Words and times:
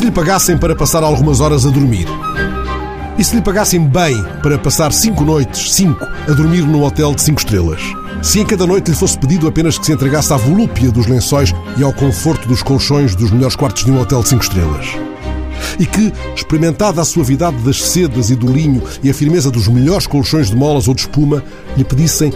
Se 0.00 0.06
lhe 0.06 0.10
pagassem 0.10 0.56
para 0.56 0.74
passar 0.74 1.02
algumas 1.02 1.40
horas 1.40 1.66
a 1.66 1.68
dormir? 1.68 2.06
E 3.18 3.22
se 3.22 3.36
lhe 3.36 3.42
pagassem 3.42 3.86
bem 3.86 4.16
para 4.42 4.56
passar 4.56 4.94
cinco 4.94 5.22
noites, 5.24 5.74
cinco, 5.74 6.02
a 6.26 6.32
dormir 6.32 6.62
num 6.62 6.82
hotel 6.82 7.14
de 7.14 7.20
cinco 7.20 7.38
estrelas? 7.38 7.82
Se 8.22 8.40
em 8.40 8.46
cada 8.46 8.66
noite 8.66 8.90
lhe 8.90 8.96
fosse 8.96 9.18
pedido 9.18 9.46
apenas 9.46 9.78
que 9.78 9.84
se 9.84 9.92
entregasse 9.92 10.32
à 10.32 10.38
volúpia 10.38 10.90
dos 10.90 11.06
lençóis 11.06 11.52
e 11.76 11.84
ao 11.84 11.92
conforto 11.92 12.48
dos 12.48 12.62
colchões 12.62 13.14
dos 13.14 13.30
melhores 13.30 13.54
quartos 13.54 13.84
de 13.84 13.90
um 13.90 14.00
hotel 14.00 14.22
de 14.22 14.30
cinco 14.30 14.42
estrelas? 14.42 14.86
E 15.78 15.84
que, 15.84 16.10
experimentada 16.34 17.02
a 17.02 17.04
suavidade 17.04 17.58
das 17.58 17.82
sedas 17.82 18.30
e 18.30 18.36
do 18.36 18.50
linho 18.50 18.82
e 19.02 19.10
a 19.10 19.14
firmeza 19.14 19.50
dos 19.50 19.68
melhores 19.68 20.06
colchões 20.06 20.48
de 20.48 20.56
molas 20.56 20.88
ou 20.88 20.94
de 20.94 21.02
espuma, 21.02 21.44
lhe 21.76 21.84
pedissem 21.84 22.32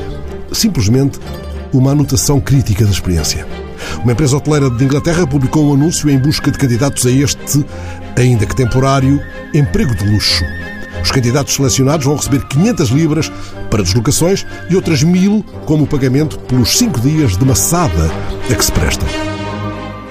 simplesmente 0.53 1.19
uma 1.73 1.93
anotação 1.93 2.39
crítica 2.43 2.85
da 2.85 2.91
experiência. 2.91 3.47
Uma 4.03 4.13
empresa 4.13 4.37
hoteleira 4.37 4.71
de 4.71 4.85
Inglaterra 4.85 5.27
publicou 5.27 5.71
um 5.71 5.75
anúncio 5.75 6.11
em 6.11 6.19
busca 6.19 6.51
de 6.51 6.59
candidatos 6.59 7.07
a 7.07 7.11
este, 7.11 7.65
ainda 8.17 8.47
que 8.47 8.57
temporário, 8.57 9.21
emprego 9.55 9.95
de 9.95 10.11
luxo. 10.11 10.45
Os 11.03 11.11
candidatos 11.11 11.55
selecionados 11.55 12.07
vão 12.07 12.17
receber 12.17 12.45
500 12.47 12.89
libras 12.91 13.33
para 13.71 13.83
deslocações 13.83 14.47
e 14.71 14.77
outras 14.77 15.03
mil 15.03 15.45
como 15.67 15.87
pagamento 15.87 16.39
pelos 16.41 16.79
cinco 16.79 17.01
dias 17.01 17.37
de 17.37 17.45
maçada 17.45 18.11
a 18.51 18.55
que 18.55 18.65
se 18.65 18.73
prestam. 18.73 19.09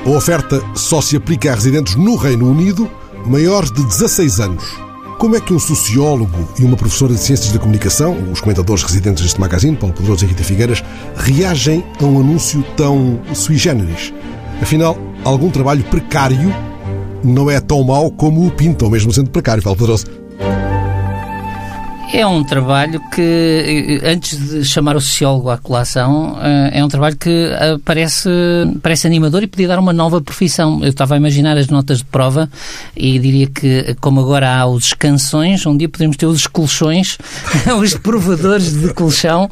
A 0.06 0.10
oferta 0.10 0.62
só 0.76 1.02
se 1.02 1.16
aplica 1.16 1.52
a 1.52 1.56
residentes 1.56 1.96
no 1.96 2.16
Reino 2.16 2.50
Unido 2.50 2.90
maiores 3.26 3.72
de 3.72 3.84
16 3.84 4.40
anos. 4.40 4.83
Como 5.24 5.38
é 5.38 5.40
que 5.40 5.54
um 5.54 5.58
sociólogo 5.58 6.50
e 6.60 6.66
uma 6.66 6.76
professora 6.76 7.14
de 7.14 7.20
Ciências 7.22 7.54
da 7.54 7.58
Comunicação, 7.58 8.14
os 8.30 8.42
comentadores 8.42 8.84
residentes 8.84 9.24
deste 9.24 9.40
magazine, 9.40 9.74
Paulo 9.74 9.96
Pedroso 9.96 10.26
e 10.26 10.28
Rita 10.28 10.44
Figueiras, 10.44 10.84
reagem 11.16 11.82
a 12.02 12.04
um 12.04 12.20
anúncio 12.20 12.62
tão 12.76 13.22
sui 13.34 13.56
generis? 13.56 14.14
Afinal, 14.62 14.98
algum 15.24 15.50
trabalho 15.50 15.82
precário 15.86 16.54
não 17.24 17.50
é 17.50 17.62
tão 17.62 17.82
mau 17.86 18.12
como 18.12 18.46
o 18.46 18.52
pintam, 18.52 18.90
mesmo 18.90 19.14
sendo 19.14 19.30
precário, 19.30 19.64
Paulo 19.64 19.80
Pedroso. 19.80 20.08
É 22.14 22.28
um 22.28 22.44
trabalho 22.44 23.02
que, 23.10 24.00
eh, 24.04 24.12
antes 24.12 24.38
de 24.38 24.64
chamar 24.64 24.96
o 24.96 25.02
sociólogo 25.02 25.50
à 25.50 25.58
colação, 25.58 26.38
eh, 26.40 26.78
é 26.78 26.86
um 26.86 26.88
trabalho 26.88 27.18
que 27.18 27.28
eh, 27.28 27.80
parece, 27.84 28.30
parece 28.84 29.08
animador 29.08 29.42
e 29.42 29.48
podia 29.48 29.68
dar 29.68 29.80
uma 29.80 29.92
nova 29.92 30.22
profissão. 30.22 30.80
Eu 30.84 30.90
estava 30.90 31.16
a 31.16 31.18
imaginar 31.18 31.58
as 31.58 31.70
notas 31.70 31.98
de 31.98 32.06
prova 32.06 32.48
e 32.96 33.18
diria 33.18 33.48
que, 33.48 33.96
como 34.00 34.20
agora 34.20 34.48
há 34.48 34.68
os 34.68 34.94
canções, 34.94 35.66
um 35.66 35.76
dia 35.76 35.90
podemos 35.90 36.16
ter 36.16 36.28
os 36.28 36.46
colchões, 36.46 37.18
os 37.82 37.96
provadores 37.96 38.80
de 38.80 38.94
colchão, 38.94 39.50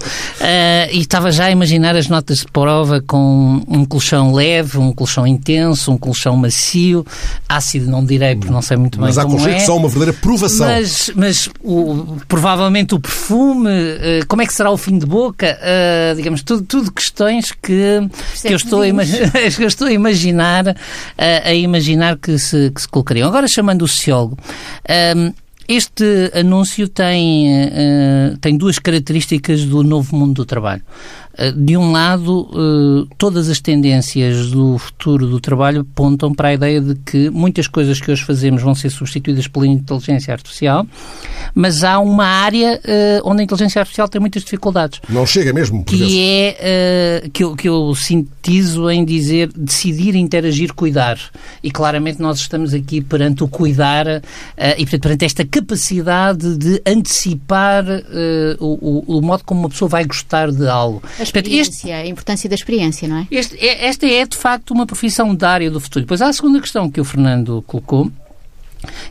e 0.91 0.99
estava 0.99 1.31
já 1.31 1.45
a 1.45 1.51
imaginar 1.51 1.95
as 1.95 2.07
notas 2.07 2.39
de 2.39 2.47
prova 2.51 3.01
com 3.01 3.63
um 3.67 3.83
colchão 3.85 4.35
leve, 4.35 4.77
um 4.77 4.93
colchão 4.93 5.25
intenso, 5.25 5.91
um 5.91 5.97
colchão 5.97 6.37
macio, 6.37 7.03
ácido 7.49 7.89
não 7.89 8.05
direi, 8.05 8.35
porque 8.35 8.53
não 8.53 8.61
sei 8.61 8.77
muito 8.77 8.99
bem 8.99 9.07
mas 9.07 9.15
como 9.15 9.29
é. 9.29 9.33
Mas 9.33 9.37
há 9.37 9.45
colchões 9.45 9.61
que 9.61 9.65
são 9.65 9.77
uma 9.77 9.89
verdadeira 9.89 10.19
provação. 10.21 10.67
Mas, 10.67 11.11
mas 11.15 11.49
o, 11.63 12.17
provavelmente 12.27 12.50
provavelmente 12.51 12.93
o 12.93 12.99
perfume, 12.99 13.69
uh, 13.69 14.27
como 14.27 14.41
é 14.41 14.45
que 14.45 14.53
será 14.53 14.69
o 14.69 14.77
fim 14.77 14.97
de 14.97 15.05
boca, 15.05 15.57
uh, 15.57 16.15
digamos, 16.15 16.43
tudo, 16.43 16.63
tudo 16.63 16.91
questões 16.91 17.51
que, 17.51 18.09
que, 18.41 18.49
eu 18.49 18.57
estou 18.57 18.81
a 18.81 18.87
que 19.55 19.63
eu 19.63 19.67
estou 19.67 19.87
a 19.87 19.91
imaginar, 19.91 20.67
uh, 20.67 20.75
a 21.17 21.53
imaginar 21.53 22.17
que 22.17 22.37
se, 22.37 22.69
que 22.71 22.81
se 22.81 22.87
colocariam. 22.87 23.27
Agora, 23.27 23.47
chamando 23.47 23.83
o 23.83 23.87
sociólogo, 23.87 24.37
este 25.67 26.31
anúncio 26.33 26.89
tem, 26.89 27.47
tem 28.41 28.57
duas 28.57 28.77
características 28.77 29.63
do 29.63 29.83
novo 29.83 30.15
mundo 30.15 30.33
do 30.33 30.45
trabalho. 30.45 30.81
Eh, 31.37 31.51
de 31.51 31.77
um 31.77 31.91
lado, 31.91 32.49
eh, 32.53 33.13
todas 33.17 33.49
as 33.49 33.59
tendências 33.59 34.51
do 34.51 34.77
futuro 34.77 35.27
do 35.27 35.39
trabalho 35.39 35.81
apontam 35.81 36.33
para 36.33 36.49
a 36.49 36.53
ideia 36.53 36.81
de 36.81 36.95
que 36.95 37.29
muitas 37.29 37.67
coisas 37.67 37.99
que 37.99 38.11
hoje 38.11 38.23
fazemos 38.23 38.61
vão 38.61 38.75
ser 38.75 38.89
substituídas 38.89 39.47
pela 39.47 39.65
inteligência 39.65 40.33
artificial, 40.33 40.85
mas 41.55 41.83
há 41.83 41.99
uma 41.99 42.25
área 42.25 42.79
eh, 42.83 43.21
onde 43.23 43.41
a 43.41 43.43
inteligência 43.43 43.79
artificial 43.79 44.09
tem 44.09 44.19
muitas 44.19 44.43
dificuldades. 44.43 44.99
Não 45.07 45.25
chega 45.25 45.53
mesmo, 45.53 45.83
por 45.83 45.95
Que 45.95 46.55
é, 46.59 47.29
que 47.31 47.43
eu, 47.43 47.55
que 47.55 47.69
eu 47.69 47.93
sintetizo 47.95 48.89
em 48.89 49.05
dizer 49.05 49.51
decidir, 49.55 50.15
interagir, 50.15 50.73
cuidar. 50.73 51.17
E 51.63 51.71
claramente 51.71 52.21
nós 52.21 52.39
estamos 52.39 52.73
aqui 52.73 53.01
perante 53.01 53.43
o 53.43 53.47
cuidar 53.47 54.05
e, 54.77 54.81
portanto, 54.81 55.01
perante 55.01 55.25
esta 55.25 55.45
capacidade 55.45 56.57
de 56.57 56.81
antecipar 56.85 57.85
o, 58.59 59.05
o, 59.07 59.17
o 59.17 59.21
modo 59.21 59.43
como 59.43 59.61
uma 59.61 59.69
pessoa 59.69 59.89
vai 59.89 60.05
gostar 60.05 60.51
de 60.51 60.67
algo. 60.67 61.01
A 61.21 61.23
experiência, 61.23 61.71
este, 61.71 61.91
a 61.91 62.07
importância 62.07 62.49
da 62.49 62.55
experiência, 62.55 63.07
não 63.07 63.17
é? 63.17 63.27
Este, 63.29 63.55
é, 63.57 63.85
esta 63.85 64.07
é, 64.07 64.25
de 64.25 64.35
facto, 64.35 64.71
uma 64.71 64.85
profissão 64.85 65.33
da 65.35 65.49
área 65.51 65.69
do 65.69 65.79
futuro. 65.79 66.03
Depois 66.03 66.21
há 66.21 66.27
a 66.27 66.33
segunda 66.33 66.59
questão 66.59 66.89
que 66.89 66.99
o 66.99 67.05
Fernando 67.05 67.63
colocou, 67.67 68.11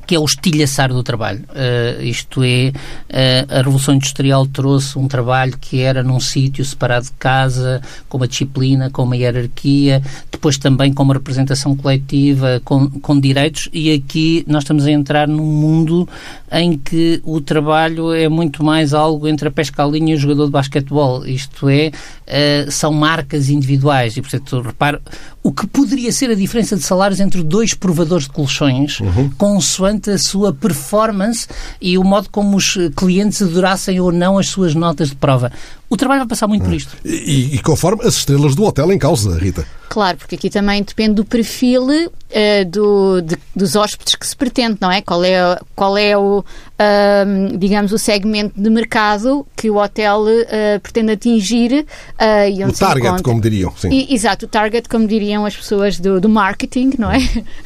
que 0.07 0.15
é 0.15 0.19
o 0.19 0.25
estilhaçar 0.25 0.93
do 0.93 1.03
trabalho. 1.03 1.45
Uh, 1.51 2.03
isto 2.03 2.43
é, 2.43 2.73
uh, 3.11 3.55
a 3.55 3.57
Revolução 3.59 3.95
Industrial 3.95 4.47
trouxe 4.47 4.99
um 4.99 5.09
trabalho 5.09 5.57
que 5.59 5.81
era 5.81 6.03
num 6.03 6.21
sítio 6.21 6.65
separado 6.65 7.07
de 7.07 7.13
casa, 7.13 7.81
com 8.09 8.17
uma 8.17 8.29
disciplina, 8.29 8.91
com 8.91 9.03
uma 9.03 9.17
hierarquia, 9.17 10.03
depois 10.31 10.57
também 10.59 10.93
com 10.93 11.03
uma 11.03 11.15
representação 11.15 11.77
coletiva, 11.77 12.61
com, 12.65 12.89
com 12.89 13.19
direitos, 13.19 13.69
e 13.73 13.93
aqui 13.93 14.45
nós 14.47 14.63
estamos 14.63 14.87
a 14.87 14.91
entrar 14.91 15.29
num 15.29 15.45
mundo 15.45 16.09
em 16.53 16.77
que 16.77 17.21
o 17.25 17.41
trabalho 17.41 18.13
é 18.13 18.29
muito 18.29 18.65
mais 18.65 18.93
algo 18.93 19.29
entre 19.29 19.49
a 19.49 19.51
pesca 19.51 19.85
à 19.85 19.87
linha 19.87 20.15
e 20.15 20.17
o 20.17 20.19
jogador 20.19 20.47
de 20.47 20.53
basquetebol. 20.53 21.25
Isto 21.27 21.69
é, 21.69 21.89
uh, 21.89 22.71
são 22.71 22.93
marcas 22.93 23.49
individuais, 23.49 24.17
e 24.17 24.21
portanto, 24.21 24.61
reparo, 24.61 25.01
o 25.43 25.53
que 25.53 25.67
poderia 25.67 26.13
ser 26.13 26.31
a 26.31 26.35
diferença 26.35 26.77
de 26.77 26.83
salários 26.83 27.19
entre 27.19 27.43
dois 27.43 27.73
provadores 27.73 28.25
de 28.25 28.31
colchões, 28.31 29.01
uhum. 29.01 29.31
consoante 29.39 30.11
a 30.11 30.19
sua 30.19 30.53
performance 30.53 31.47
e 31.81 31.97
o 31.97 32.05
modo 32.05 32.29
como 32.31 32.57
os 32.57 32.77
clientes 32.95 33.41
adorassem 33.41 33.99
ou 34.01 34.13
não 34.13 34.39
as 34.39 34.49
suas 34.49 34.75
notas 34.75 35.09
de 35.09 35.17
prova. 35.17 35.51
O 35.91 35.97
trabalho 35.97 36.21
vai 36.21 36.29
passar 36.29 36.47
muito 36.47 36.65
por 36.65 36.73
isto. 36.73 36.97
E, 37.05 37.57
e 37.57 37.59
conforme 37.59 38.05
as 38.05 38.15
estrelas 38.15 38.55
do 38.55 38.63
hotel 38.65 38.93
em 38.93 38.99
causa, 38.99 39.37
Rita. 39.37 39.67
Claro, 39.91 40.19
porque 40.19 40.37
aqui 40.37 40.49
também 40.49 40.85
depende 40.85 41.15
do 41.15 41.25
perfil 41.25 41.83
uh, 41.83 42.65
do, 42.69 43.21
de, 43.21 43.37
dos 43.57 43.75
hóspedes 43.75 44.15
que 44.15 44.25
se 44.25 44.37
pretende, 44.37 44.79
não 44.81 44.89
é? 44.89 45.03
Qual 45.03 45.25
é, 45.25 45.59
qual 45.75 45.99
é 45.99 46.17
o, 46.17 46.39
uh, 46.39 47.59
digamos, 47.59 47.91
o 47.91 47.99
segmento 47.99 48.55
de 48.61 48.71
mercado 48.71 49.45
que 49.57 49.69
o 49.69 49.83
hotel 49.83 50.23
uh, 50.23 50.81
pretende 50.81 51.11
atingir. 51.11 51.85
Uh, 52.13 52.69
o 52.69 52.73
target, 52.73 53.07
encontra... 53.07 53.23
como 53.25 53.41
diriam. 53.41 53.73
Sim. 53.77 53.91
E, 53.91 54.15
exato, 54.15 54.47
o 54.47 54.49
target, 54.49 54.89
como 54.89 55.09
diriam 55.09 55.45
as 55.45 55.57
pessoas 55.57 55.99
do, 55.99 56.21
do 56.21 56.29
marketing, 56.29 56.93
não 56.97 57.11
é? 57.11 57.19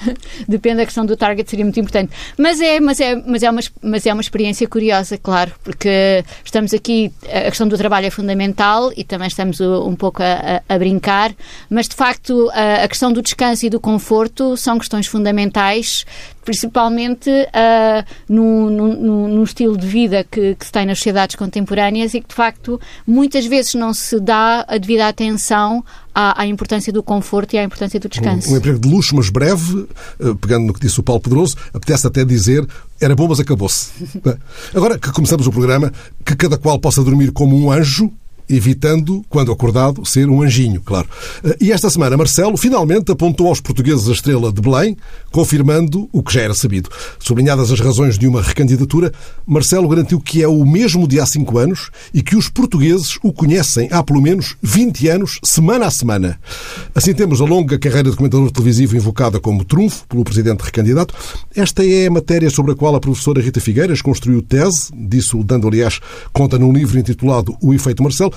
depende 0.48 0.78
da 0.78 0.86
questão 0.86 1.04
do 1.04 1.18
target, 1.18 1.50
seria 1.50 1.66
muito 1.66 1.78
importante. 1.78 2.10
Mas 2.38 2.58
é, 2.58 2.80
mas, 2.80 3.00
é, 3.00 3.16
mas, 3.16 3.42
é 3.42 3.50
uma, 3.50 3.60
mas 3.82 4.06
é 4.06 4.12
uma 4.14 4.22
experiência 4.22 4.66
curiosa, 4.66 5.18
claro, 5.18 5.52
porque 5.62 6.24
estamos 6.42 6.72
aqui, 6.72 7.12
a 7.30 7.50
questão 7.50 7.68
do 7.68 7.76
trabalho 7.76 8.06
é 8.06 8.10
fundamental 8.14 8.90
e 8.96 9.04
também 9.04 9.28
estamos 9.28 9.60
um 9.60 9.94
pouco 9.94 10.22
a, 10.22 10.62
a, 10.68 10.78
brincar, 10.78 11.34
mas 11.68 11.88
de 11.88 11.94
facto 11.94 12.14
facto, 12.24 12.50
a, 12.52 12.84
a 12.84 12.88
questão 12.88 13.12
do 13.12 13.20
descanso 13.20 13.66
e 13.66 13.70
do 13.70 13.80
conforto 13.80 14.56
são 14.56 14.78
questões 14.78 15.06
fundamentais, 15.06 16.04
principalmente 16.44 17.30
uh, 17.30 18.04
estilo 19.44 19.76
de 19.76 19.86
vida 19.86 20.24
que, 20.24 20.54
que, 20.56 20.66
se 20.66 20.72
tem 20.72 20.86
nas 20.86 20.98
sociedades 20.98 21.36
contemporâneas 21.36 22.12
e 22.14 22.20
que, 22.20 22.28
de 22.28 22.34
facto, 22.34 22.80
muitas 23.06 23.46
vezes 23.46 23.74
não 23.74 23.94
se 23.94 24.18
dá 24.18 24.64
a 24.66 24.76
devida 24.78 25.06
atenção 25.06 25.84
à, 26.14 26.42
à, 26.42 26.46
importância 26.46 26.92
do 26.92 27.02
conforto 27.02 27.54
e 27.54 27.58
à 27.58 27.62
importância 27.62 28.00
do 28.00 28.08
descanso. 28.08 28.50
Um, 28.50 28.54
um, 28.54 28.56
emprego 28.56 28.78
de 28.78 28.88
luxo, 28.88 29.14
mas 29.14 29.30
breve, 29.30 29.86
eh, 30.20 30.34
pegando 30.40 30.66
no 30.66 30.74
que 30.74 30.80
disse 30.80 30.98
o 30.98 31.02
Paulo 31.02 31.20
Pedroso, 31.20 31.56
apetece 31.72 32.06
até 32.06 32.24
dizer 32.24 32.66
era 33.00 33.14
bom, 33.14 33.28
mas 33.28 33.40
acabou-se. 33.40 33.90
Agora 34.74 34.98
que 34.98 35.10
começamos 35.12 35.46
o 35.46 35.52
programa, 35.52 35.92
que 36.24 36.34
cada 36.36 36.56
qual 36.56 36.78
possa 36.78 37.02
dormir 37.02 37.32
como 37.32 37.56
um 37.56 37.70
anjo, 37.70 38.12
evitando, 38.48 39.24
quando 39.28 39.52
acordado, 39.52 40.04
ser 40.04 40.28
um 40.28 40.42
anjinho, 40.42 40.80
claro. 40.80 41.08
E 41.60 41.72
esta 41.72 41.88
semana, 41.90 42.16
Marcelo 42.16 42.56
finalmente 42.56 43.10
apontou 43.10 43.48
aos 43.48 43.60
portugueses 43.60 44.08
a 44.08 44.12
estrela 44.12 44.52
de 44.52 44.60
Belém, 44.60 44.96
confirmando 45.30 46.08
o 46.12 46.22
que 46.22 46.34
já 46.34 46.42
era 46.42 46.54
sabido. 46.54 46.90
Sublinhadas 47.18 47.72
as 47.72 47.80
razões 47.80 48.18
de 48.18 48.26
uma 48.26 48.42
recandidatura, 48.42 49.12
Marcelo 49.46 49.88
garantiu 49.88 50.20
que 50.20 50.42
é 50.42 50.48
o 50.48 50.64
mesmo 50.64 51.08
de 51.08 51.20
há 51.20 51.26
cinco 51.26 51.58
anos 51.58 51.90
e 52.12 52.22
que 52.22 52.36
os 52.36 52.48
portugueses 52.48 53.18
o 53.22 53.32
conhecem 53.32 53.88
há 53.90 54.02
pelo 54.02 54.20
menos 54.20 54.56
20 54.62 55.08
anos, 55.08 55.38
semana 55.42 55.86
a 55.86 55.90
semana. 55.90 56.38
Assim 56.94 57.14
temos 57.14 57.40
a 57.40 57.44
longa 57.44 57.78
carreira 57.78 58.10
de 58.10 58.16
comentador 58.16 58.50
televisivo 58.50 58.96
invocada 58.96 59.40
como 59.40 59.64
trunfo 59.64 60.06
pelo 60.08 60.24
presidente 60.24 60.62
recandidato. 60.62 61.14
Esta 61.54 61.84
é 61.84 62.06
a 62.06 62.10
matéria 62.10 62.50
sobre 62.50 62.72
a 62.72 62.74
qual 62.74 62.94
a 62.94 63.00
professora 63.00 63.40
Rita 63.40 63.60
Figueiras 63.60 64.02
construiu 64.02 64.42
tese, 64.42 64.92
disso 64.94 65.42
dando, 65.42 65.68
aliás, 65.68 66.00
conta 66.32 66.58
num 66.58 66.72
livro 66.72 66.98
intitulado 66.98 67.56
O 67.62 67.72
Efeito 67.72 68.02
Marcelo. 68.02 68.32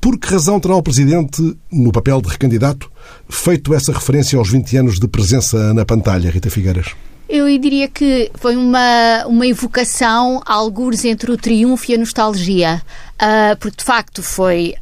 Por 0.00 0.18
que 0.18 0.28
razão 0.28 0.60
terá 0.60 0.76
o 0.76 0.82
Presidente, 0.82 1.56
no 1.72 1.90
papel 1.90 2.20
de 2.20 2.28
recandidato, 2.28 2.90
feito 3.28 3.72
essa 3.72 3.92
referência 3.92 4.38
aos 4.38 4.50
20 4.50 4.76
anos 4.76 5.00
de 5.00 5.08
presença 5.08 5.72
na 5.72 5.84
pantalha, 5.84 6.30
Rita 6.30 6.50
Figueiras? 6.50 6.94
Eu 7.26 7.46
diria 7.58 7.88
que 7.88 8.30
foi 8.34 8.54
uma, 8.54 9.24
uma 9.26 9.46
evocação, 9.46 10.42
alguns 10.44 11.06
entre 11.06 11.32
o 11.32 11.38
triunfo 11.38 11.90
e 11.90 11.94
a 11.94 11.98
nostalgia. 11.98 12.82
Uh, 13.14 13.56
porque 13.58 13.78
de 13.78 13.84
facto 13.84 14.22
foi 14.22 14.74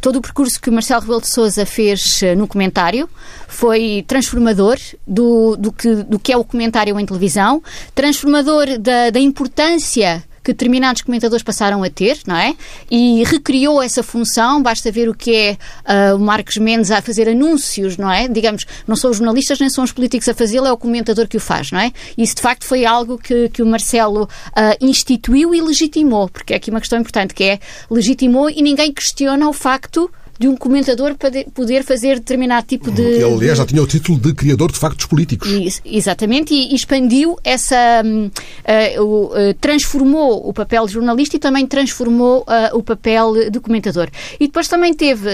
todo 0.00 0.16
o 0.16 0.22
percurso 0.22 0.60
que 0.60 0.70
o 0.70 0.72
Marcelo 0.72 1.02
Rebelo 1.02 1.20
de 1.20 1.28
Souza 1.28 1.64
fez 1.64 2.22
uh, 2.22 2.34
no 2.36 2.48
comentário 2.48 3.08
foi 3.46 4.04
transformador 4.08 4.76
do, 5.06 5.54
do, 5.56 5.70
que, 5.70 5.94
do 6.02 6.18
que 6.18 6.32
é 6.32 6.36
o 6.36 6.44
comentário 6.44 6.98
em 6.98 7.06
televisão, 7.06 7.62
transformador 7.94 8.78
da, 8.78 9.10
da 9.10 9.20
importância 9.20 10.24
que 10.46 10.52
determinados 10.52 11.02
comentadores 11.02 11.42
passaram 11.42 11.82
a 11.82 11.90
ter, 11.90 12.20
não 12.24 12.36
é? 12.36 12.54
E 12.88 13.24
recriou 13.24 13.82
essa 13.82 14.00
função, 14.00 14.62
basta 14.62 14.92
ver 14.92 15.08
o 15.08 15.14
que 15.14 15.34
é 15.34 15.58
uh, 16.12 16.14
o 16.14 16.20
Marcos 16.20 16.56
Mendes 16.56 16.92
a 16.92 17.02
fazer 17.02 17.28
anúncios, 17.28 17.96
não 17.96 18.08
é? 18.08 18.28
Digamos, 18.28 18.64
não 18.86 18.94
são 18.94 19.10
os 19.10 19.16
jornalistas 19.16 19.58
nem 19.58 19.68
são 19.68 19.82
os 19.82 19.90
políticos 19.90 20.28
a 20.28 20.34
fazê-lo, 20.34 20.68
é 20.68 20.72
o 20.72 20.76
comentador 20.76 21.26
que 21.26 21.36
o 21.36 21.40
faz, 21.40 21.72
não 21.72 21.80
é? 21.80 21.90
Isso 22.16 22.36
de 22.36 22.42
facto 22.42 22.64
foi 22.64 22.86
algo 22.86 23.18
que, 23.18 23.48
que 23.48 23.60
o 23.60 23.66
Marcelo 23.66 24.22
uh, 24.22 24.28
instituiu 24.80 25.52
e 25.52 25.60
legitimou, 25.60 26.28
porque 26.28 26.54
é 26.54 26.58
aqui 26.58 26.70
uma 26.70 26.78
questão 26.78 27.00
importante, 27.00 27.34
que 27.34 27.42
é 27.42 27.58
legitimou 27.90 28.48
e 28.48 28.62
ninguém 28.62 28.92
questiona 28.92 29.48
o 29.48 29.52
facto 29.52 30.08
de 30.38 30.48
um 30.48 30.56
comentador 30.56 31.14
poder 31.54 31.82
fazer 31.84 32.16
determinado 32.16 32.66
tipo 32.66 32.90
de. 32.90 33.02
Ele, 33.02 33.24
aliás, 33.24 33.58
já 33.58 33.66
tinha 33.66 33.82
o 33.82 33.86
título 33.86 34.18
de 34.18 34.34
criador 34.34 34.70
de 34.70 34.78
factos 34.78 35.06
políticos. 35.06 35.80
exatamente, 35.84 36.54
e, 36.54 36.74
expandiu 36.74 37.38
essa. 37.42 38.02
Uh, 38.98 39.02
uh, 39.02 39.54
transformou 39.60 40.48
o 40.48 40.52
papel 40.52 40.86
de 40.86 40.92
jornalista 40.92 41.36
e 41.36 41.38
também 41.38 41.66
transformou 41.66 42.40
uh, 42.40 42.76
o 42.76 42.82
papel 42.82 43.50
de 43.50 43.60
comentador. 43.60 44.08
E 44.38 44.46
depois 44.46 44.68
também 44.68 44.92
teve 44.92 45.28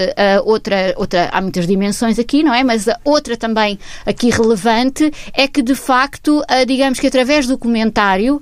outra, 0.45 0.93
outra. 0.97 1.29
Há 1.31 1.41
muitas 1.41 1.67
dimensões 1.67 2.19
aqui, 2.19 2.43
não 2.43 2.53
é? 2.53 2.63
Mas 2.63 2.87
a 2.87 2.99
outra 3.03 3.35
também 3.35 3.77
aqui 4.05 4.29
relevante 4.29 5.11
é 5.33 5.47
que, 5.47 5.61
de 5.61 5.75
facto, 5.75 6.41
digamos 6.67 6.99
que 6.99 7.07
através 7.07 7.47
do 7.47 7.57
comentário, 7.57 8.41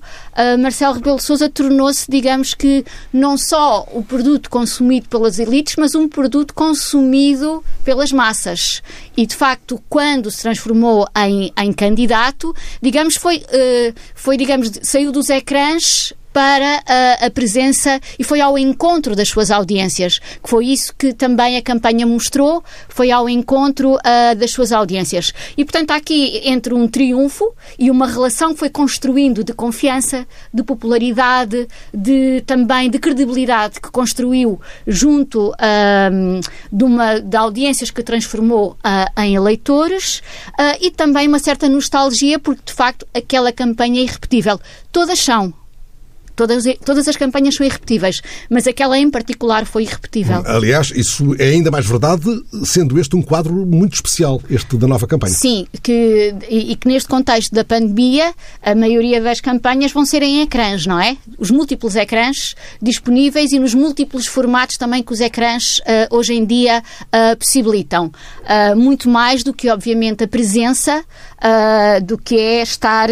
Marcelo 0.59 0.93
Rebelo 0.93 1.19
Souza 1.19 1.49
tornou-se, 1.49 2.09
digamos 2.09 2.53
que, 2.53 2.85
não 3.11 3.37
só 3.37 3.87
o 3.91 4.03
produto 4.03 4.49
consumido 4.49 5.09
pelas 5.09 5.39
elites, 5.39 5.75
mas 5.77 5.95
um 5.95 6.07
produto 6.07 6.53
consumido 6.53 7.63
pelas 7.83 8.11
massas. 8.11 8.81
E, 9.15 9.25
de 9.25 9.35
facto, 9.35 9.81
quando 9.89 10.31
se 10.31 10.41
transformou 10.41 11.07
em, 11.17 11.51
em 11.57 11.73
candidato, 11.73 12.55
digamos, 12.81 13.15
foi, 13.15 13.37
uh, 13.37 13.93
foi 14.15 14.37
digamos, 14.37 14.71
saiu 14.81 15.11
dos 15.11 15.29
ecrãs 15.29 16.13
para 16.33 16.81
a, 16.85 17.25
a, 17.25 17.31
presença 17.31 17.99
e 18.17 18.23
foi 18.23 18.41
ao 18.41 18.57
encontro 18.57 19.15
das 19.15 19.29
suas 19.29 19.51
audiências, 19.51 20.19
que 20.19 20.49
foi 20.49 20.67
isso 20.67 20.93
que 20.97 21.13
também 21.13 21.57
a 21.57 21.61
campanha 21.61 22.05
mostrou, 22.05 22.63
foi 22.89 23.11
ao 23.11 23.27
encontro 23.27 23.95
uh, 23.95 24.35
das 24.35 24.51
suas 24.51 24.71
audiências. 24.71 25.33
E, 25.57 25.65
portanto, 25.65 25.91
há 25.91 25.95
aqui 25.95 26.41
entre 26.45 26.73
um 26.73 26.87
triunfo 26.87 27.53
e 27.77 27.91
uma 27.91 28.07
relação 28.07 28.53
que 28.53 28.59
foi 28.59 28.69
construindo 28.69 29.43
de 29.43 29.53
confiança, 29.53 30.25
de 30.53 30.63
popularidade, 30.63 31.67
de 31.93 32.41
também 32.45 32.89
de 32.89 32.99
credibilidade 32.99 33.81
que 33.81 33.91
construiu 33.91 34.59
junto 34.87 35.49
uh, 35.49 36.41
de, 36.71 36.83
uma, 36.83 37.19
de 37.19 37.37
audiências 37.37 37.91
que 37.91 38.03
transformou 38.03 38.71
uh, 38.71 39.21
em 39.21 39.35
eleitores 39.35 40.21
e 40.79 40.91
também 40.91 41.27
uma 41.27 41.39
certa 41.39 41.67
nostalgia, 41.67 42.39
porque 42.39 42.61
de 42.65 42.73
facto 42.73 43.05
aquela 43.13 43.51
campanha 43.51 43.99
é 43.99 44.03
irrepetível. 44.03 44.59
Todas 44.91 45.19
são, 45.19 45.53
Todas, 46.41 46.63
todas 46.83 47.07
as 47.07 47.15
campanhas 47.15 47.53
são 47.53 47.63
irrepetíveis, 47.63 48.19
mas 48.49 48.65
aquela 48.65 48.97
em 48.97 49.11
particular 49.11 49.63
foi 49.63 49.83
irrepetível. 49.83 50.41
Aliás, 50.43 50.91
isso 50.95 51.35
é 51.37 51.49
ainda 51.49 51.69
mais 51.69 51.85
verdade, 51.85 52.23
sendo 52.65 52.99
este 52.99 53.15
um 53.15 53.21
quadro 53.21 53.53
muito 53.53 53.93
especial, 53.93 54.41
este 54.49 54.75
da 54.75 54.87
nova 54.87 55.05
campanha. 55.05 55.35
Sim, 55.35 55.67
que, 55.83 56.33
e, 56.49 56.71
e 56.71 56.75
que 56.75 56.87
neste 56.87 57.07
contexto 57.07 57.53
da 57.53 57.63
pandemia, 57.63 58.33
a 58.63 58.73
maioria 58.73 59.21
das 59.21 59.39
campanhas 59.39 59.91
vão 59.91 60.03
ser 60.03 60.23
em 60.23 60.41
ecrãs, 60.41 60.87
não 60.87 60.99
é? 60.99 61.15
Os 61.37 61.51
múltiplos 61.51 61.95
ecrãs 61.95 62.55
disponíveis 62.81 63.51
e 63.51 63.59
nos 63.59 63.75
múltiplos 63.75 64.25
formatos 64.25 64.77
também 64.77 65.03
que 65.03 65.13
os 65.13 65.19
ecrãs 65.19 65.77
uh, 65.79 66.15
hoje 66.15 66.33
em 66.33 66.43
dia 66.43 66.81
uh, 66.81 67.37
possibilitam. 67.37 68.07
Uh, 68.07 68.75
muito 68.75 69.07
mais 69.07 69.43
do 69.43 69.53
que, 69.53 69.69
obviamente, 69.69 70.23
a 70.23 70.27
presença 70.27 71.03
do 72.03 72.19
que 72.19 72.37
é 72.37 72.61
estar 72.61 73.09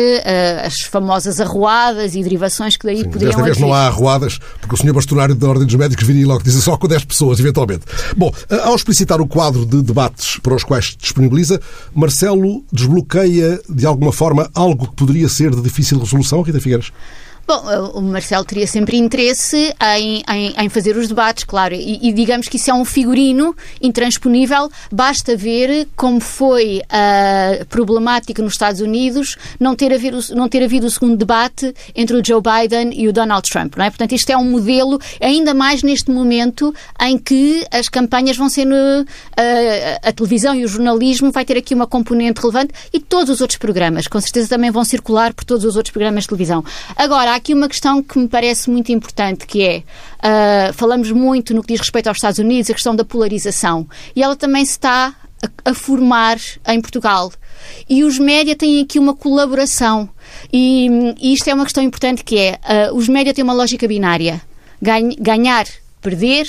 as 0.63 0.81
famosas 0.81 1.41
arruadas 1.41 2.13
e 2.13 2.21
derivações 2.21 2.77
que 2.77 2.85
daí 2.85 2.99
Sim, 2.99 3.09
poderiam 3.19 3.37
Desta 3.37 3.43
vez 3.43 3.57
não 3.57 3.73
há 3.73 3.87
arruadas, 3.87 4.39
porque 4.59 4.73
o 4.73 4.77
senhor 4.77 4.93
bastonário 4.93 5.35
da 5.35 5.47
Ordem 5.47 5.65
dos 5.65 5.75
Médicos 5.75 6.05
viria 6.05 6.25
logo 6.25 6.43
dizer 6.43 6.61
só 6.61 6.77
com 6.77 6.87
10 6.87 7.05
pessoas, 7.05 7.39
eventualmente. 7.39 7.85
Bom, 8.15 8.29
uh, 8.29 8.55
ao 8.63 8.75
explicitar 8.75 9.21
o 9.21 9.27
quadro 9.27 9.65
de 9.65 9.81
debates 9.81 10.37
para 10.39 10.55
os 10.55 10.63
quais 10.63 10.95
disponibiliza, 10.99 11.59
Marcelo 11.93 12.63
desbloqueia 12.71 13.59
de 13.69 13.85
alguma 13.85 14.11
forma 14.11 14.49
algo 14.53 14.87
que 14.87 14.95
poderia 14.95 15.29
ser 15.29 15.53
de 15.53 15.61
difícil 15.61 15.99
resolução, 15.99 16.41
Rita 16.41 16.59
Figueiras? 16.59 16.91
Bom, 17.49 17.63
o 17.95 18.01
Marcelo 18.03 18.45
teria 18.45 18.67
sempre 18.67 18.95
interesse 18.95 19.73
em, 19.97 20.23
em, 20.31 20.53
em 20.55 20.69
fazer 20.69 20.95
os 20.95 21.07
debates, 21.07 21.45
claro, 21.45 21.73
e, 21.73 21.97
e, 22.07 22.13
digamos 22.13 22.47
que 22.47 22.57
isso 22.57 22.69
é 22.69 22.73
um 22.75 22.85
figurino 22.85 23.55
intransponível. 23.81 24.69
Basta 24.91 25.35
ver 25.35 25.87
como 25.95 26.19
foi 26.19 26.83
a 26.87 27.65
problemática 27.65 28.43
nos 28.43 28.53
Estados 28.53 28.81
Unidos 28.81 29.35
não 29.59 29.75
ter, 29.75 29.91
havido, 29.91 30.19
não 30.35 30.47
ter 30.47 30.63
havido 30.63 30.85
o 30.85 30.91
segundo 30.91 31.17
debate 31.17 31.73
entre 31.95 32.15
o 32.15 32.23
Joe 32.23 32.39
Biden 32.39 32.91
e 32.93 33.07
o 33.07 33.11
Donald 33.11 33.49
Trump, 33.49 33.77
não 33.77 33.83
é? 33.83 33.89
Portanto, 33.89 34.11
isto 34.11 34.29
é 34.29 34.37
um 34.37 34.45
modelo, 34.45 34.99
ainda 35.19 35.51
mais 35.51 35.81
neste 35.81 36.11
momento 36.11 36.71
em 37.01 37.17
que 37.17 37.65
as 37.71 37.89
campanhas 37.89 38.37
vão 38.37 38.47
ser. 38.47 38.65
No, 38.65 38.75
a, 38.75 40.09
a 40.09 40.11
televisão 40.11 40.53
e 40.53 40.63
o 40.63 40.67
jornalismo 40.67 41.31
vai 41.31 41.43
ter 41.43 41.57
aqui 41.57 41.73
uma 41.73 41.87
componente 41.87 42.41
relevante 42.41 42.75
e 42.93 42.99
todos 42.99 43.31
os 43.31 43.41
outros 43.41 43.57
programas, 43.57 44.07
com 44.07 44.21
certeza, 44.21 44.49
também 44.49 44.69
vão 44.69 44.83
circular 44.83 45.33
por 45.33 45.43
todos 45.43 45.65
os 45.65 45.75
outros 45.75 45.91
programas 45.91 46.25
de 46.25 46.29
televisão. 46.29 46.63
Agora, 46.95 47.38
aqui 47.39 47.53
uma 47.53 47.67
questão 47.67 48.03
que 48.03 48.19
me 48.19 48.27
parece 48.27 48.69
muito 48.69 48.91
importante, 48.91 49.47
que 49.47 49.63
é, 49.63 49.77
uh, 49.79 50.73
falamos 50.73 51.11
muito 51.11 51.53
no 51.53 51.61
que 51.61 51.73
diz 51.73 51.79
respeito 51.79 52.07
aos 52.07 52.17
Estados 52.17 52.37
Unidos, 52.37 52.69
a 52.69 52.73
questão 52.73 52.95
da 52.95 53.03
polarização. 53.03 53.87
E 54.15 54.21
ela 54.21 54.35
também 54.35 54.63
se 54.63 54.71
está 54.71 55.15
a, 55.41 55.71
a 55.71 55.73
formar 55.73 56.37
em 56.67 56.79
Portugal. 56.81 57.31
E 57.89 58.03
os 58.03 58.19
média 58.19 58.55
têm 58.55 58.81
aqui 58.81 58.99
uma 58.99 59.15
colaboração. 59.15 60.09
E, 60.51 60.87
e, 61.19 61.33
isto 61.33 61.49
é 61.49 61.53
uma 61.53 61.63
questão 61.63 61.83
importante 61.83 62.23
que 62.23 62.37
é, 62.37 62.59
uh, 62.91 62.95
os 62.95 63.07
média 63.07 63.33
têm 63.33 63.43
uma 63.43 63.53
lógica 63.53 63.87
binária. 63.87 64.41
ganhar, 64.81 65.65
perder, 66.01 66.47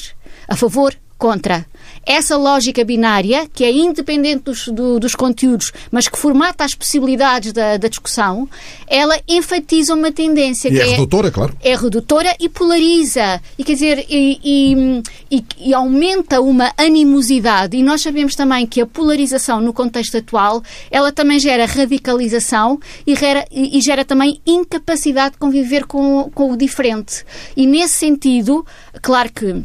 a 0.48 0.56
favor, 0.56 0.94
contra 1.16 1.66
essa 2.04 2.36
lógica 2.36 2.84
binária, 2.84 3.48
que 3.52 3.64
é 3.64 3.70
independente 3.70 4.44
dos, 4.44 4.68
do, 4.68 4.98
dos 4.98 5.14
conteúdos, 5.14 5.72
mas 5.90 6.08
que 6.08 6.18
formata 6.18 6.64
as 6.64 6.74
possibilidades 6.74 7.52
da, 7.52 7.76
da 7.76 7.88
discussão, 7.88 8.48
ela 8.86 9.18
enfatiza 9.28 9.94
uma 9.94 10.10
tendência. 10.10 10.68
E 10.68 10.72
que 10.72 10.80
é, 10.80 10.82
é 10.82 10.90
redutora, 10.90 11.30
claro. 11.30 11.56
É 11.60 11.76
redutora 11.76 12.34
e 12.40 12.48
polariza. 12.48 13.40
E 13.58 13.64
quer 13.64 13.74
dizer, 13.74 14.06
e, 14.08 14.40
e, 14.42 15.02
e, 15.30 15.44
e, 15.58 15.74
aumenta 15.74 16.40
uma 16.40 16.72
animosidade. 16.76 17.76
E 17.76 17.82
nós 17.82 18.00
sabemos 18.00 18.34
também 18.34 18.66
que 18.66 18.80
a 18.80 18.86
polarização 18.86 19.60
no 19.60 19.72
contexto 19.72 20.16
atual, 20.16 20.62
ela 20.90 21.12
também 21.12 21.38
gera 21.38 21.66
radicalização 21.66 22.80
e 23.06 23.14
gera, 23.14 23.46
e 23.50 23.80
gera 23.80 24.04
também 24.04 24.40
incapacidade 24.46 25.32
de 25.32 25.38
conviver 25.38 25.86
com, 25.86 26.30
com 26.34 26.52
o 26.52 26.56
diferente. 26.56 27.24
E 27.56 27.66
nesse 27.66 27.94
sentido, 27.94 28.64
claro 29.02 29.30
que 29.32 29.62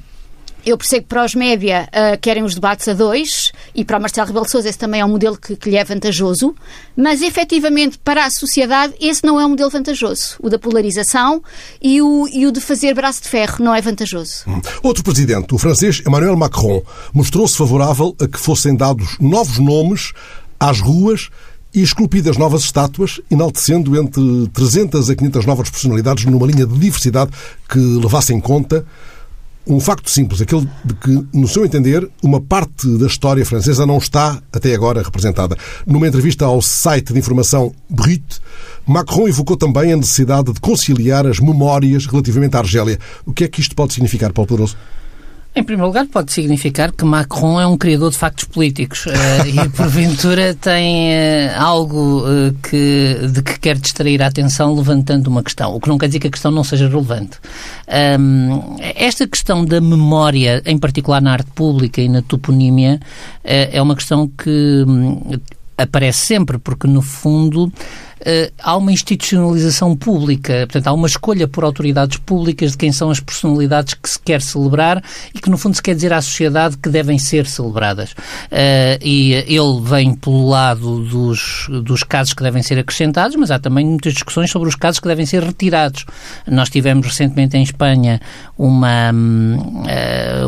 eu 0.65 0.77
percebo 0.77 1.03
que 1.03 1.09
para 1.09 1.23
os 1.23 1.35
média 1.35 1.87
uh, 1.89 2.19
querem 2.19 2.43
os 2.43 2.55
debates 2.55 2.87
a 2.87 2.93
dois 2.93 3.51
e 3.73 3.85
para 3.85 3.97
o 3.97 4.01
Marcelo 4.01 4.27
Rebelo 4.27 4.49
Sousa 4.49 4.67
esse 4.67 4.77
também 4.77 4.99
é 4.99 5.05
um 5.05 5.09
modelo 5.09 5.37
que, 5.37 5.55
que 5.55 5.69
lhe 5.69 5.77
é 5.77 5.83
vantajoso, 5.83 6.55
mas 6.97 7.21
efetivamente 7.21 7.99
para 7.99 8.25
a 8.25 8.29
sociedade 8.31 8.93
esse 8.99 9.23
não 9.23 9.39
é 9.39 9.45
um 9.45 9.49
modelo 9.49 9.69
vantajoso. 9.69 10.37
O 10.41 10.49
da 10.49 10.57
polarização 10.57 11.43
e 11.81 12.01
o, 12.01 12.27
e 12.27 12.47
o 12.47 12.51
de 12.51 12.59
fazer 12.59 12.93
braço 12.95 13.21
de 13.21 13.29
ferro 13.29 13.63
não 13.63 13.75
é 13.75 13.81
vantajoso. 13.81 14.43
Hum. 14.47 14.61
Outro 14.81 15.03
presidente, 15.03 15.53
o 15.53 15.57
francês 15.57 16.01
Emmanuel 16.05 16.35
Macron, 16.35 16.81
mostrou-se 17.13 17.55
favorável 17.55 18.15
a 18.19 18.27
que 18.27 18.39
fossem 18.39 18.75
dados 18.75 19.17
novos 19.19 19.59
nomes 19.59 20.13
às 20.59 20.79
ruas 20.79 21.29
e 21.75 21.81
esculpidas 21.81 22.37
novas 22.37 22.63
estátuas, 22.63 23.19
enaltecendo 23.29 23.99
entre 23.99 24.47
300 24.53 25.09
a 25.09 25.15
500 25.15 25.45
novas 25.45 25.69
personalidades 25.69 26.23
numa 26.23 26.47
linha 26.47 26.65
de 26.65 26.73
diversidade 26.79 27.31
que 27.67 27.77
levasse 27.77 28.33
em 28.33 28.39
conta 28.39 28.85
um 29.67 29.79
facto 29.79 30.09
simples, 30.09 30.41
aquele 30.41 30.67
de 30.83 30.93
que, 30.95 31.27
no 31.33 31.47
seu 31.47 31.65
entender, 31.65 32.07
uma 32.21 32.39
parte 32.39 32.87
da 32.97 33.07
história 33.07 33.45
francesa 33.45 33.85
não 33.85 33.97
está 33.97 34.41
até 34.53 34.73
agora 34.73 35.01
representada. 35.01 35.57
Numa 35.85 36.07
entrevista 36.07 36.45
ao 36.45 36.61
site 36.61 37.13
de 37.13 37.19
informação 37.19 37.73
Brut, 37.89 38.39
Macron 38.85 39.27
evocou 39.27 39.57
também 39.57 39.91
a 39.91 39.97
necessidade 39.97 40.53
de 40.53 40.59
conciliar 40.59 41.25
as 41.25 41.39
memórias 41.39 42.05
relativamente 42.05 42.55
à 42.55 42.59
Argélia. 42.59 42.99
O 43.25 43.33
que 43.33 43.43
é 43.43 43.47
que 43.47 43.59
isto 43.59 43.75
pode 43.75 43.93
significar, 43.93 44.31
Paulo 44.31 44.47
Poderoso? 44.47 44.77
Em 45.57 45.63
primeiro 45.63 45.87
lugar, 45.87 46.05
pode 46.07 46.33
significar 46.33 46.91
que 46.91 47.05
Macron 47.05 47.61
é 47.61 47.65
um 47.65 47.77
criador 47.77 48.11
de 48.11 48.17
factos 48.17 48.43
políticos 48.43 49.05
uh, 49.05 49.11
e, 49.47 49.69
porventura, 49.71 50.53
tem 50.53 51.11
uh, 51.11 51.61
algo 51.61 52.23
uh, 52.23 52.53
que, 52.61 53.29
de 53.31 53.41
que 53.41 53.57
quer 53.61 53.77
distrair 53.77 54.21
a 54.21 54.27
atenção 54.27 54.75
levantando 54.75 55.27
uma 55.27 55.41
questão, 55.41 55.73
o 55.73 55.79
que 55.79 55.87
não 55.87 55.97
quer 55.97 56.07
dizer 56.07 56.19
que 56.19 56.27
a 56.27 56.31
questão 56.31 56.51
não 56.51 56.63
seja 56.63 56.89
relevante. 56.89 57.39
Um, 58.19 58.75
esta 58.95 59.25
questão 59.25 59.63
da 59.63 59.79
memória, 59.79 60.61
em 60.65 60.77
particular 60.77 61.21
na 61.21 61.31
arte 61.31 61.49
pública 61.51 62.01
e 62.01 62.09
na 62.09 62.21
toponímia, 62.21 62.99
é 63.41 63.81
uma 63.81 63.95
questão 63.95 64.27
que 64.27 64.83
um, 64.85 65.39
aparece 65.77 66.19
sempre, 66.19 66.57
porque, 66.57 66.87
no 66.87 67.01
fundo, 67.01 67.71
há 68.59 68.75
uma 68.75 68.91
institucionalização 68.91 69.95
pública, 69.95 70.65
portanto, 70.67 70.87
há 70.87 70.93
uma 70.93 71.07
escolha 71.07 71.47
por 71.47 71.63
autoridades 71.63 72.17
públicas 72.17 72.71
de 72.71 72.77
quem 72.77 72.91
são 72.91 73.11
as 73.11 73.19
personalidades 73.19 73.93
que 73.93 74.09
se 74.09 74.19
quer 74.19 74.41
celebrar 74.41 75.03
e 75.33 75.39
que, 75.39 75.49
no 75.49 75.57
fundo, 75.57 75.75
se 75.75 75.81
quer 75.81 75.93
dizer 75.93 76.11
à 76.11 76.21
sociedade 76.21 76.77
que 76.77 76.89
devem 76.89 77.19
ser 77.19 77.45
celebradas. 77.45 78.15
e 79.01 79.33
ele 79.33 79.81
vem 79.83 80.13
pelo 80.15 80.49
lado 80.49 81.03
dos, 81.03 81.67
dos 81.83 82.03
casos 82.03 82.33
que 82.33 82.41
devem 82.41 82.63
ser 82.63 82.79
acrescentados, 82.79 83.35
mas 83.35 83.51
há 83.51 83.59
também 83.59 83.85
muitas 83.85 84.13
discussões 84.13 84.49
sobre 84.49 84.69
os 84.69 84.75
casos 84.75 84.99
que 84.99 85.07
devem 85.07 85.25
ser 85.25 85.43
retirados. 85.43 86.05
Nós 86.47 86.69
tivemos 86.69 87.05
recentemente 87.07 87.57
em 87.57 87.63
Espanha 87.63 88.19
uma, 88.57 89.11
hum, 89.13 89.83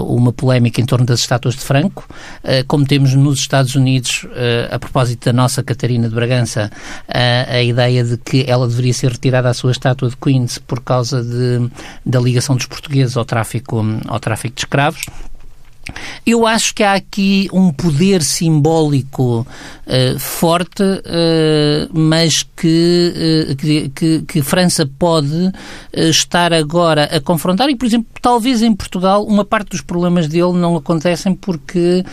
uma 0.07 0.33
polémica 0.33 0.81
em 0.81 0.85
torno 0.85 1.05
das 1.05 1.19
estátuas 1.19 1.55
de 1.55 1.61
Franco, 1.61 2.07
como 2.67 2.85
temos 2.85 3.13
nos 3.13 3.39
Estados 3.39 3.75
Unidos, 3.75 4.25
a 4.71 4.79
propósito 4.79 5.25
da 5.25 5.33
nossa 5.33 5.61
Catarina 5.63 6.09
de 6.09 6.15
Bragança, 6.15 6.71
a 7.07 7.66
ideia 7.67 8.03
de 8.03 8.17
que 8.17 8.45
ela 8.47 8.67
deveria 8.67 8.93
ser 8.93 9.11
retirada 9.11 9.49
a 9.49 9.53
sua 9.53 9.71
estátua 9.71 10.09
de 10.09 10.17
Queens 10.17 10.57
por 10.57 10.81
causa 10.81 11.23
de, 11.23 11.69
da 12.05 12.19
ligação 12.19 12.55
dos 12.55 12.65
portugueses 12.65 13.17
ao 13.17 13.25
tráfico, 13.25 13.83
ao 14.07 14.19
tráfico 14.19 14.55
de 14.55 14.61
escravos. 14.61 15.05
Eu 16.25 16.45
acho 16.45 16.73
que 16.75 16.83
há 16.83 16.93
aqui 16.93 17.49
um 17.53 17.71
poder 17.71 18.21
simbólico 18.21 19.47
uh, 19.87 20.19
forte, 20.19 20.83
uh, 20.83 21.89
mas 21.93 22.43
que, 22.55 23.47
uh, 23.49 23.55
que, 23.55 23.89
que, 23.89 24.21
que, 24.21 24.41
França 24.41 24.89
pode 24.99 25.51
estar 25.93 26.53
agora 26.53 27.05
a 27.05 27.19
confrontar 27.19 27.69
e, 27.69 27.75
por 27.75 27.85
exemplo, 27.85 28.07
talvez 28.21 28.61
em 28.61 28.73
Portugal 28.75 29.25
uma 29.25 29.45
parte 29.45 29.69
dos 29.69 29.81
problemas 29.81 30.27
dele 30.27 30.53
não 30.53 30.75
acontecem 30.75 31.33
porque 31.33 32.03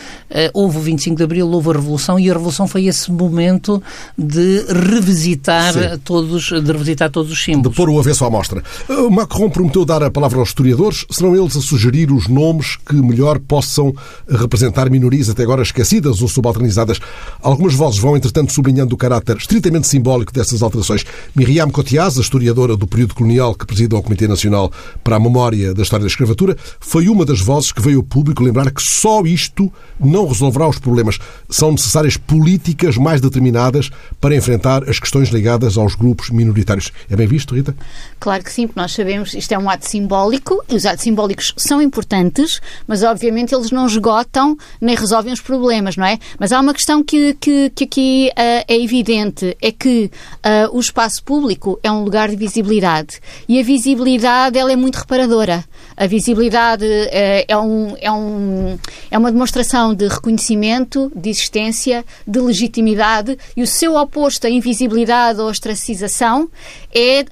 houve 0.52 0.78
o 0.78 0.80
25 0.80 1.16
de 1.16 1.22
Abril, 1.22 1.50
houve 1.50 1.70
a 1.70 1.72
Revolução 1.74 2.18
e 2.18 2.30
a 2.30 2.32
Revolução 2.32 2.66
foi 2.66 2.86
esse 2.86 3.10
momento 3.12 3.82
de 4.16 4.64
revisitar, 4.68 5.74
todos, 6.04 6.44
de 6.44 6.72
revisitar 6.72 7.10
todos 7.10 7.30
os 7.30 7.42
símbolos. 7.42 7.70
De 7.70 7.76
pôr 7.76 7.90
o 7.90 7.98
avesso 7.98 8.24
à 8.24 8.30
mostra. 8.30 8.62
Macron 9.10 9.50
prometeu 9.50 9.84
dar 9.84 10.02
a 10.02 10.10
palavra 10.10 10.38
aos 10.38 10.48
historiadores, 10.48 11.04
serão 11.10 11.36
eles 11.36 11.56
a 11.56 11.60
sugerir 11.60 12.10
os 12.10 12.26
nomes 12.28 12.76
que 12.76 12.94
melhor 12.94 13.38
possam 13.38 13.63
possam 13.66 13.94
representar 14.28 14.90
minorias 14.90 15.28
até 15.28 15.42
agora 15.42 15.62
esquecidas 15.62 16.22
ou 16.22 16.28
subalternizadas. 16.28 17.00
Algumas 17.42 17.74
vozes 17.74 17.98
vão, 17.98 18.16
entretanto, 18.16 18.52
sublinhando 18.52 18.94
o 18.94 18.98
caráter 18.98 19.36
estritamente 19.36 19.86
simbólico 19.86 20.32
dessas 20.32 20.62
alterações. 20.62 21.04
Miriam 21.34 21.70
Cotiaz, 21.70 22.18
a 22.18 22.20
historiadora 22.20 22.76
do 22.76 22.86
período 22.86 23.14
colonial 23.14 23.54
que 23.54 23.66
presida 23.66 23.96
o 23.96 24.02
Comitê 24.02 24.28
Nacional 24.28 24.70
para 25.02 25.16
a 25.16 25.20
Memória 25.20 25.74
da 25.74 25.82
História 25.82 26.04
da 26.04 26.08
Escravatura, 26.08 26.56
foi 26.80 27.08
uma 27.08 27.24
das 27.24 27.40
vozes 27.40 27.72
que 27.72 27.80
veio 27.80 27.98
ao 27.98 28.02
público 28.02 28.42
lembrar 28.42 28.70
que 28.70 28.82
só 28.82 29.22
isto 29.22 29.72
não 29.98 30.26
resolverá 30.26 30.68
os 30.68 30.78
problemas. 30.78 31.18
São 31.48 31.72
necessárias 31.72 32.16
políticas 32.16 32.96
mais 32.96 33.20
determinadas 33.20 33.90
para 34.20 34.34
enfrentar 34.34 34.88
as 34.88 34.98
questões 34.98 35.28
ligadas 35.28 35.76
aos 35.76 35.94
grupos 35.94 36.30
minoritários. 36.30 36.92
É 37.08 37.16
bem 37.16 37.26
visto, 37.26 37.54
Rita? 37.54 37.74
Claro 38.18 38.42
que 38.42 38.52
sim, 38.52 38.66
porque 38.66 38.80
nós 38.80 38.92
sabemos 38.92 39.34
isto 39.34 39.52
é 39.52 39.58
um 39.58 39.68
ato 39.68 39.88
simbólico 39.88 40.62
e 40.68 40.74
os 40.74 40.86
atos 40.86 41.04
simbólicos 41.04 41.54
são 41.56 41.80
importantes, 41.80 42.60
mas 42.86 43.02
obviamente 43.02 43.53
eles 43.54 43.70
não 43.70 43.86
esgotam 43.86 44.56
nem 44.80 44.94
resolvem 44.94 45.32
os 45.32 45.40
problemas, 45.40 45.96
não 45.96 46.06
é? 46.06 46.18
Mas 46.38 46.52
há 46.52 46.60
uma 46.60 46.74
questão 46.74 47.02
que, 47.02 47.34
que, 47.34 47.70
que 47.70 47.84
aqui 47.84 48.30
uh, 48.32 48.64
é 48.68 48.82
evidente, 48.82 49.56
é 49.60 49.70
que 49.70 50.10
uh, 50.36 50.76
o 50.76 50.80
espaço 50.80 51.22
público 51.22 51.78
é 51.82 51.90
um 51.90 52.04
lugar 52.04 52.28
de 52.28 52.36
visibilidade 52.36 53.20
e 53.48 53.58
a 53.58 53.62
visibilidade 53.62 54.58
ela 54.58 54.72
é 54.72 54.76
muito 54.76 54.96
reparadora. 54.96 55.64
A 55.96 56.06
visibilidade 56.06 56.84
uh, 56.84 57.44
é, 57.48 57.56
um, 57.56 57.96
é, 58.00 58.10
um, 58.10 58.78
é 59.10 59.18
uma 59.18 59.30
demonstração 59.30 59.94
de 59.94 60.08
reconhecimento, 60.08 61.10
de 61.14 61.30
existência, 61.30 62.04
de 62.26 62.40
legitimidade 62.40 63.38
e 63.56 63.62
o 63.62 63.66
seu 63.66 63.96
oposto 63.96 64.46
à 64.46 64.50
invisibilidade 64.50 65.40
ou 65.40 65.48
ostracização 65.48 66.48
é, 66.94 67.24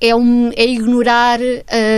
é, 0.00 0.14
um, 0.14 0.50
é 0.54 0.64
ignorar 0.64 1.38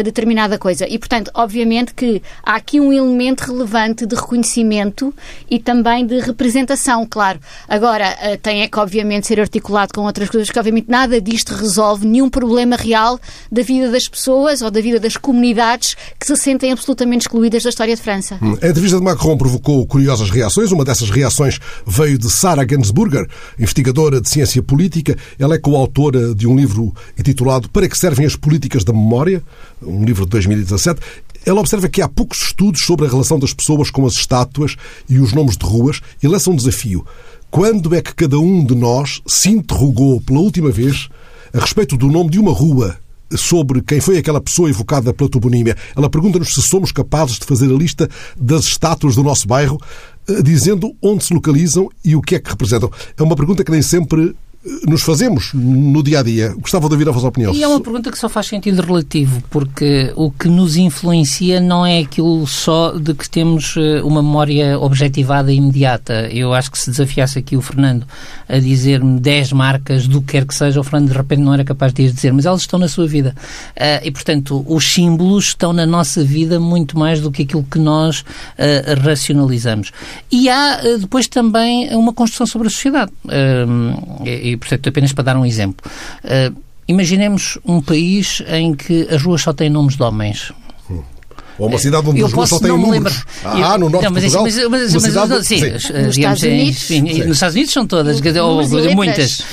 determinada 0.05 0.59
coisa. 0.59 0.87
E, 0.89 0.99
portanto, 0.99 1.31
obviamente 1.35 1.95
que 1.95 2.23
há 2.43 2.57
aqui 2.57 2.81
um 2.81 2.93
elemento 2.93 3.41
relevante 3.41 4.07
de 4.07 4.15
reconhecimento 4.15 5.15
e 5.51 5.59
também 5.59 6.07
de 6.07 6.21
representação, 6.21 7.07
claro. 7.09 7.39
Agora, 7.69 8.17
eh, 8.21 8.37
tem 8.37 8.63
é 8.63 8.69
que, 8.69 8.79
obviamente, 8.79 9.27
ser 9.27 9.41
articulado 9.41 9.93
com 9.95 10.03
outras 10.03 10.29
coisas, 10.29 10.51
que, 10.51 10.59
obviamente, 10.59 10.89
nada 10.89 11.21
disto 11.21 11.55
resolve 11.55 12.07
nenhum 12.07 12.29
problema 12.29 12.77
real 12.77 13.19
da 13.51 13.63
vida 13.63 13.91
das 13.91 14.09
pessoas 14.09 14.63
ou 14.63 14.71
da 14.71 14.81
vida 14.81 14.99
das 14.99 15.17
comunidades 15.17 15.94
que 16.19 16.27
se 16.27 16.37
sentem 16.37 16.73
absolutamente 16.73 17.23
excluídas 17.23 17.63
da 17.63 17.71
história 17.71 17.95
de 17.95 18.03
França. 18.03 18.39
Hum, 18.43 18.57
a 18.61 18.69
entrevista 18.69 18.99
de 18.99 19.03
Macron 19.05 19.37
provocou 19.37 19.87
curiosas 19.87 20.31
reações. 20.31 20.73
Uma 20.73 20.85
dessas 20.85 21.11
reações 21.11 21.59
veio 21.87 22.19
de 22.19 22.31
Sarah 22.31 22.67
Gensburger, 22.69 23.29
investigadora 23.59 24.21
de 24.21 24.29
ciência 24.29 24.63
política. 24.63 25.17
Ela 25.39 25.55
é 25.55 25.59
coautora 25.59 26.35
de 26.35 26.47
um 26.47 26.57
livro 26.57 26.95
intitulado 27.19 27.69
Para 27.69 27.89
que 27.89 27.97
servem 27.97 28.27
as 28.27 28.37
políticas 28.37 28.85
da 28.85 28.93
memória, 28.93 29.43
um 29.83 30.05
livro 30.05 30.25
de 30.25 30.31
2017. 30.31 31.01
Ela 31.47 31.61
observa 31.61 31.89
que 31.89 32.01
há 32.01 32.09
poucos 32.09 32.43
estudos 32.43 32.83
sobre 32.83 33.07
a 33.07 33.09
relação 33.09 33.39
das 33.39 33.53
pessoas 33.53 33.91
com 33.91 34.07
as 34.07 34.15
estátuas 34.15 34.77
e 35.09 35.19
os 35.19 35.33
nomes 35.33 35.57
de 35.57 35.67
ruas 35.67 36.01
e 36.23 36.27
lança 36.27 36.51
um 36.51 36.57
desafio. 36.57 37.07
Quando 37.51 37.95
é 37.95 38.01
que 38.01 38.15
cada 38.15 38.39
um 38.39 38.65
de 38.65 38.75
nós 38.75 39.21
se 39.27 39.51
interrogou 39.51 40.21
pela 40.21 40.41
última 40.41 40.71
vez 40.71 41.09
a 41.53 41.61
respeito 41.61 41.97
do 41.97 42.09
nome 42.09 42.31
de 42.31 42.41
uma 42.41 42.51
rua 42.51 42.97
sobre 43.37 43.83
quem 43.83 44.01
foi 44.01 44.19
aquela 44.19 44.41
pessoa 44.41 44.69
evocada 44.69 45.13
pela 45.13 45.31
toponímia. 45.31 45.77
Ela 45.97 46.11
pergunta-nos 46.11 46.55
se 46.55 46.63
somos 46.63 46.93
capazes 46.93 47.39
de 47.39 47.45
fazer 47.45 47.67
a 47.67 47.77
lista 47.77 48.09
das 48.37 48.65
estátuas 48.65 49.15
do 49.17 49.23
nosso 49.23 49.47
bairro, 49.47 49.81
eh, 50.29 50.43
dizendo 50.43 50.95
onde 51.03 51.25
se 51.25 51.35
localizam 51.35 51.89
e 52.05 52.15
o 52.17 52.23
que 52.23 52.37
é 52.37 52.39
que 52.39 52.51
representam. 52.51 52.91
É 53.17 53.23
uma 53.23 53.37
pergunta 53.37 53.65
que 53.65 53.71
nem 53.71 53.83
sempre 53.83 54.35
nos 54.87 55.03
fazemos 55.03 55.53
no 55.53 56.03
dia 56.03 56.21
a 56.21 56.23
dia. 56.23 56.55
Gostava 56.59 56.89
de 56.89 56.95
ouvir 56.95 57.09
a 57.09 57.13
vossa 57.13 57.29
opinião. 57.29 57.53
E 57.55 57.63
é 57.63 57.69
uma 57.69 57.81
pergunta 57.81 58.11
que 58.11 58.19
só 58.19 58.29
faz 58.29 58.47
sentido 58.47 58.81
relativo, 58.81 59.43
porque 59.51 60.13
o 60.17 60.31
que 60.31 60.49
nos 60.49 60.77
influencia 60.77 61.61
não 61.61 61.85
é 61.85 61.99
aquilo 61.99 62.47
só 62.47 62.93
de 62.93 63.13
que 63.15 63.29
temos 63.29 63.75
eh, 63.77 64.03
uma 64.03 64.23
memória 64.23 64.79
objetivada 64.79 65.53
e 65.53 65.57
imediata. 65.57 66.29
Eu 66.31 66.55
acho 66.55 66.71
que 66.71 66.79
se 66.79 66.91
desafiasse 66.91 67.39
aqui 67.39 67.57
o 67.57 67.61
Fernando 67.61 68.07
a 68.49 68.59
dizer-me 68.59 69.21
10 69.21 69.53
marcas 69.53 70.07
do 70.07 70.21
que 70.21 70.33
quer 70.33 70.47
que 70.47 70.55
seja, 70.55 70.81
o 70.81 70.85
Fernando 70.85 71.11
de 71.11 71.17
repente 71.17 71.43
não 71.43 71.53
era 71.53 71.65
capaz 71.65 71.93
de 71.93 72.11
dizer, 72.11 72.33
mas 72.33 72.47
elas 72.47 72.63
estão 72.63 72.79
na 72.79 72.89
sua 72.89 73.07
vida. 73.07 73.35
Uh, 73.77 74.05
e, 74.05 74.11
portanto, 74.11 74.65
os 74.67 74.93
símbolos 74.93 75.49
estão 75.49 75.73
na 75.73 75.87
nossa 75.87 76.25
vida 76.25 76.59
muito 76.59 76.99
mais 76.99 77.21
do 77.21 77.31
que 77.31 77.43
aquilo 77.43 77.65
que 77.65 77.79
nós 77.79 78.21
uh, 78.21 79.01
racionalizamos. 79.03 79.93
E 80.31 80.49
há 80.49 80.81
depois 80.99 81.29
também 81.29 81.95
uma 81.95 82.13
construção 82.13 82.47
sobre 82.47 82.69
a 82.69 82.71
sociedade. 82.71 83.13
E, 84.25 84.54
e, 84.55 84.57
portanto, 84.57 84.89
apenas 84.89 85.13
para 85.13 85.25
dar 85.25 85.37
um 85.37 85.45
exemplo. 85.45 85.91
Uh, 86.25 86.57
imaginemos 86.87 87.59
um 87.65 87.81
país 87.81 88.43
em 88.49 88.75
que 88.75 89.09
as 89.11 89.23
ruas 89.23 89.43
só 89.43 89.53
têm 89.53 89.71
nomes 89.71 89.97
de 89.97 90.03
homens. 90.03 90.53
Ou 91.59 91.69
uma 91.69 91.79
cidade 91.79 92.09
onde 92.09 92.21
eu 92.21 92.27
as 92.27 92.33
ruas 92.33 92.49
só 92.49 92.59
têm 92.59 92.71
números. 92.71 93.25
Ah, 93.45 93.79
no 93.79 93.89
norte 93.89 94.05
não, 94.05 94.11
mas, 94.11 94.25
de 94.25 94.31
Portugal. 94.31 94.71
Mas, 94.71 94.93
mas, 94.93 95.03
cidade, 95.03 95.45
sim, 95.45 95.59
sim. 95.59 95.71
Nos, 95.71 96.15
digamos, 96.15 96.17
Estados 96.17 96.43
Unidos. 96.43 96.91
Enfim, 96.91 97.13
sim. 97.13 97.19
nos 97.21 97.37
Estados 97.37 97.55
Unidos 97.55 97.73
são 97.73 97.87
todas, 97.87 98.21
quer 98.21 98.29
dizer, 98.29 98.41
ou, 98.41 98.95
muitas. 98.95 99.41
Uh, 99.41 99.45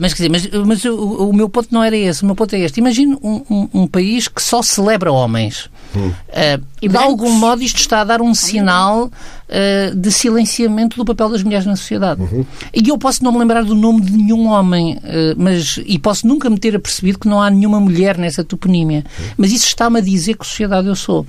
mas, 0.00 0.14
quer 0.14 0.28
dizer, 0.28 0.50
mas, 0.50 0.66
mas 0.66 0.84
o, 0.84 1.28
o, 1.28 1.32
meu 1.34 1.48
ponto 1.48 1.68
não 1.70 1.82
era 1.82 1.96
esse, 1.96 2.22
o 2.22 2.26
meu 2.26 2.34
ponto 2.34 2.54
é 2.54 2.60
este. 2.60 2.80
Imagine 2.80 3.18
um, 3.22 3.42
um, 3.50 3.68
um 3.74 3.86
país 3.86 4.26
que 4.26 4.42
só 4.42 4.62
celebra 4.62 5.12
homens. 5.12 5.68
Hum. 5.94 6.08
Uh, 6.08 6.64
e 6.80 6.88
de 6.88 6.96
algum 6.96 7.30
modo 7.32 7.62
isto 7.62 7.78
está 7.78 8.00
a 8.00 8.04
dar 8.04 8.22
um 8.22 8.34
sinal 8.34 9.10
uh, 9.48 9.94
de 9.94 10.10
silenciamento 10.12 10.96
do 10.96 11.04
papel 11.04 11.30
das 11.30 11.42
mulheres 11.42 11.66
na 11.66 11.76
sociedade. 11.76 12.20
Uhum. 12.20 12.44
E 12.72 12.88
eu 12.88 12.98
posso 12.98 13.24
não 13.24 13.32
me 13.32 13.38
lembrar 13.38 13.64
do 13.64 13.74
nome 13.74 14.00
de 14.00 14.12
nenhum 14.12 14.48
homem, 14.48 14.96
uh, 14.96 15.34
mas 15.36 15.80
e 15.84 15.98
posso 15.98 16.26
nunca 16.26 16.48
me 16.50 16.58
ter 16.58 16.76
apercebido 16.76 17.18
que 17.18 17.28
não 17.28 17.40
há 17.40 17.50
nenhuma 17.50 17.80
mulher 17.80 18.18
nessa 18.18 18.44
toponímia. 18.44 19.04
Uhum. 19.18 19.26
Mas 19.36 19.52
isso 19.52 19.66
está-me 19.66 19.98
a 19.98 20.02
dizer 20.02 20.36
que 20.36 20.46
sociedade 20.46 20.88
eu 20.88 20.96
sou. 20.96 21.26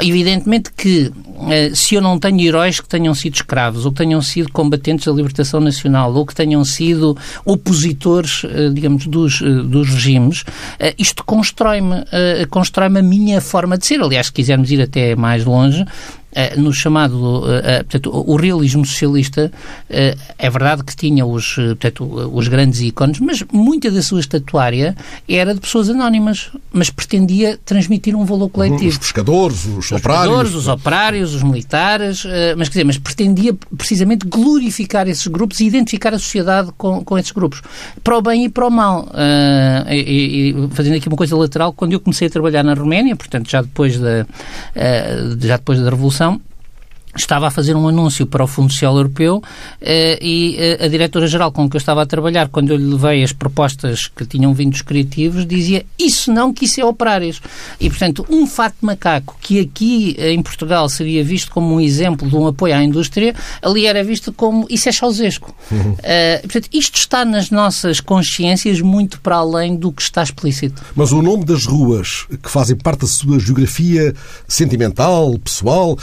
Evidentemente 0.00 0.70
que 0.72 1.10
uh, 1.10 1.74
se 1.74 1.94
eu 1.94 2.00
não 2.00 2.18
tenho 2.18 2.40
heróis 2.40 2.80
que 2.80 2.88
tenham 2.88 3.14
sido 3.14 3.34
escravos, 3.34 3.84
ou 3.84 3.92
que 3.92 3.98
tenham 3.98 4.22
sido 4.22 4.52
combatentes 4.52 5.06
da 5.06 5.12
libertação 5.12 5.60
nacional, 5.60 6.14
ou 6.14 6.26
que 6.26 6.34
tenham 6.34 6.64
sido 6.64 7.16
opositores, 7.44 8.42
digamos, 8.72 9.06
dos, 9.06 9.40
dos 9.40 9.88
regimes, 9.88 10.44
isto 10.98 11.24
constrói-me, 11.24 12.04
constrói-me 12.50 13.00
a 13.00 13.02
minha 13.02 13.40
forma 13.40 13.78
de 13.78 13.86
ser. 13.86 14.00
Aliás, 14.00 14.26
se 14.26 14.32
quisermos 14.32 14.70
ir 14.70 14.80
até 14.80 15.14
mais 15.16 15.44
longe, 15.44 15.84
no 16.56 16.72
chamado, 16.72 17.40
uh, 17.40 17.84
portanto, 17.84 18.10
o 18.10 18.36
realismo 18.36 18.84
socialista, 18.84 19.52
é 19.88 20.50
verdade 20.50 20.82
que 20.84 20.96
tinha 20.96 21.24
os, 21.26 21.54
portanto, 21.54 22.04
os 22.32 22.48
grandes 22.48 22.80
ícones, 22.80 23.20
mas 23.20 23.44
muita 23.52 23.90
da 23.90 24.02
sua 24.02 24.20
estatuária 24.20 24.96
era 25.28 25.54
de 25.54 25.60
pessoas 25.60 25.90
anónimas, 25.90 26.50
mas 26.72 26.90
pretendia 26.90 27.58
transmitir 27.64 28.16
um 28.16 28.24
valor 28.24 28.48
coletivo. 28.48 28.88
Os 28.88 28.98
pescadores, 28.98 29.64
os, 29.66 29.78
os 29.78 29.92
operários. 29.92 30.02
Pescadores, 30.02 30.54
os 30.54 30.68
operários, 30.68 31.34
os 31.34 31.42
militares, 31.42 32.24
mas, 32.56 32.68
quer 32.68 32.72
dizer, 32.72 32.84
mas 32.84 32.98
pretendia 32.98 33.54
precisamente 33.76 34.26
glorificar 34.26 35.08
esses 35.08 35.26
grupos 35.26 35.60
e 35.60 35.66
identificar 35.66 36.14
a 36.14 36.18
sociedade 36.18 36.70
com, 36.76 37.04
com 37.04 37.18
esses 37.18 37.32
grupos, 37.32 37.62
para 38.02 38.16
o 38.16 38.22
bem 38.22 38.46
e 38.46 38.48
para 38.48 38.66
o 38.66 38.70
mal. 38.70 39.08
E, 39.90 40.54
e, 40.54 40.68
fazendo 40.70 40.96
aqui 40.96 41.08
uma 41.08 41.16
coisa 41.16 41.36
lateral, 41.36 41.72
quando 41.72 41.92
eu 41.92 42.00
comecei 42.00 42.28
a 42.28 42.30
trabalhar 42.30 42.62
na 42.62 42.74
Roménia, 42.74 43.14
portanto, 43.16 43.50
já 43.50 43.62
depois 43.62 43.98
da, 43.98 44.26
já 45.40 45.56
depois 45.56 45.80
da 45.80 45.90
Revolução, 45.90 46.21
produção 46.22 46.51
estava 47.14 47.48
a 47.48 47.50
fazer 47.50 47.76
um 47.76 47.86
anúncio 47.86 48.26
para 48.26 48.42
o 48.42 48.46
Fundo 48.46 48.72
Social 48.72 48.96
Europeu 48.96 49.42
eh, 49.80 50.18
e 50.20 50.56
eh, 50.58 50.84
a 50.84 50.88
diretora-geral 50.88 51.52
com 51.52 51.68
que 51.68 51.76
eu 51.76 51.78
estava 51.78 52.02
a 52.02 52.06
trabalhar, 52.06 52.48
quando 52.48 52.70
eu 52.70 52.76
lhe 52.76 52.84
levei 52.84 53.22
as 53.22 53.32
propostas 53.32 54.06
que 54.06 54.24
tinham 54.24 54.54
vindo 54.54 54.72
dos 54.72 54.82
criativos, 54.82 55.46
dizia 55.46 55.84
isso 55.98 56.32
não, 56.32 56.52
que 56.52 56.64
isso 56.64 56.80
é 56.80 56.84
operários. 56.84 57.40
E, 57.78 57.90
portanto, 57.90 58.24
um 58.30 58.46
fato 58.46 58.76
macaco 58.80 59.36
que 59.40 59.60
aqui 59.60 60.16
eh, 60.18 60.32
em 60.32 60.42
Portugal 60.42 60.88
seria 60.88 61.22
visto 61.22 61.50
como 61.50 61.74
um 61.74 61.80
exemplo 61.80 62.28
de 62.28 62.34
um 62.34 62.46
apoio 62.46 62.74
à 62.74 62.82
indústria, 62.82 63.34
ali 63.60 63.86
era 63.86 64.02
visto 64.02 64.32
como 64.32 64.66
isso 64.70 64.88
é 64.88 64.92
chausesco. 64.92 65.54
Uhum. 65.70 65.96
portanto, 66.42 66.68
isto 66.72 66.96
está 66.96 67.24
nas 67.24 67.50
nossas 67.50 68.00
consciências 68.00 68.80
muito 68.80 69.20
para 69.20 69.36
além 69.36 69.76
do 69.76 69.92
que 69.92 70.02
está 70.02 70.22
explícito. 70.22 70.82
Mas 70.94 71.12
o 71.12 71.20
nome 71.20 71.44
das 71.44 71.66
ruas 71.66 72.26
que 72.42 72.50
fazem 72.50 72.76
parte 72.76 73.00
da 73.00 73.06
sua 73.06 73.38
geografia 73.38 74.14
sentimental, 74.46 75.38
pessoal, 75.38 75.98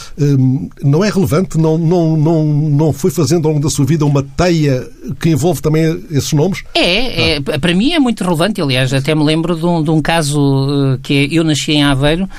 não 0.82 0.99
não 1.00 1.06
é 1.06 1.10
relevante? 1.10 1.58
Não, 1.58 1.77
não, 1.77 2.18
não, 2.18 2.46
não 2.46 2.94
foi 2.94 3.10
fazendo 3.10 3.48
ao 3.48 3.53
longo 3.53 3.63
da 3.63 3.70
sua 3.70 3.86
vida 3.86 4.06
uma 4.06 4.22
teia 4.22 4.86
que 5.20 5.29
envolve 5.29 5.62
também 5.62 6.03
esses 6.12 6.34
nomes? 6.34 6.63
É, 6.75 7.36
é 7.36 7.39
para 7.39 7.74
mim 7.74 7.94
é 7.94 8.00
muito 8.00 8.22
relevante. 8.24 8.62
Aliás, 8.62 8.94
até 8.94 9.15
me 9.15 9.24
lembro 9.24 9.56
de 9.56 9.65
um, 9.65 9.82
de 9.82 9.89
um 9.89 10.01
caso 10.01 10.39
uh, 10.39 11.00
que 11.00 11.13
é, 11.13 11.27
eu 11.32 11.44
nasci 11.44 11.72
em 11.72 11.84
Aveiro 11.84 12.25
uh, 12.25 12.29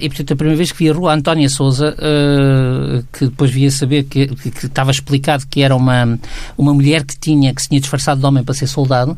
e, 0.00 0.08
portanto, 0.08 0.32
a 0.32 0.36
primeira 0.36 0.58
vez 0.58 0.70
que 0.70 0.78
vi 0.78 0.90
a 0.90 0.92
rua 0.92 1.14
Antónia 1.14 1.48
Souza, 1.48 1.94
uh, 1.94 3.04
que 3.10 3.24
depois 3.26 3.50
via 3.50 3.70
saber 3.70 4.04
que, 4.04 4.26
que, 4.26 4.50
que, 4.50 4.66
estava 4.66 4.90
explicado 4.90 5.46
que 5.48 5.62
era 5.62 5.74
uma, 5.74 6.18
uma 6.58 6.74
mulher 6.74 7.04
que 7.04 7.16
tinha 7.18 7.54
que 7.54 7.62
se 7.62 7.68
tinha 7.68 7.80
disfarçado 7.80 8.20
de 8.20 8.26
homem 8.26 8.44
para 8.44 8.54
ser 8.54 8.66
soldado, 8.66 9.16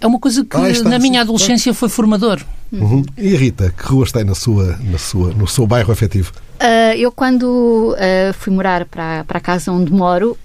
é 0.00 0.06
uma 0.06 0.18
coisa 0.18 0.44
que 0.44 0.56
ah, 0.56 0.68
está, 0.68 0.88
na 0.88 0.98
minha 0.98 1.20
adolescência 1.20 1.72
foi 1.72 1.88
formador. 1.88 2.40
Uhum. 2.80 3.04
E 3.16 3.34
Rita, 3.36 3.72
que 3.76 3.84
ruas 3.84 4.12
tem 4.12 4.24
na 4.24 4.34
sua, 4.34 4.76
na 4.82 4.98
sua, 4.98 5.32
no 5.32 5.46
seu 5.46 5.66
bairro 5.66 5.92
afetivo? 5.92 6.32
Uh, 6.54 6.96
eu, 6.96 7.10
quando 7.10 7.94
uh, 7.94 8.32
fui 8.32 8.52
morar 8.52 8.84
para, 8.84 9.24
para 9.24 9.38
a 9.38 9.40
casa 9.40 9.72
onde 9.72 9.92
moro, 9.92 10.38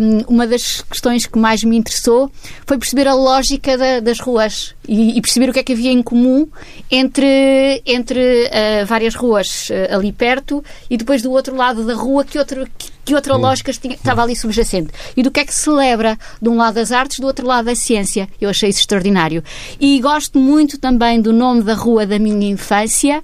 um, 0.00 0.34
uma 0.34 0.46
das 0.46 0.82
questões 0.82 1.26
que 1.26 1.38
mais 1.38 1.64
me 1.64 1.76
interessou 1.76 2.30
foi 2.64 2.78
perceber 2.78 3.08
a 3.08 3.14
lógica 3.14 3.76
da, 3.76 4.00
das 4.00 4.20
ruas 4.20 4.74
e, 4.86 5.18
e, 5.18 5.20
perceber 5.20 5.50
o 5.50 5.52
que 5.52 5.58
é 5.58 5.62
que 5.62 5.72
havia 5.72 5.90
em 5.90 6.02
comum 6.02 6.48
entre, 6.90 7.82
entre 7.84 8.46
uh, 8.46 8.86
várias 8.86 9.14
ruas 9.14 9.68
ali 9.90 10.12
perto 10.12 10.64
e 10.88 10.96
depois 10.96 11.22
do 11.22 11.32
outro 11.32 11.56
lado 11.56 11.84
da 11.84 11.94
rua 11.94 12.24
que, 12.24 12.38
outro, 12.38 12.66
que 13.08 13.14
outra 13.14 13.36
lógica 13.36 13.72
tinha, 13.72 13.94
estava 13.94 14.22
ali 14.22 14.36
subjacente. 14.36 14.90
E 15.16 15.22
do 15.22 15.30
que 15.30 15.40
é 15.40 15.44
que 15.44 15.54
se 15.54 15.62
celebra 15.62 16.18
de 16.40 16.48
um 16.48 16.56
lado 16.56 16.74
das 16.74 16.92
artes, 16.92 17.18
do 17.18 17.26
outro 17.26 17.46
lado 17.46 17.64
da 17.64 17.74
ciência. 17.74 18.28
Eu 18.38 18.50
achei 18.50 18.68
isso 18.68 18.80
extraordinário. 18.80 19.42
E 19.80 19.98
gosto 20.00 20.38
muito 20.38 20.78
também 20.78 21.20
do 21.20 21.32
nome 21.32 21.62
da 21.62 21.74
rua 21.74 22.06
da 22.06 22.18
minha 22.18 22.50
infância, 22.50 23.22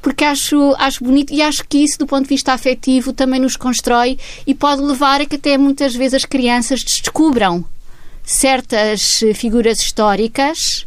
porque 0.00 0.24
acho, 0.24 0.74
acho 0.78 1.04
bonito 1.04 1.32
e 1.34 1.42
acho 1.42 1.64
que 1.68 1.78
isso, 1.78 1.98
do 1.98 2.06
ponto 2.06 2.22
de 2.22 2.28
vista 2.30 2.54
afetivo, 2.54 3.12
também 3.12 3.40
nos 3.40 3.56
constrói 3.56 4.18
e 4.46 4.54
pode 4.54 4.80
levar 4.80 5.20
a 5.20 5.26
que 5.26 5.36
até 5.36 5.58
muitas 5.58 5.94
vezes 5.94 6.14
as 6.14 6.24
crianças 6.24 6.82
descubram 6.82 7.64
certas 8.24 9.20
figuras 9.34 9.80
históricas 9.80 10.85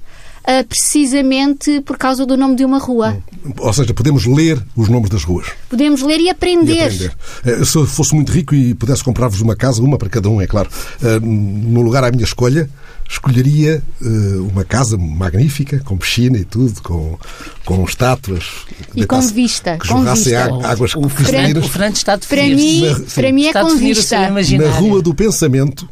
uh, 0.49 0.67
precisamente 0.67 1.81
por 1.81 1.97
causa 1.97 2.25
do 2.25 2.35
nome 2.35 2.55
de 2.55 2.65
uma 2.65 2.79
rua. 2.79 3.17
Ou 3.57 3.73
seja, 3.73 3.93
podemos 3.93 4.25
ler 4.25 4.61
os 4.75 4.89
nomes 4.89 5.09
das 5.09 5.23
ruas. 5.23 5.47
Podemos 5.69 6.01
ler 6.01 6.19
e 6.19 6.29
aprender. 6.29 6.73
E 6.73 6.81
aprender. 6.81 7.13
Uh, 7.45 7.65
se 7.65 7.77
eu 7.77 7.85
fosse 7.85 8.15
muito 8.15 8.31
rico 8.31 8.55
e 8.55 8.73
pudesse 8.73 9.03
comprar-vos 9.03 9.41
uma 9.41 9.55
casa, 9.55 9.81
uma 9.81 9.97
para 9.97 10.09
cada 10.09 10.29
um, 10.29 10.41
é 10.41 10.47
claro, 10.47 10.69
uh, 11.01 11.25
no 11.25 11.81
lugar 11.81 12.03
à 12.03 12.11
minha 12.11 12.23
escolha, 12.23 12.69
escolheria 13.07 13.81
uma 14.51 14.63
casa 14.63 14.95
magnífica, 14.95 15.79
com 15.79 15.97
piscina 15.97 16.37
e 16.37 16.45
tudo, 16.45 16.79
com, 16.83 17.17
com 17.65 17.83
estátuas. 17.83 18.45
E 18.95 19.03
com 19.03 19.19
vista. 19.21 19.79
Que 19.79 19.87
jorrassem 19.87 20.35
águas 20.35 20.93
o, 20.93 21.01
cristalinas. 21.09 21.65
O 21.65 21.69
Fernando 21.69 21.95
está 21.95 22.13
a 22.13 22.17
Para 22.19 22.43
mim, 22.43 22.81
na, 22.85 22.99
para 23.15 23.31
mim 23.33 23.47
é 23.47 23.53
com 23.53 23.75
vista. 23.75 24.29
Na 24.29 24.69
Rua 24.69 25.01
do 25.01 25.15
Pensamento, 25.15 25.89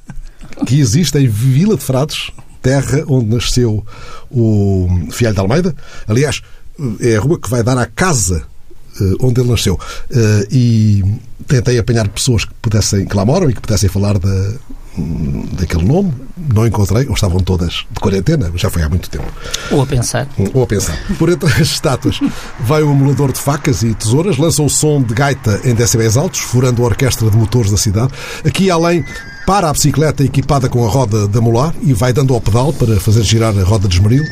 que 0.67 0.79
existe 0.79 1.17
em 1.17 1.27
Vila 1.27 1.75
de 1.75 1.83
Frades, 1.83 2.31
terra 2.67 3.05
onde 3.07 3.33
nasceu 3.33 3.85
o 4.29 4.89
Fialho 5.09 5.35
de 5.35 5.39
Almeida. 5.39 5.75
Aliás, 6.05 6.41
é 6.99 7.15
a 7.15 7.19
rua 7.21 7.39
que 7.39 7.49
vai 7.49 7.63
dar 7.63 7.77
à 7.77 7.85
casa 7.85 8.43
uh, 8.99 9.25
onde 9.25 9.39
ele 9.39 9.49
nasceu. 9.49 9.75
Uh, 9.75 10.47
e 10.51 11.03
tentei 11.47 11.79
apanhar 11.79 12.09
pessoas 12.09 12.43
que 12.43 12.53
pudessem, 12.61 13.05
que 13.05 13.15
lá 13.15 13.23
moram 13.23 13.49
e 13.49 13.53
que 13.53 13.61
pudessem 13.61 13.87
falar 13.87 14.19
da, 14.19 14.53
daquele 15.53 15.85
nome, 15.85 16.13
não 16.53 16.67
encontrei, 16.67 17.07
ou 17.07 17.13
estavam 17.13 17.39
todas 17.39 17.85
de 17.89 17.99
quarentena, 18.01 18.51
já 18.55 18.69
foi 18.69 18.83
há 18.83 18.89
muito 18.89 19.09
tempo. 19.09 19.31
Ou 19.71 19.81
a 19.81 19.85
pensar. 19.85 20.27
Ou 20.53 20.63
a 20.63 20.67
pensar. 20.67 20.97
Por 21.17 21.29
entre 21.29 21.49
as 21.49 21.69
estátuas 21.69 22.19
vai 22.59 22.83
o 22.83 22.91
emulador 22.91 23.31
de 23.31 23.39
facas 23.39 23.81
e 23.81 23.93
tesouras, 23.93 24.37
lança 24.37 24.61
o 24.61 24.69
som 24.69 25.01
de 25.01 25.13
gaita 25.13 25.61
em 25.63 25.73
decibéis 25.73 26.17
altos, 26.17 26.41
furando 26.41 26.83
a 26.83 26.85
orquestra 26.85 27.29
de 27.29 27.37
motores 27.37 27.71
da 27.71 27.77
cidade. 27.77 28.11
Aqui 28.43 28.69
além 28.69 29.05
para 29.47 29.69
a 29.69 29.71
bicicleta 29.71 30.25
equipada 30.25 30.67
com 30.67 30.85
a 30.85 30.89
roda 30.89 31.25
da 31.25 31.39
molar 31.39 31.73
e 31.81 31.93
vai 31.93 32.11
dando 32.11 32.33
ao 32.33 32.41
pedal 32.41 32.73
para 32.73 32.99
fazer 32.99 33.23
girar 33.23 33.57
a 33.57 33.63
roda 33.63 33.87
de 33.87 33.95
esmeril. 33.95 34.25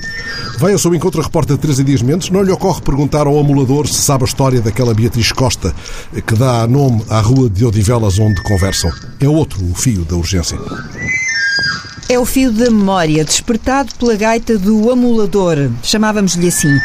Vai 0.59 0.73
ao 0.73 0.77
seu 0.77 0.93
encontro 0.93 1.21
a 1.21 1.23
repórter 1.23 1.57
Teresa 1.57 1.85
Dias 1.85 2.01
Mendes. 2.01 2.29
Não 2.29 2.43
lhe 2.43 2.51
ocorre 2.51 2.81
perguntar 2.81 3.25
ao 3.25 3.39
amulador 3.39 3.87
se 3.87 3.93
sabe 3.93 4.25
a 4.25 4.27
história 4.27 4.59
daquela 4.59 4.93
Beatriz 4.93 5.31
Costa 5.31 5.73
que 6.27 6.35
dá 6.35 6.67
nome 6.67 7.01
à 7.09 7.21
rua 7.21 7.49
de 7.49 7.63
Odivelas 7.63 8.19
onde 8.19 8.43
conversam. 8.43 8.91
É 9.17 9.25
outro 9.25 9.63
o 9.63 9.73
fio 9.73 10.03
da 10.03 10.17
urgência. 10.17 10.59
É 12.09 12.19
o 12.19 12.25
fio 12.25 12.51
da 12.51 12.65
memória, 12.65 13.23
despertado 13.23 13.95
pela 13.97 14.17
gaita 14.17 14.57
do 14.57 14.91
amulador. 14.91 15.71
Chamávamos-lhe 15.81 16.49
assim. 16.49 16.77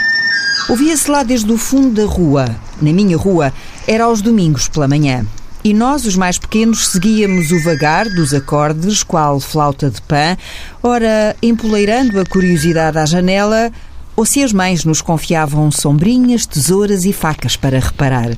Ouvia-se 0.68 1.10
lá 1.10 1.24
desde 1.24 1.50
o 1.50 1.58
fundo 1.58 1.90
da 1.90 2.06
rua. 2.06 2.46
Na 2.80 2.92
minha 2.92 3.16
rua, 3.16 3.52
era 3.88 4.04
aos 4.04 4.22
domingos 4.22 4.68
pela 4.68 4.86
manhã. 4.86 5.26
E 5.62 5.74
nós, 5.74 6.06
os 6.06 6.16
mais 6.16 6.38
pequenos, 6.38 6.88
seguíamos 6.88 7.52
o 7.52 7.62
vagar 7.62 8.08
dos 8.08 8.32
acordes, 8.32 9.02
qual 9.02 9.38
flauta 9.38 9.90
de 9.90 10.00
pã, 10.00 10.36
ora 10.82 11.36
empoleirando 11.42 12.18
a 12.18 12.24
curiosidade 12.24 12.96
à 12.96 13.04
janela, 13.04 13.70
ou 14.16 14.24
se 14.24 14.42
as 14.42 14.54
mães 14.54 14.86
nos 14.86 15.02
confiavam 15.02 15.70
sombrinhas, 15.70 16.46
tesouras 16.46 17.04
e 17.04 17.12
facas 17.12 17.56
para 17.56 17.78
reparar. 17.78 18.30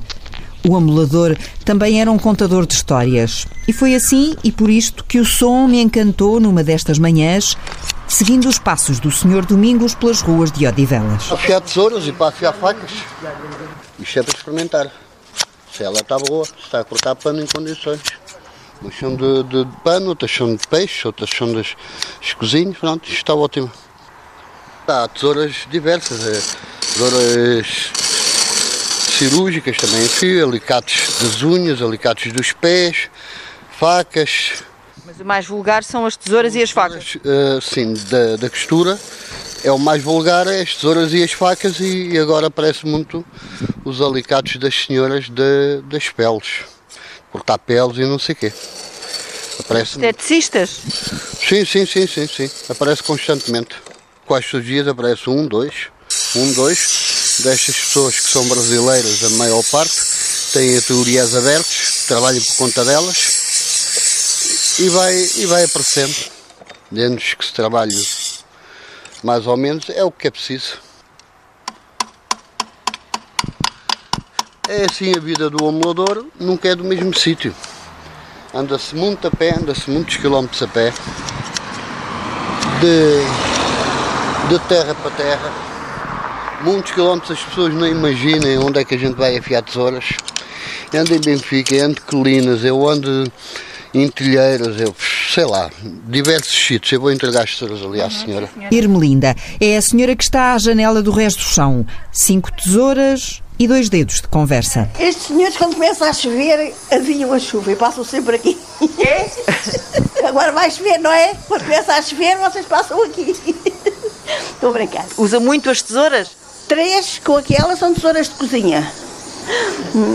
O 0.67 0.75
amulador 0.75 1.37
também 1.65 1.99
era 1.99 2.11
um 2.11 2.17
contador 2.17 2.65
de 2.65 2.73
histórias. 2.73 3.45
E 3.67 3.73
foi 3.73 3.95
assim 3.95 4.35
e 4.43 4.51
por 4.51 4.69
isto 4.69 5.03
que 5.03 5.19
o 5.19 5.25
som 5.25 5.67
me 5.67 5.81
encantou 5.81 6.39
numa 6.39 6.63
destas 6.63 6.97
manhãs, 6.99 7.57
seguindo 8.07 8.47
os 8.47 8.57
passos 8.57 8.99
do 8.99 9.11
Senhor 9.11 9.45
Domingos 9.45 9.93
pelas 9.95 10.21
ruas 10.21 10.51
de 10.51 10.65
Odivelas. 10.65 11.31
Afiar 11.31 11.61
tesouras 11.61 12.07
e 12.07 12.11
para 12.11 12.27
afiar 12.27 12.53
facas. 12.53 12.91
Isto 13.99 14.19
é 14.19 14.23
para 14.23 14.37
experimentar. 14.37 15.02
Se 15.75 15.83
ela 15.83 16.01
está 16.01 16.19
boa, 16.19 16.45
está 16.63 16.81
a 16.81 16.83
cortar 16.83 17.15
pano 17.15 17.41
em 17.41 17.47
condições. 17.47 17.99
Umas 18.79 18.95
são 18.95 19.15
de, 19.15 19.43
de, 19.43 19.67
pano, 19.83 20.09
outras 20.09 20.29
são 20.29 20.55
de 20.55 20.67
peixe, 20.67 21.07
outras 21.07 21.31
são 21.31 21.51
das 21.51 21.75
cozinhas, 22.37 22.77
pronto, 22.77 23.05
isto 23.05 23.17
está 23.17 23.33
ótimo. 23.33 23.71
Há 24.87 25.07
tesouras 25.07 25.65
diversas, 25.71 26.27
é, 26.27 26.41
tesouras 26.93 27.91
cirúrgicas 29.17 29.77
também 29.77 30.07
fio, 30.07 30.47
alicates 30.47 31.19
das 31.19 31.41
unhas, 31.41 31.81
alicates 31.81 32.31
dos 32.31 32.51
pés, 32.51 33.09
facas. 33.79 34.63
Mas 35.05 35.19
o 35.19 35.25
mais 35.25 35.47
vulgar 35.47 35.83
são 35.83 36.05
as 36.05 36.15
tesouras 36.15 36.53
e 36.53 36.61
as 36.61 36.69
facas? 36.69 37.15
Uh, 37.15 37.59
sim, 37.61 37.95
da, 38.11 38.35
da 38.35 38.49
costura 38.49 38.99
é 39.63 39.71
o 39.71 39.79
mais 39.79 40.03
vulgar, 40.03 40.45
é 40.47 40.61
as 40.61 40.75
tesouras 40.75 41.13
e 41.13 41.23
as 41.23 41.31
facas 41.31 41.79
e 41.79 42.17
agora 42.17 42.47
aparece 42.47 42.85
muito 42.85 43.25
os 43.85 44.01
alicates 44.01 44.57
das 44.57 44.75
senhoras 44.75 45.29
de, 45.29 45.81
das 45.89 46.09
peles, 46.09 46.65
cortar 47.31 47.57
peles 47.57 47.97
e 47.97 48.01
não 48.01 48.19
sei 48.19 48.33
o 48.33 48.35
quê. 48.35 48.53
Aparece... 49.59 49.95
Esteticistas? 49.95 50.69
Sim, 51.47 51.63
sim, 51.65 51.85
sim, 51.85 52.07
sim, 52.07 52.27
sim. 52.27 52.49
Aparece 52.69 53.03
constantemente. 53.03 53.75
Quais 54.25 54.51
os 54.53 54.65
dias 54.65 54.87
aparece 54.87 55.29
um, 55.29 55.45
dois, 55.47 55.87
um, 56.35 56.51
dois, 56.53 57.39
destas 57.39 57.75
pessoas 57.75 58.19
que 58.19 58.29
são 58.29 58.47
brasileiras, 58.47 59.23
a 59.23 59.29
maior 59.31 59.63
parte, 59.65 59.93
têm 60.53 60.77
a 60.77 60.81
teorias 60.81 61.35
abertas, 61.35 62.05
trabalham 62.07 62.41
por 62.41 62.55
conta 62.55 62.83
delas 62.85 64.77
e 64.79 64.89
vai, 64.89 65.29
e 65.37 65.45
vai 65.45 65.63
aparecendo. 65.63 66.15
Dentro 66.89 67.37
que 67.37 67.45
se 67.45 67.53
trabalhe 67.53 67.95
mais 69.23 69.47
ou 69.47 69.55
menos, 69.55 69.89
é 69.89 70.03
o 70.03 70.11
que 70.11 70.27
é 70.27 70.31
preciso. 70.31 70.77
É 74.67 74.85
assim 74.89 75.13
a 75.15 75.19
vida 75.19 75.49
do 75.49 75.67
amulador, 75.67 76.25
nunca 76.39 76.69
é 76.69 76.75
do 76.75 76.83
mesmo 76.83 77.17
sítio. 77.17 77.55
Anda-se 78.53 78.95
muito 78.95 79.27
a 79.27 79.31
pé, 79.31 79.55
anda-se 79.57 79.89
muitos 79.89 80.17
quilómetros 80.17 80.61
a 80.61 80.67
pé, 80.67 80.93
de, 82.79 84.49
de 84.49 84.59
terra 84.67 84.93
para 84.95 85.11
terra. 85.11 85.51
Muitos 86.61 86.91
quilómetros 86.91 87.31
as 87.31 87.43
pessoas 87.43 87.73
não 87.73 87.87
imaginem 87.87 88.57
onde 88.57 88.79
é 88.79 88.85
que 88.85 88.95
a 88.95 88.97
gente 88.97 89.15
vai 89.15 89.37
afiar 89.37 89.63
tesouras. 89.63 90.05
Ando 90.93 91.15
em 91.15 91.19
Benfica, 91.19 91.75
ando 91.83 91.97
em 91.97 92.01
Colinas, 92.05 92.63
eu 92.63 92.87
ando 92.87 93.31
em 93.93 94.09
Telheiras, 94.09 94.79
eu 94.79 94.95
sei 95.33 95.45
lá, 95.45 95.69
diversos 96.07 96.53
sítios. 96.53 96.91
Eu 96.91 97.01
vou 97.01 97.11
entregar 97.11 97.43
as 97.43 97.55
tesouras 97.55 97.83
ali 97.83 98.01
à 98.01 98.09
senhora. 98.09 98.49
Irmelinda 98.71 99.35
é 99.59 99.77
a 99.77 99.81
senhora 99.81 100.15
que 100.15 100.23
está 100.23 100.53
à 100.53 100.57
janela 100.57 101.01
do 101.01 101.11
resto 101.11 101.39
do 101.39 101.45
chão. 101.45 101.85
Cinco 102.11 102.51
tesouras 102.51 103.41
e 103.57 103.67
dois 103.67 103.89
dedos 103.89 104.21
de 104.21 104.27
conversa. 104.27 104.89
Estes 104.99 105.27
senhores, 105.27 105.57
quando 105.57 105.75
começa 105.75 106.05
a 106.05 106.13
chover, 106.13 106.73
adiam 106.91 107.31
a 107.31 107.39
chuva 107.39 107.71
e 107.71 107.75
passam 107.75 108.03
sempre 108.03 108.35
aqui. 108.35 108.59
É? 108.99 109.29
Agora 110.27 110.51
vai 110.51 110.71
chover, 110.71 110.97
não 110.99 111.11
é? 111.11 111.33
Quando 111.47 111.63
começa 111.63 111.93
a 111.93 112.01
chover, 112.01 112.37
vocês 112.37 112.65
passam 112.65 113.01
aqui. 113.03 113.35
Estou 114.53 114.69
a 114.69 114.73
brincar. 114.73 115.05
Usa 115.17 115.39
muito 115.39 115.69
as 115.69 115.81
tesouras? 115.81 116.31
Três 116.67 117.19
com 117.23 117.37
aquelas 117.37 117.77
são 117.77 117.93
tesouras 117.93 118.29
de 118.29 118.35
cozinha. 118.35 118.91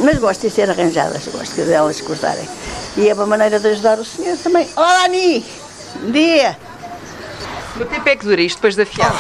Mas 0.04 0.18
gosto 0.18 0.48
de 0.48 0.50
ser 0.50 0.70
arranjadas, 0.70 1.26
gosto 1.28 1.54
delas 1.56 2.00
cortarem. 2.00 2.48
E 2.98 3.08
é 3.08 3.14
uma 3.14 3.26
maneira 3.26 3.61
de 3.61 3.68
ajudar 3.68 3.96
o 4.00 4.04
senhor 4.04 4.37
também. 4.38 4.68
Olá, 4.74 5.04
Ani! 5.04 5.44
Bom 6.02 6.11
dia! 6.11 6.58
Quanto 7.76 7.90
tempo 7.90 8.08
é 8.08 8.16
que 8.16 8.24
dura 8.26 8.40
isto 8.40 8.56
depois 8.56 8.74
de 8.74 8.82
afiar? 8.82 9.14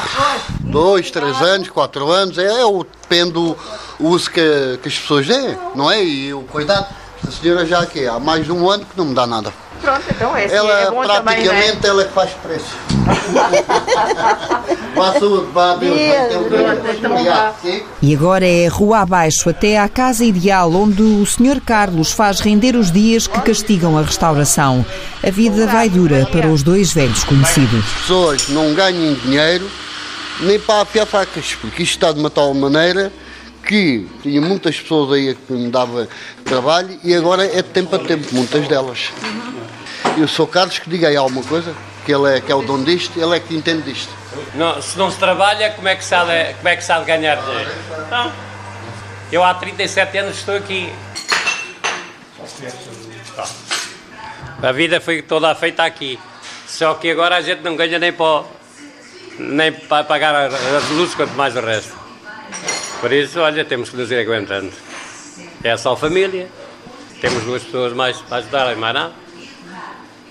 Dois, 0.58 1.12
três 1.12 1.40
anos, 1.40 1.68
quatro 1.68 2.10
anos, 2.10 2.38
é, 2.38 2.46
é 2.46 2.64
o, 2.64 2.82
depende 2.82 3.34
do 3.34 3.56
uso 4.00 4.32
que, 4.32 4.80
que 4.82 4.88
as 4.88 4.98
pessoas 4.98 5.28
têm, 5.28 5.56
não 5.76 5.88
é? 5.88 6.02
E 6.02 6.34
o 6.34 6.42
cuidado. 6.42 6.92
Esta 7.22 7.40
senhora 7.40 7.64
já 7.64 7.78
aqui 7.78 8.04
há 8.04 8.18
mais 8.18 8.44
de 8.44 8.50
um 8.50 8.68
ano 8.68 8.84
que 8.84 8.98
não 8.98 9.04
me 9.04 9.14
dá 9.14 9.28
nada. 9.28 9.52
Pronto, 9.80 10.02
então 10.10 10.36
é 10.36 10.44
assim, 10.44 10.54
Ela 10.54 10.80
é 10.80 10.90
bom 10.90 11.02
praticamente 11.02 11.42
também, 11.42 11.44
não 11.46 11.52
é? 11.52 11.88
ela 11.88 12.02
é 12.02 12.04
que 12.04 12.12
faz 12.12 12.30
preço. 12.30 12.76
vá 14.94 15.12
saúde, 15.18 15.46
vá 15.52 15.76
Deus. 15.76 15.98
E 18.02 18.14
agora 18.14 18.46
é 18.46 18.66
rua 18.66 19.00
abaixo 19.00 19.48
até 19.48 19.78
à 19.78 19.88
casa 19.88 20.24
ideal 20.24 20.72
onde 20.72 21.02
o 21.02 21.24
Sr. 21.24 21.60
Carlos 21.64 22.12
faz 22.12 22.40
render 22.40 22.76
os 22.76 22.90
dias 22.90 23.26
que 23.26 23.40
castigam 23.40 23.96
a 23.96 24.02
restauração. 24.02 24.84
A 25.26 25.30
vida 25.30 25.66
vai 25.66 25.88
dura 25.88 26.26
para 26.30 26.48
os 26.48 26.62
dois 26.62 26.92
velhos 26.92 27.24
conhecidos. 27.24 27.84
As 27.84 28.00
pessoas 28.00 28.48
não 28.48 28.74
ganham 28.74 29.14
dinheiro 29.14 29.68
nem 30.40 30.58
para 30.58 30.82
afiar 30.82 31.06
facas, 31.06 31.54
porque 31.60 31.82
isto 31.82 31.94
está 31.94 32.12
de 32.12 32.20
uma 32.20 32.30
tal 32.30 32.52
maneira 32.54 33.12
que 33.66 34.06
tinha 34.22 34.40
muitas 34.40 34.80
pessoas 34.80 35.12
aí 35.12 35.34
que 35.34 35.52
me 35.52 35.70
dava 35.70 36.08
trabalho 36.44 36.98
e 37.04 37.14
agora 37.14 37.44
é 37.44 37.56
de 37.56 37.68
tempo 37.68 37.94
a 37.94 37.98
tempo, 37.98 38.26
muitas 38.32 38.66
delas. 38.66 39.10
E 39.22 39.67
o 40.22 40.28
Sr. 40.28 40.46
Carlos 40.48 40.78
que 40.78 40.88
diga 40.90 41.08
aí 41.08 41.16
alguma 41.16 41.42
coisa, 41.42 41.74
que 42.04 42.12
ele 42.12 42.36
é, 42.36 42.40
que 42.40 42.50
é 42.50 42.54
o 42.54 42.62
dono 42.62 42.84
disto, 42.84 43.20
ele 43.20 43.36
é 43.36 43.40
que 43.40 43.54
entende 43.54 43.82
disto. 43.82 44.12
Não, 44.54 44.80
se 44.80 44.96
não 44.96 45.10
se 45.10 45.18
trabalha, 45.18 45.70
como 45.70 45.88
é 45.88 45.96
que 45.96 46.04
se 46.04 46.14
há 46.14 46.24
de, 46.24 46.54
como 46.54 46.68
é 46.68 46.76
que 46.76 46.84
se 46.84 46.92
ganhar 47.04 47.36
dinheiro? 47.36 47.70
Não. 48.10 48.32
Eu 49.30 49.44
há 49.44 49.52
37 49.52 50.18
anos 50.18 50.38
estou 50.38 50.56
aqui. 50.56 50.92
A 54.62 54.72
vida 54.72 55.00
foi 55.00 55.22
toda 55.22 55.54
feita 55.54 55.84
aqui. 55.84 56.18
Só 56.66 56.94
que 56.94 57.10
agora 57.10 57.36
a 57.36 57.40
gente 57.40 57.62
não 57.62 57.76
ganha 57.76 57.98
nem 57.98 58.12
para, 58.12 58.44
nem 59.38 59.72
para 59.72 60.04
pagar 60.04 60.34
as 60.46 60.88
luzes, 60.90 61.14
quanto 61.14 61.32
mais 61.34 61.56
o 61.56 61.60
resto. 61.60 61.96
Por 63.00 63.12
isso, 63.12 63.38
olha, 63.40 63.64
temos 63.64 63.90
que 63.90 63.96
nos 63.96 64.10
ir 64.10 64.18
aguentando. 64.18 64.72
É 65.62 65.76
só 65.76 65.96
família. 65.96 66.48
Temos 67.20 67.44
duas 67.44 67.62
pessoas 67.62 67.92
mais 67.92 68.16
para 68.18 68.38
ajudar, 68.38 68.76
mais 68.76 68.94
nada. 68.94 69.12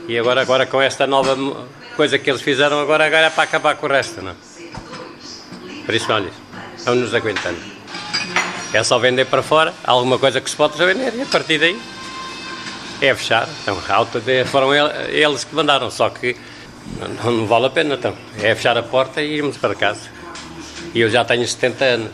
E 0.08 0.17
agora, 0.17 0.41
agora 0.41 0.65
com 0.65 0.82
esta 0.82 1.06
nova 1.06 1.36
coisa 1.96 2.17
que 2.17 2.30
eles 2.30 2.41
fizeram, 2.41 2.80
agora, 2.80 3.06
agora 3.06 3.26
é 3.28 3.30
para 3.30 3.43
acabar 3.43 3.76
com 3.76 3.88
o 3.88 3.89
resto, 3.89 4.22
não? 4.22 4.36
Por 5.86 5.93
isso, 5.96 6.12
olha, 6.12 6.32
vamos 6.86 7.02
nos 7.04 7.13
aguentando. 7.13 7.60
É 8.74 8.84
só 8.84 8.98
vender 9.00 9.26
para 9.26 9.41
fora, 9.41 9.74
alguma 9.84 10.17
coisa 10.20 10.39
que 10.41 10.50
se 10.50 10.56
pode 10.56 10.78
vender, 10.78 11.13
e 11.15 11.22
a 11.22 11.26
partir 11.26 11.58
daí 11.58 11.80
é 13.02 13.13
fechar. 13.15 13.48
Então, 13.62 13.78
alta 13.89 14.22
foram 14.46 14.74
el- 14.74 15.10
eles 15.10 15.43
que 15.43 15.56
mandaram, 15.56 15.89
só 15.91 16.10
que 16.10 16.36
não, 17.24 17.32
não 17.32 17.46
vale 17.46 17.65
a 17.65 17.70
pena, 17.70 17.96
então. 17.96 18.15
É 18.41 18.54
fechar 18.56 18.78
a 18.78 18.84
porta 18.84 19.22
e 19.22 19.36
irmos 19.38 19.58
para 19.58 19.76
casa. 19.76 20.10
E 20.93 21.00
eu 21.02 21.10
já 21.10 21.24
tenho 21.26 21.46
70 21.48 21.84
anos. 21.86 22.12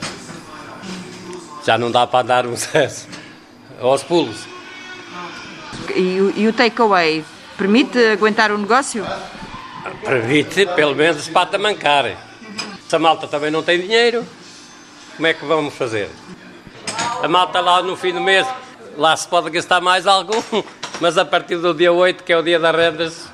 Já 1.65 1.77
não 1.77 1.91
dá 1.91 2.05
para 2.07 2.19
andar 2.23 2.45
sucesso 2.45 3.07
aos 3.79 4.03
pulos. 4.03 4.45
E, 5.95 6.33
e 6.37 6.47
o 6.47 6.53
takeaway 6.53 7.23
permite 7.57 7.97
aguentar 8.11 8.51
o 8.51 8.57
negócio? 8.57 9.05
Permite, 10.03 10.65
pelo 10.75 10.95
menos, 10.95 11.27
para 11.27 11.45
tamancar. 11.45 12.17
Se 12.87 12.95
a 12.95 12.99
malta 12.99 13.27
também 13.27 13.51
não 13.51 13.63
tem 13.63 13.79
dinheiro, 13.79 14.25
como 15.15 15.27
é 15.27 15.33
que 15.33 15.45
vamos 15.45 15.73
fazer? 15.73 16.09
A 17.21 17.27
malta 17.27 17.59
lá 17.59 17.81
no 17.81 17.95
fim 17.95 18.13
do 18.13 18.21
mês, 18.21 18.45
lá 18.97 19.15
se 19.15 19.27
pode 19.27 19.49
gastar 19.49 19.81
mais 19.81 20.05
algum, 20.05 20.41
mas 20.99 21.17
a 21.17 21.25
partir 21.25 21.57
do 21.57 21.73
dia 21.73 21.91
8, 21.91 22.23
que 22.23 22.33
é 22.33 22.37
o 22.37 22.43
dia 22.43 22.59
das 22.59 22.75
rendas, 22.75 23.27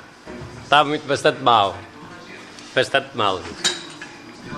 está 0.62 0.84
muito 0.84 1.06
bastante 1.06 1.42
mal. 1.42 1.76
Bastante 2.74 3.08
mal. 3.14 3.40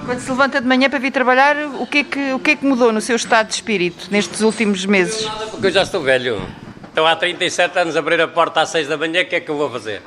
Quando 0.05 0.21
se 0.21 0.31
levanta 0.31 0.61
de 0.61 0.67
manhã 0.67 0.91
para 0.91 0.99
vir 0.99 1.11
trabalhar, 1.11 1.57
o 1.79 1.87
que, 1.87 1.99
é 1.99 2.05
que, 2.05 2.33
o 2.33 2.39
que 2.39 2.51
é 2.53 2.57
que 2.57 2.65
mudou 2.65 2.93
no 2.93 3.01
seu 3.01 3.17
estado 3.17 3.49
de 3.49 3.55
espírito 3.55 4.09
nestes 4.11 4.41
últimos 4.41 4.85
meses? 4.85 5.27
Porque 5.51 5.69
eu 5.69 5.71
já 5.71 5.83
estou 5.83 6.03
velho. 6.03 6.43
Então 6.93 7.07
há 7.07 7.17
37 7.17 7.79
anos 7.79 7.97
abrir 7.97 8.21
a 8.21 8.29
porta 8.29 8.61
às 8.61 8.69
6 8.69 8.89
da 8.89 8.99
manhã, 8.99 9.23
o 9.23 9.27
que 9.27 9.37
é 9.37 9.41
que 9.41 9.51
eu 9.51 9.57
vou 9.57 9.71
fazer? 9.71 10.03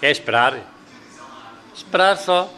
É 0.00 0.10
esperar. 0.10 0.54
Esperar 1.74 2.16
só. 2.16 2.50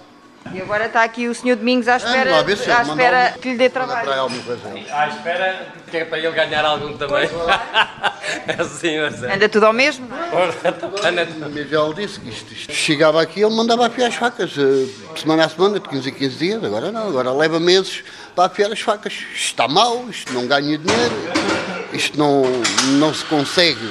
E 0.54 0.60
agora 0.60 0.86
está 0.86 1.02
aqui 1.02 1.26
o 1.26 1.34
Sr. 1.34 1.56
Domingos 1.56 1.88
à 1.88 1.96
espera, 1.96 2.30
lá 2.30 2.42
ver 2.42 2.56
se 2.56 2.70
à 2.70 2.82
espera 2.82 3.34
que 3.42 3.50
lhe 3.50 3.56
dê 3.56 3.68
para 3.68 3.84
trabalho. 3.84 4.20
alguma 4.20 4.42
coisa 4.44 4.68
aí. 4.68 4.86
À 4.88 5.08
espera, 5.08 5.66
que 5.90 5.96
é 5.96 6.04
para 6.04 6.18
ele 6.18 6.30
ganhar 6.30 6.64
algum 6.64 6.96
também. 6.96 7.28
assim, 8.56 9.00
mas 9.00 9.24
é. 9.24 9.34
Anda 9.34 9.48
tudo 9.48 9.66
ao 9.66 9.72
mesmo? 9.72 10.06
Já 11.68 11.84
ele 11.84 11.94
disse 11.94 12.20
que 12.20 12.28
isto, 12.28 12.52
isto 12.52 12.72
chegava 12.72 13.20
aqui 13.20 13.40
ele 13.42 13.54
mandava 13.54 13.88
afiar 13.88 14.06
as 14.06 14.14
facas 14.14 14.52
eh, 14.56 15.12
de 15.14 15.20
semana 15.20 15.46
a 15.46 15.48
semana, 15.48 15.80
de 15.80 15.88
15 15.88 16.08
em 16.08 16.12
15 16.12 16.36
dias. 16.36 16.64
Agora 16.64 16.92
não, 16.92 17.08
agora 17.08 17.32
leva 17.32 17.58
meses 17.58 18.04
para 18.34 18.44
afiar 18.44 18.70
as 18.70 18.80
facas. 18.80 19.14
Isto 19.14 19.34
está 19.34 19.66
mal, 19.66 20.08
isto 20.08 20.32
não 20.32 20.46
ganha 20.46 20.78
dinheiro, 20.78 21.14
isto 21.92 22.18
não, 22.18 22.42
não 22.98 23.14
se 23.14 23.24
consegue 23.24 23.88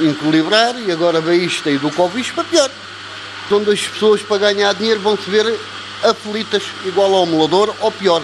equilibrar 0.00 0.74
e 0.80 0.92
agora 0.92 1.20
vem 1.20 1.44
isto 1.44 1.68
aí 1.68 1.78
do 1.78 1.90
Covid 1.90 2.32
para 2.32 2.44
pior. 2.44 2.70
Onde 3.50 3.70
as 3.72 3.86
pessoas 3.86 4.22
para 4.22 4.38
ganhar 4.38 4.72
dinheiro 4.74 5.00
vão 5.00 5.16
se 5.16 5.28
ver 5.30 5.46
aflitas, 6.02 6.62
igual 6.84 7.14
ao 7.14 7.24
emulador 7.24 7.74
ou 7.80 7.90
pior. 7.92 8.22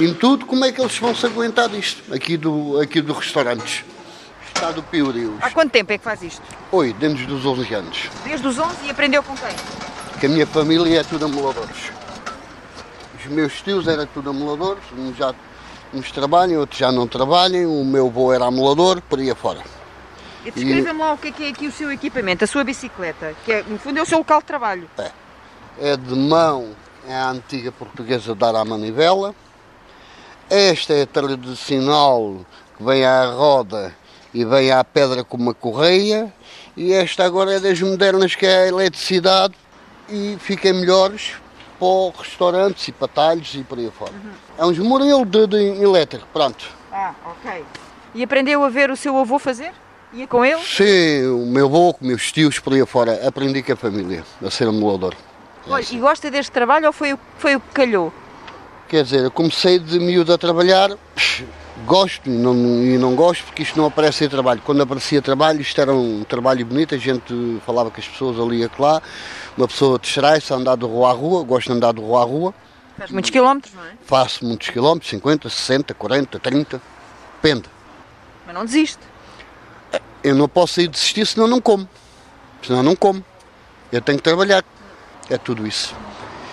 Em 0.00 0.14
tudo, 0.14 0.46
como 0.46 0.64
é 0.64 0.72
que 0.72 0.80
eles 0.80 0.96
vão 0.98 1.14
se 1.14 1.26
aguentar 1.26 1.68
disto, 1.68 2.02
aqui 2.12 2.36
do, 2.36 2.80
aqui 2.80 3.00
do 3.00 3.12
restaurantes? 3.12 3.84
Está 4.46 4.70
do 4.72 4.82
piorio. 4.82 5.36
Há 5.40 5.50
quanto 5.50 5.70
tempo 5.70 5.92
é 5.92 5.98
que 5.98 6.04
faz 6.04 6.22
isto? 6.22 6.42
Oi, 6.72 6.94
desde 6.98 7.30
os 7.32 7.44
11 7.44 7.74
anos. 7.74 8.10
Desde 8.24 8.46
os 8.46 8.58
11 8.58 8.74
e 8.84 8.90
aprendeu 8.90 9.22
com 9.22 9.36
quem? 9.36 9.54
Que 10.18 10.26
a 10.26 10.28
minha 10.28 10.46
família 10.46 11.00
é 11.00 11.04
tudo 11.04 11.24
amoladores. 11.24 11.90
Os 13.18 13.26
meus 13.26 13.52
tios 13.60 13.86
eram 13.86 14.06
tudo 14.06 14.30
amoladores, 14.30 14.82
já, 15.16 15.34
uns 15.92 16.10
trabalham, 16.10 16.60
outros 16.60 16.78
já 16.78 16.92
não 16.92 17.06
trabalham, 17.06 17.80
o 17.80 17.84
meu 17.84 18.06
avô 18.06 18.32
era 18.32 18.46
amolador, 18.46 19.00
por 19.02 19.18
aí 19.18 19.30
afora. 19.30 19.60
E 20.44 20.50
Descreva-me 20.50 21.00
lá 21.00 21.12
o 21.12 21.18
que 21.18 21.28
é, 21.28 21.32
que 21.32 21.44
é 21.44 21.48
aqui 21.48 21.66
o 21.66 21.72
seu 21.72 21.92
equipamento, 21.92 22.44
a 22.44 22.46
sua 22.46 22.64
bicicleta, 22.64 23.34
que 23.44 23.52
é, 23.52 23.62
no 23.62 23.78
fundo 23.78 23.98
é 23.98 24.02
o 24.02 24.06
seu 24.06 24.18
local 24.18 24.40
de 24.40 24.46
trabalho. 24.46 24.88
É 25.78 25.96
de 25.96 26.14
mão, 26.14 26.70
é 27.06 27.14
a 27.14 27.30
antiga 27.30 27.70
portuguesa 27.70 28.34
dar 28.34 28.54
à 28.54 28.64
manivela. 28.64 29.34
Esta 30.48 30.94
é 30.94 31.02
a 31.02 31.06
tradicional 31.06 32.44
que 32.76 32.82
vem 32.82 33.04
à 33.04 33.26
roda 33.26 33.94
e 34.32 34.44
vem 34.44 34.72
à 34.72 34.82
pedra 34.82 35.22
com 35.22 35.36
uma 35.36 35.54
correia. 35.54 36.32
E 36.76 36.92
esta 36.92 37.24
agora 37.24 37.54
é 37.54 37.60
das 37.60 37.80
modernas 37.80 38.34
que 38.34 38.46
é 38.46 38.64
a 38.64 38.66
eletricidade 38.68 39.54
e 40.08 40.36
fiquem 40.40 40.72
melhores 40.72 41.34
para 41.78 42.18
restaurantes 42.18 42.88
e 42.88 42.92
para 42.92 43.08
talhos 43.08 43.54
e 43.54 43.62
por 43.62 43.78
aí 43.78 43.90
fora. 43.90 44.12
É 44.60 44.64
um 44.66 44.84
modelo 44.84 45.24
de, 45.24 45.46
de 45.46 45.56
elétrico, 45.82 46.26
pronto. 46.34 46.66
Ah, 46.92 47.14
ok. 47.24 47.64
E 48.14 48.22
aprendeu 48.22 48.62
a 48.62 48.68
ver 48.68 48.90
o 48.90 48.96
seu 48.96 49.16
avô 49.16 49.38
fazer? 49.38 49.72
Ia 50.12 50.26
com 50.26 50.44
ele? 50.44 50.60
Sim, 50.62 51.28
o 51.28 51.46
meu 51.46 51.64
avô, 51.64 51.94
com 51.94 52.04
meus 52.04 52.30
tios 52.30 52.58
por 52.58 52.74
aí 52.74 52.82
afora, 52.82 53.26
aprendi 53.26 53.62
com 53.62 53.72
a 53.72 53.76
família 53.76 54.22
a 54.44 54.50
ser 54.50 54.68
amolador. 54.68 55.14
Olha, 55.66 55.82
e 55.90 55.96
gosta 55.96 56.30
deste 56.30 56.52
trabalho 56.52 56.88
ou 56.88 56.92
foi, 56.92 57.14
o- 57.14 57.18
foi 57.38 57.56
o 57.56 57.60
que 57.60 57.68
calhou? 57.72 58.12
Quer 58.86 59.02
dizer, 59.04 59.24
eu 59.24 59.30
comecei 59.30 59.78
de 59.78 59.98
miúdo 59.98 60.30
a 60.30 60.36
trabalhar, 60.36 60.90
gosto 61.86 62.26
e 62.28 62.30
não, 62.30 62.54
e 62.84 62.98
não 62.98 63.14
gosto 63.14 63.44
porque 63.44 63.62
isto 63.62 63.78
não 63.78 63.86
aparece 63.86 64.26
em 64.26 64.28
trabalho. 64.28 64.60
Quando 64.62 64.82
aparecia 64.82 65.22
trabalho, 65.22 65.62
isto 65.62 65.80
era 65.80 65.94
um 65.94 66.22
trabalho 66.22 66.66
bonito, 66.66 66.94
a 66.94 66.98
gente 66.98 67.58
falava 67.64 67.90
com 67.90 67.98
as 67.98 68.06
pessoas 68.06 68.38
ali 68.38 68.62
e 68.62 68.70
lá, 68.78 69.00
uma 69.56 69.66
pessoa 69.66 69.98
distrai-se 69.98 70.52
a 70.52 70.56
andar 70.56 70.76
de 70.76 70.84
rua 70.84 71.08
a 71.08 71.12
rua, 71.14 71.42
gosto 71.44 71.68
de 71.68 71.72
andar 71.72 71.94
de 71.94 72.00
rua 72.02 72.20
a 72.20 72.24
rua, 72.24 72.54
Faz 73.00 73.10
muitos 73.12 73.30
quilómetros, 73.30 73.72
não 73.72 73.82
é? 73.82 73.92
faço 74.04 74.44
muitos 74.44 74.68
quilómetros, 74.68 75.08
50, 75.08 75.48
60, 75.48 75.94
40, 75.94 76.38
30, 76.38 76.82
depende. 77.36 77.64
Mas 78.44 78.54
não 78.54 78.62
desiste. 78.66 79.00
Eu 80.22 80.34
não 80.34 80.46
posso 80.46 80.82
ir 80.82 80.88
desistir 80.88 81.26
senão 81.26 81.48
não 81.48 81.62
como, 81.62 81.88
senão 82.62 82.82
não 82.82 82.94
como. 82.94 83.24
Eu 83.90 84.02
tenho 84.02 84.18
que 84.18 84.24
trabalhar, 84.24 84.62
é 85.30 85.38
tudo 85.38 85.66
isso. 85.66 85.96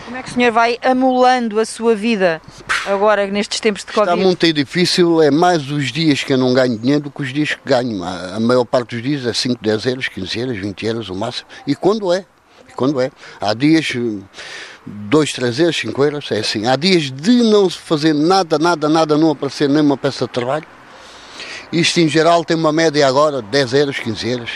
Como 0.05 0.15
é 0.15 0.23
que 0.23 0.29
o 0.29 0.33
senhor 0.35 0.53
vai 0.53 0.79
amolando 0.81 1.59
a 1.59 1.65
sua 1.65 1.93
vida 1.93 2.41
agora 2.85 3.27
nestes 3.27 3.59
tempos 3.59 3.83
de 3.83 3.89
Está 3.89 4.05
Covid? 4.05 4.23
muito 4.23 4.53
difícil, 4.53 5.21
é 5.21 5.29
mais 5.29 5.69
os 5.69 5.91
dias 5.91 6.23
que 6.23 6.31
eu 6.31 6.37
não 6.37 6.53
ganho 6.53 6.79
dinheiro 6.79 7.03
do 7.03 7.11
que 7.11 7.23
os 7.23 7.33
dias 7.33 7.55
que 7.55 7.59
ganho. 7.65 8.01
A, 8.05 8.35
a 8.35 8.39
maior 8.39 8.63
parte 8.63 8.95
dos 8.95 9.03
dias 9.03 9.25
é 9.25 9.33
5, 9.33 9.61
10 9.61 9.85
euros, 9.85 10.07
15 10.07 10.39
euros, 10.39 10.57
20 10.57 10.85
euros 10.85 11.09
o 11.09 11.13
máximo. 11.13 11.49
E 11.67 11.75
quando 11.75 12.13
é? 12.13 12.25
E 12.69 12.71
quando 12.71 13.01
é? 13.01 13.11
Há 13.41 13.53
dias, 13.53 13.91
2, 14.87 15.33
3 15.33 15.59
euros, 15.59 15.77
5 15.77 16.03
euros, 16.03 16.31
é 16.31 16.39
assim. 16.39 16.65
Há 16.65 16.75
dias 16.75 17.11
de 17.11 17.43
não 17.43 17.69
se 17.69 17.77
fazer 17.77 18.13
nada, 18.13 18.57
nada, 18.57 18.87
nada, 18.87 19.17
não 19.17 19.31
aparecer 19.31 19.67
nem 19.69 19.81
uma 19.81 19.97
peça 19.97 20.25
de 20.25 20.31
trabalho. 20.31 20.65
Isto 21.71 21.99
em 21.99 22.07
geral 22.07 22.45
tem 22.45 22.55
uma 22.55 22.71
média 22.71 23.05
agora 23.07 23.41
de 23.41 23.49
10 23.49 23.73
euros, 23.73 23.99
15 23.99 24.29
euros. 24.29 24.51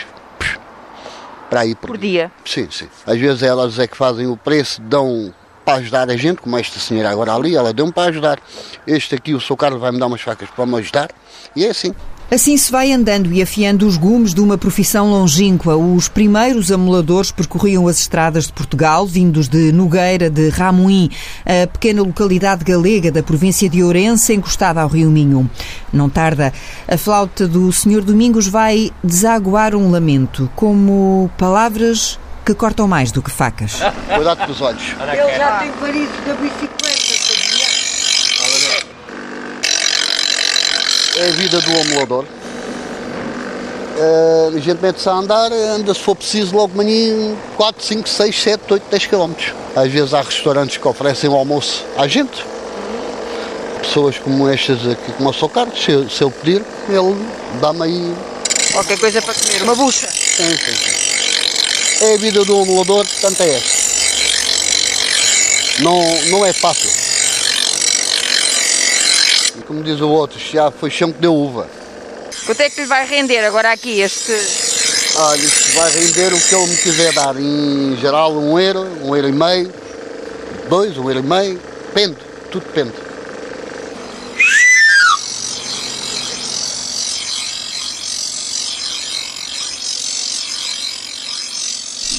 Para 1.50 1.60
aí 1.60 1.74
por, 1.74 1.88
Por 1.88 1.98
dia. 1.98 2.32
Sim, 2.44 2.66
sim. 2.70 2.88
Às 3.06 3.18
vezes 3.18 3.42
elas 3.42 3.78
é 3.78 3.86
que 3.86 3.96
fazem 3.96 4.26
o 4.26 4.36
preço, 4.36 4.80
dão 4.80 5.34
para 5.64 5.78
ajudar 5.78 6.10
a 6.10 6.16
gente, 6.16 6.40
como 6.40 6.56
esta 6.58 6.78
senhora 6.78 7.10
agora 7.10 7.34
ali, 7.34 7.56
ela 7.56 7.72
deu-me 7.72 7.92
para 7.92 8.08
ajudar. 8.08 8.38
Este 8.86 9.14
aqui, 9.14 9.34
o 9.34 9.40
seu 9.40 9.56
Carlos, 9.56 9.80
vai-me 9.80 9.98
dar 9.98 10.06
umas 10.06 10.20
facas 10.20 10.48
para 10.50 10.66
me 10.66 10.76
ajudar. 10.76 11.10
E 11.54 11.64
é 11.64 11.70
assim. 11.70 11.94
Assim 12.30 12.56
se 12.56 12.72
vai 12.72 12.90
andando 12.90 13.30
e 13.30 13.42
afiando 13.42 13.86
os 13.86 13.98
gumes 13.98 14.32
de 14.32 14.40
uma 14.40 14.56
profissão 14.56 15.10
longínqua. 15.10 15.76
Os 15.76 16.08
primeiros 16.08 16.72
amoladores 16.72 17.30
percorriam 17.30 17.86
as 17.86 18.00
estradas 18.00 18.46
de 18.46 18.54
Portugal, 18.54 19.06
vindos 19.06 19.48
de 19.48 19.70
Nogueira 19.70 20.30
de 20.30 20.48
Ramoim, 20.48 21.10
a 21.44 21.66
pequena 21.66 22.00
localidade 22.00 22.64
galega 22.64 23.12
da 23.12 23.22
província 23.22 23.68
de 23.68 23.82
Ourense, 23.82 24.32
encostada 24.32 24.80
ao 24.80 24.88
Rio 24.88 25.10
Minho. 25.10 25.50
Não 25.92 26.08
tarda, 26.08 26.54
a 26.88 26.96
flauta 26.96 27.46
do 27.46 27.70
Senhor 27.70 28.00
Domingos 28.00 28.48
vai 28.48 28.90
desaguar 29.04 29.74
um 29.74 29.90
lamento, 29.90 30.50
como 30.56 31.30
palavras 31.36 32.18
que 32.44 32.54
cortam 32.54 32.86
mais 32.88 33.10
do 33.12 33.22
que 33.22 33.30
facas. 33.30 33.72
Cuidado 34.14 34.44
com 34.46 34.52
os 34.52 34.60
olhos. 34.60 34.82
Ele 34.82 35.36
já 35.36 35.58
tem 35.58 35.70
varido 35.72 36.26
da 36.26 36.34
bicicleta, 36.34 36.92
É 41.16 41.28
a 41.28 41.30
vida 41.32 41.60
do 41.60 41.70
amolador. 41.80 42.24
Eh, 43.98 44.50
a 44.56 44.58
gente 44.58 44.80
mete-se 44.80 45.08
a 45.08 45.12
andar, 45.12 45.52
anda 45.52 45.92
se 45.92 46.00
for 46.00 46.16
preciso 46.16 46.56
logo 46.56 46.74
manhã 46.76 47.36
4, 47.56 47.84
5, 47.84 48.08
6, 48.08 48.42
7, 48.42 48.62
8, 48.72 48.82
10 48.90 49.06
km. 49.06 49.32
Às 49.76 49.90
vezes 49.92 50.14
há 50.14 50.22
restaurantes 50.22 50.78
que 50.78 50.88
oferecem 50.88 51.28
o 51.28 51.34
almoço 51.36 51.84
à 51.96 52.08
gente. 52.08 52.44
Pessoas 53.82 54.18
como 54.18 54.48
estas 54.48 54.78
aqui, 54.88 55.12
como 55.18 55.28
o 55.28 55.34
seu 55.34 55.48
Carlos, 55.48 55.78
se, 55.82 55.90
eu- 55.92 56.08
se 56.08 56.22
eu 56.22 56.30
pedir, 56.30 56.62
ele 56.88 57.16
dá-me 57.60 57.82
aí. 57.82 58.14
Qualquer 58.72 58.98
coisa 58.98 59.20
para 59.20 59.34
comer. 59.34 59.62
Uma 59.62 59.74
bucha. 59.74 60.08
Sim, 60.08 60.56
sim, 60.56 60.74
sim. 60.74 60.91
É 62.02 62.14
a 62.14 62.16
vida 62.18 62.44
do 62.44 62.60
amolador, 62.60 63.06
portanto 63.06 63.40
é 63.42 63.54
esta. 63.54 63.70
Não, 65.84 66.02
não 66.30 66.44
é 66.44 66.52
fácil. 66.52 66.90
E 69.56 69.62
como 69.62 69.84
diz 69.84 70.00
o 70.00 70.08
outro, 70.08 70.36
já 70.40 70.72
foi 70.72 70.90
chão 70.90 71.12
que 71.12 71.20
deu 71.20 71.32
uva. 71.32 71.68
Quanto 72.44 72.60
é 72.60 72.68
que 72.68 72.80
lhe 72.80 72.88
vai 72.88 73.06
render 73.06 73.44
agora 73.44 73.70
aqui 73.70 74.00
este... 74.00 74.32
Olha, 75.14 75.44
isto 75.44 75.74
vai 75.74 75.92
render 75.92 76.34
o 76.34 76.40
que 76.40 76.52
ele 76.52 76.66
me 76.66 76.76
quiser 76.76 77.12
dar. 77.12 77.36
Em 77.38 77.96
geral, 78.00 78.32
um 78.32 78.58
euro, 78.58 78.80
um 79.04 79.14
euro 79.14 79.28
e 79.28 79.32
meio, 79.32 79.72
dois, 80.68 80.98
um 80.98 81.08
euro 81.08 81.20
e 81.20 81.22
meio. 81.22 81.60
Depende, 81.86 82.16
tudo 82.50 82.64
depende. 82.66 82.94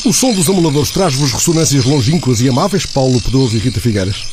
O 0.05 0.11
som 0.11 0.33
dos 0.33 0.49
amoladores 0.49 0.91
traz-vos 0.91 1.31
ressonâncias 1.31 1.85
longínquas 1.85 2.41
e 2.41 2.49
amáveis, 2.49 2.85
Paulo 2.85 3.21
Pedroso 3.21 3.55
e 3.55 3.59
Rita 3.59 3.79
Figueiras. 3.79 4.25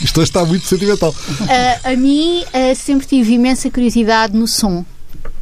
Isto 0.00 0.22
está 0.22 0.44
muito 0.46 0.66
sentimental. 0.66 1.14
Ah, 1.46 1.90
a 1.90 1.96
mim 1.96 2.42
ah, 2.54 2.74
sempre 2.74 3.06
tive 3.06 3.34
imensa 3.34 3.70
curiosidade 3.70 4.34
no 4.34 4.48
som, 4.48 4.84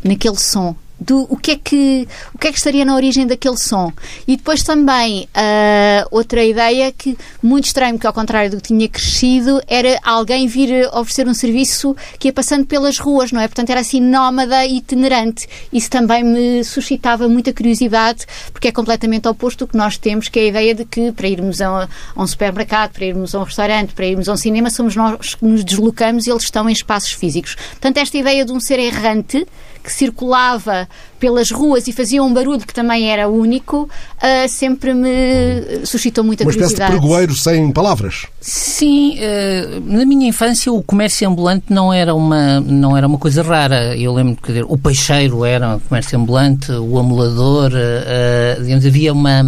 naquele 0.03 0.37
som. 0.37 0.75
Do, 0.99 1.27
o, 1.31 1.37
que 1.37 1.53
é 1.53 1.57
que, 1.57 2.09
o 2.35 2.39
que 2.39 2.49
é 2.49 2.53
que 2.53 2.57
estaria 2.57 2.85
na 2.85 2.95
origem 2.95 3.27
daquele 3.27 3.59
som? 3.59 3.93
E 4.27 4.37
depois 4.37 4.63
também 4.63 5.29
ah, 5.35 6.07
outra 6.11 6.43
ideia 6.43 6.91
que 6.91 7.17
muito 7.43 7.67
estranho, 7.67 7.99
que 7.99 8.07
ao 8.07 8.13
contrário 8.13 8.51
do 8.51 8.57
que 8.57 8.69
tinha 8.69 8.89
crescido, 8.89 9.61
era 9.67 9.99
alguém 10.03 10.47
vir 10.47 10.89
oferecer 10.95 11.29
um 11.29 11.35
serviço 11.35 11.95
que 12.19 12.29
ia 12.29 12.33
passando 12.33 12.65
pelas 12.67 12.99
ruas, 12.99 13.31
não 13.31 13.41
é? 13.41 13.47
Portanto, 13.47 13.71
era 13.71 13.81
assim 13.81 14.01
nómada 14.01 14.65
e 14.65 14.79
itinerante. 14.79 15.47
Isso 15.73 15.91
também 15.91 16.25
me 16.25 16.65
suscitava 16.65 17.29
muita 17.29 17.53
curiosidade, 17.53 18.25
porque 18.53 18.69
é 18.69 18.73
completamente 18.73 19.29
oposto 19.29 19.67
do 19.67 19.69
que 19.69 19.77
nós 19.77 19.99
temos, 19.99 20.29
que 20.29 20.39
é 20.39 20.43
a 20.43 20.47
ideia 20.47 20.75
de 20.75 20.85
que 20.85 21.13
para 21.13 21.29
irmos 21.29 21.61
a, 21.61 21.89
a 22.15 22.23
um 22.23 22.27
supermercado, 22.27 22.93
para 22.93 23.05
irmos 23.05 23.35
a 23.35 23.41
um 23.41 23.43
restaurante, 23.43 23.93
para 23.93 24.07
irmos 24.07 24.29
a 24.29 24.33
um 24.33 24.37
cinema, 24.37 24.71
somos 24.71 24.97
nós 24.97 25.35
que 25.35 25.45
nos 25.45 25.63
deslocamos 25.63 26.27
e 26.27 26.31
eles 26.31 26.45
estão 26.45 26.69
em 26.69 26.73
espaços 26.73 27.13
físicos. 27.13 27.55
Portanto, 27.55 27.99
esta 27.99 28.17
ideia 28.17 28.45
de 28.45 28.53
um 28.53 28.61
ser 28.61 28.79
errante 28.79 29.47
que 29.87 29.93
circulava 29.93 30.89
pelas 31.19 31.51
ruas 31.51 31.87
e 31.89 31.93
fazia 31.93 32.23
um 32.23 32.33
barulho 32.33 32.61
que 32.61 32.75
também 32.75 33.11
era 33.11 33.29
único, 33.29 33.89
ah, 34.21 34.47
sempre 34.49 34.95
me 34.95 35.85
suscitou 35.85 36.25
muita 36.25 36.45
Uma 36.45 36.51
espécie 36.51 36.75
de 36.75 36.81
curiosidade. 36.81 37.01
pregoeiro 37.01 37.35
sem 37.35 37.71
palavras. 37.73 38.27
Sim, 38.41 39.17
eh, 39.19 39.81
na 39.85 40.05
minha 40.05 40.29
infância 40.29 40.73
o 40.73 40.83
comércio 40.83 41.29
ambulante 41.29 41.65
não 41.69 41.93
era 41.93 42.15
uma, 42.15 42.61
não 42.61 42.97
era 42.97 43.07
uma 43.07 43.19
coisa 43.19 43.43
rara. 43.43 43.97
Eu 43.97 44.15
lembro 44.15 44.37
que 44.41 44.63
o 44.63 44.79
peixeiro 44.79 45.45
era 45.45 45.77
um 45.77 45.81
comércio 45.81 46.19
ambulante, 46.19 46.71
o 46.73 46.99
amulador, 46.99 47.73
eh, 47.75 48.59
digamos, 48.63 48.87
havia 48.87 49.13
uma. 49.13 49.43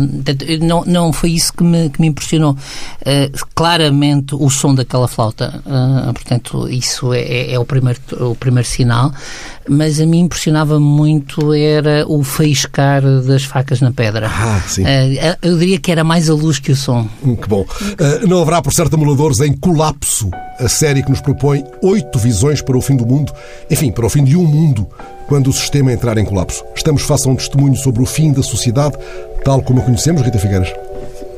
Não, 0.60 0.84
não 0.84 1.12
foi 1.12 1.30
isso 1.30 1.52
que 1.52 1.62
me, 1.62 1.90
que 1.90 2.00
me 2.00 2.08
impressionou. 2.08 2.56
Claramente 3.54 4.34
o 4.34 4.48
som 4.50 4.74
daquela 4.74 5.08
flauta, 5.08 5.62
portanto, 6.14 6.68
isso 6.68 7.12
é, 7.12 7.52
é 7.52 7.58
o, 7.58 7.64
primeiro, 7.64 8.00
o 8.20 8.34
primeiro 8.34 8.68
sinal. 8.68 9.12
Mas 9.68 10.00
a 10.00 10.06
mim 10.06 10.20
impressionava 10.20 10.80
muito 10.80 11.54
era 11.62 12.04
o 12.08 12.22
faiscar 12.22 13.02
das 13.22 13.44
facas 13.44 13.80
na 13.80 13.90
pedra. 13.92 14.28
Ah, 14.30 14.60
sim. 14.66 14.84
Eh, 14.86 15.36
eu 15.42 15.58
diria 15.58 15.78
que 15.78 15.90
era 15.92 16.04
mais 16.04 16.28
a 16.30 16.34
luz 16.34 16.58
que 16.58 16.72
o 16.72 16.76
som. 16.76 17.08
Hum, 17.24 17.36
Que 17.36 17.48
bom. 17.48 17.64
Ah, 17.98 18.26
não 18.26 18.42
haverá, 18.42 18.60
por 18.62 18.72
certo, 18.72 18.94
amoladores 18.94 19.40
em 19.40 19.52
Colapso, 19.52 20.30
a 20.58 20.68
série 20.68 21.02
que 21.02 21.10
nos 21.10 21.20
propõe 21.20 21.64
oito 21.82 22.18
visões 22.18 22.60
para 22.62 22.76
o 22.76 22.80
fim 22.80 22.96
do 22.96 23.06
mundo, 23.06 23.32
enfim, 23.70 23.90
para 23.90 24.06
o 24.06 24.08
fim 24.10 24.24
de 24.24 24.36
um 24.36 24.44
mundo, 24.44 24.86
quando 25.28 25.48
o 25.48 25.52
sistema 25.52 25.92
entrar 25.92 26.16
em 26.18 26.24
colapso. 26.24 26.64
Estamos 26.74 27.02
face 27.02 27.28
a 27.28 27.30
um 27.30 27.36
testemunho 27.36 27.76
sobre 27.76 28.02
o 28.02 28.06
fim 28.06 28.32
da 28.32 28.42
sociedade, 28.42 28.96
tal 29.44 29.60
como 29.62 29.80
a 29.80 29.82
conhecemos, 29.82 30.22
Rita 30.22 30.38
Figueiras. 30.38 30.72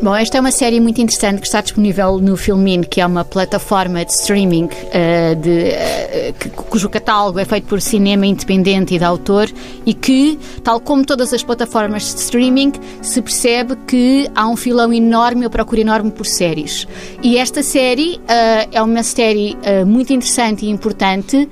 Bom, 0.03 0.15
esta 0.17 0.39
é 0.39 0.41
uma 0.41 0.51
série 0.51 0.81
muito 0.81 0.99
interessante 1.03 1.41
que 1.43 1.47
está 1.47 1.61
disponível 1.61 2.19
no 2.19 2.35
Filmin, 2.35 2.81
que 2.83 3.03
é 3.03 3.07
uma 3.07 3.23
plataforma 3.23 4.03
de 4.03 4.13
streaming 4.13 4.67
eh, 4.93 5.35
de, 5.35 6.33
que- 6.39 6.49
cujo 6.49 6.89
catálogo 6.89 7.39
é 7.39 7.45
feito 7.45 7.67
por 7.67 7.83
cinema 7.83 8.25
independente 8.25 8.95
e 8.95 8.99
de 8.99 9.05
autor 9.05 9.51
e 9.85 9.93
que, 9.93 10.39
tal 10.65 10.81
como 10.81 11.05
todas 11.05 11.35
as 11.35 11.43
plataformas 11.43 12.15
de 12.15 12.21
streaming, 12.21 12.73
se 13.03 13.21
percebe 13.21 13.77
que 13.87 14.27
há 14.35 14.49
um 14.49 14.57
filão 14.57 14.91
enorme, 14.91 15.45
ou 15.45 15.51
procura 15.51 15.83
enorme 15.83 16.11
por 16.11 16.25
séries. 16.25 16.89
E 17.23 17.37
esta 17.37 17.63
série 17.63 18.19
eh, 18.27 18.69
é 18.73 18.83
uma 18.83 19.03
série 19.03 19.55
muito 19.87 20.15
interessante 20.15 20.65
e 20.65 20.71
importante, 20.71 21.47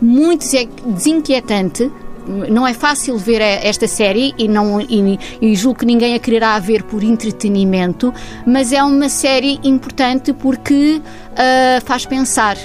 muito 0.00 0.46
desinquietante, 0.86 1.92
não 2.26 2.66
é 2.66 2.74
fácil 2.74 3.16
ver 3.18 3.40
a- 3.42 3.44
esta 3.44 3.86
série 3.88 4.34
e, 4.38 4.46
não, 4.48 4.80
e, 4.80 5.18
e 5.40 5.54
julgo 5.54 5.80
que 5.80 5.86
ninguém 5.86 6.14
a 6.14 6.18
quererá 6.18 6.58
ver 6.58 6.82
por 6.84 7.02
entretenimento, 7.02 8.12
mas 8.46 8.72
é 8.72 8.82
uma 8.82 9.08
série 9.08 9.58
importante 9.64 10.32
porque 10.32 11.00
ah, 11.36 11.80
faz 11.84 12.04
pensar. 12.06 12.56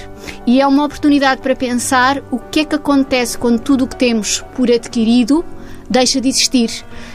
E 0.46 0.60
é 0.60 0.66
uma 0.66 0.84
oportunidade 0.84 1.40
para 1.40 1.54
pensar 1.54 2.22
o 2.30 2.38
que 2.38 2.60
é 2.60 2.64
que 2.64 2.74
acontece 2.74 3.38
quando 3.38 3.60
tudo 3.60 3.84
o 3.84 3.86
que 3.88 3.96
temos 3.96 4.42
por 4.54 4.70
adquirido 4.70 5.44
deixa 5.88 6.20
de 6.20 6.28
existir 6.28 6.68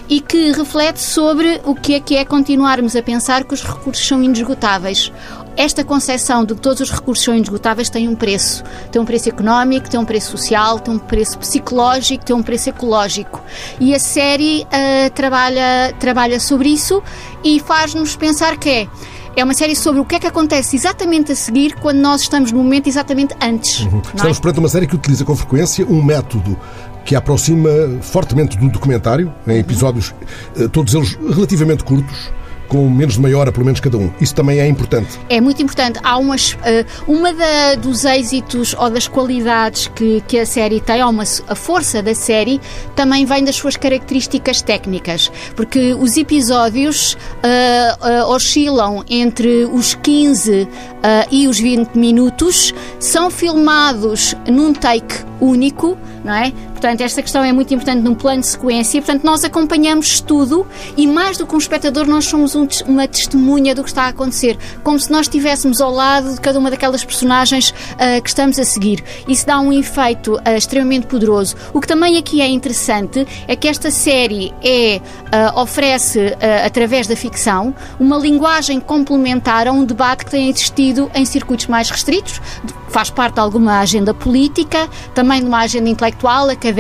e 0.08 0.22
que 0.22 0.54
reflete 0.54 1.02
sobre 1.02 1.60
o 1.66 1.76
que 1.76 1.94
é 1.94 2.00
que 2.00 2.16
é 2.16 2.24
continuarmos 2.24 2.96
a 2.96 3.04
pensar 3.04 3.44
que 3.44 3.54
os 3.54 3.62
recursos 3.64 4.08
são 4.08 4.24
inesgotáveis. 4.24 5.12
Esta 5.58 5.84
concepção 5.84 6.46
de 6.46 6.56
que 6.56 6.62
todos 6.62 6.82
os 6.82 6.92
recursos 6.92 7.26
são 7.26 7.36
inesgotáveis 7.36 7.90
tem 7.90 8.08
um 8.08 8.16
preço. 8.16 8.64
Tem 8.92 9.02
um 9.02 9.06
preço 9.06 9.30
económico, 9.30 9.90
tem 9.90 10.00
um 10.00 10.06
preço 10.06 10.32
social, 10.32 10.80
tem 10.80 10.94
um 10.94 11.00
preço 11.00 11.38
psicológico, 11.38 12.24
tem 12.24 12.36
um 12.36 12.44
preço 12.44 12.70
ecológico. 12.70 13.42
E 13.80 13.94
a 13.94 14.00
série 14.00 14.66
ah, 14.72 15.10
trabalha, 15.10 15.94
trabalha 16.00 16.40
sobre 16.40 16.70
isso 16.70 17.04
e 17.44 17.60
faz-nos 17.60 18.16
pensar 18.16 18.58
que 18.58 18.70
é. 18.70 18.88
É 19.34 19.44
uma 19.46 19.54
série 19.54 19.76
sobre 19.78 20.02
o 20.02 20.06
que 20.06 20.16
é 20.16 20.20
que 20.20 20.28
acontece 20.28 20.76
exatamente 20.76 21.32
a 21.32 21.36
seguir 21.36 21.76
quando 21.76 22.00
nós 22.00 22.22
estamos 22.22 22.52
no 22.52 22.62
momento 22.62 22.88
exatamente 22.88 23.34
antes. 23.42 23.86
não 23.86 24.00
é? 24.00 24.16
Estamos 24.16 24.40
perante 24.40 24.60
uma 24.60 24.68
série 24.68 24.86
que 24.86 24.96
utiliza 24.96 25.24
com 25.24 25.34
frequência 25.36 25.86
um 25.86 26.04
método 26.04 26.58
que 27.06 27.16
aproxima 27.16 27.70
fortemente 28.02 28.58
do 28.58 28.70
documentário, 28.70 29.34
em 29.48 29.58
episódios, 29.58 30.14
eh, 30.58 30.68
todos 30.68 30.94
eles 30.94 31.18
relativamente 31.34 31.84
curtos, 31.84 32.32
com 32.72 32.90
menos 32.90 33.16
de 33.16 33.20
meia 33.20 33.38
hora, 33.38 33.52
pelo 33.52 33.66
menos 33.66 33.82
cada 33.82 33.98
um. 33.98 34.10
Isso 34.22 34.34
também 34.34 34.58
é 34.62 34.66
importante. 34.66 35.20
É 35.28 35.42
muito 35.42 35.62
importante. 35.62 36.00
Há 36.02 36.18
umas, 36.18 36.58
eh, 36.64 36.86
uma 37.06 37.34
da- 37.34 37.76
dos 37.76 38.06
êxitos 38.06 38.74
ou 38.80 38.90
das 38.90 39.10
qualidades 39.10 39.88
que, 39.94 40.24
que 40.26 40.40
a 40.40 40.46
série 40.46 40.80
tem, 40.80 41.04
ou 41.04 41.10
uma, 41.10 41.24
a 41.50 41.54
força 41.56 42.02
da 42.02 42.16
série, 42.16 42.62
também 42.96 43.26
vem 43.26 43.44
das 43.44 43.58
suas 43.58 43.76
características 43.76 44.62
técnicas. 44.62 45.30
Porque 45.54 45.94
os 45.94 46.16
episódios 46.16 47.18
eh, 47.44 47.94
eh, 48.04 48.24
oscilam 48.24 49.04
entre 49.10 49.66
os 49.66 49.94
15 49.96 50.66
eh, 51.04 51.28
e 51.30 51.50
os 51.50 51.60
20 51.60 51.94
minutos, 51.96 52.74
são 53.02 53.30
filmados 53.30 54.34
num 54.48 54.72
take 54.72 55.26
único, 55.42 55.98
não 56.24 56.34
é? 56.34 56.54
Portanto, 56.82 57.02
esta 57.02 57.22
questão 57.22 57.44
é 57.44 57.54
muito 57.54 57.72
importante 57.72 58.02
num 58.02 58.16
plano 58.16 58.42
de 58.42 58.48
sequência. 58.48 59.00
Portanto, 59.00 59.24
nós 59.24 59.44
acompanhamos 59.44 60.20
tudo 60.20 60.66
e 60.98 61.06
mais 61.06 61.38
do 61.38 61.46
que 61.46 61.54
um 61.54 61.60
espectador, 61.60 62.08
nós 62.08 62.26
somos 62.26 62.56
um, 62.56 62.68
uma 62.88 63.08
testemunha 63.08 63.76
do 63.76 63.84
que 63.84 63.90
está 63.90 64.06
a 64.06 64.08
acontecer, 64.08 64.58
como 64.84 65.00
se 65.00 65.12
nós 65.12 65.28
estivéssemos 65.28 65.80
ao 65.80 65.92
lado 65.92 66.34
de 66.34 66.42
cada 66.42 66.58
uma 66.58 66.72
daquelas 66.72 67.06
personagens 67.06 67.70
uh, 67.70 68.20
que 68.24 68.28
estamos 68.28 68.58
a 68.58 68.66
seguir. 68.66 69.04
Isso 69.28 69.46
dá 69.46 69.60
um 69.60 69.72
efeito 69.72 70.38
uh, 70.38 70.58
extremamente 70.58 71.06
poderoso. 71.06 71.56
O 71.72 71.80
que 71.80 71.88
também 71.88 72.18
aqui 72.18 72.42
é 72.42 72.48
interessante 72.48 73.28
é 73.48 73.56
que 73.56 73.68
esta 73.68 73.92
série 73.92 74.52
é, 74.64 75.00
uh, 75.00 75.60
oferece, 75.62 76.36
através 76.66 77.06
da 77.06 77.16
ficção, 77.16 77.76
uma 78.00 78.18
linguagem 78.18 78.80
complementar 78.80 79.68
a 79.68 79.72
um 79.72 79.86
debate 79.86 80.26
que 80.26 80.32
tem 80.32 80.50
existido 80.50 81.12
em 81.14 81.26
circuitos 81.26 81.68
mais 81.68 81.92
restritos, 81.92 82.42
faz 82.90 83.12
parte 83.12 83.36
de 83.36 83.40
alguma 83.40 83.80
agenda 83.80 84.16
política, 84.16 84.90
também 85.14 85.42
de 85.42 85.48
uma 85.48 85.60
agenda 85.60 85.88
intelectual, 85.88 86.50
académica, 86.50 86.71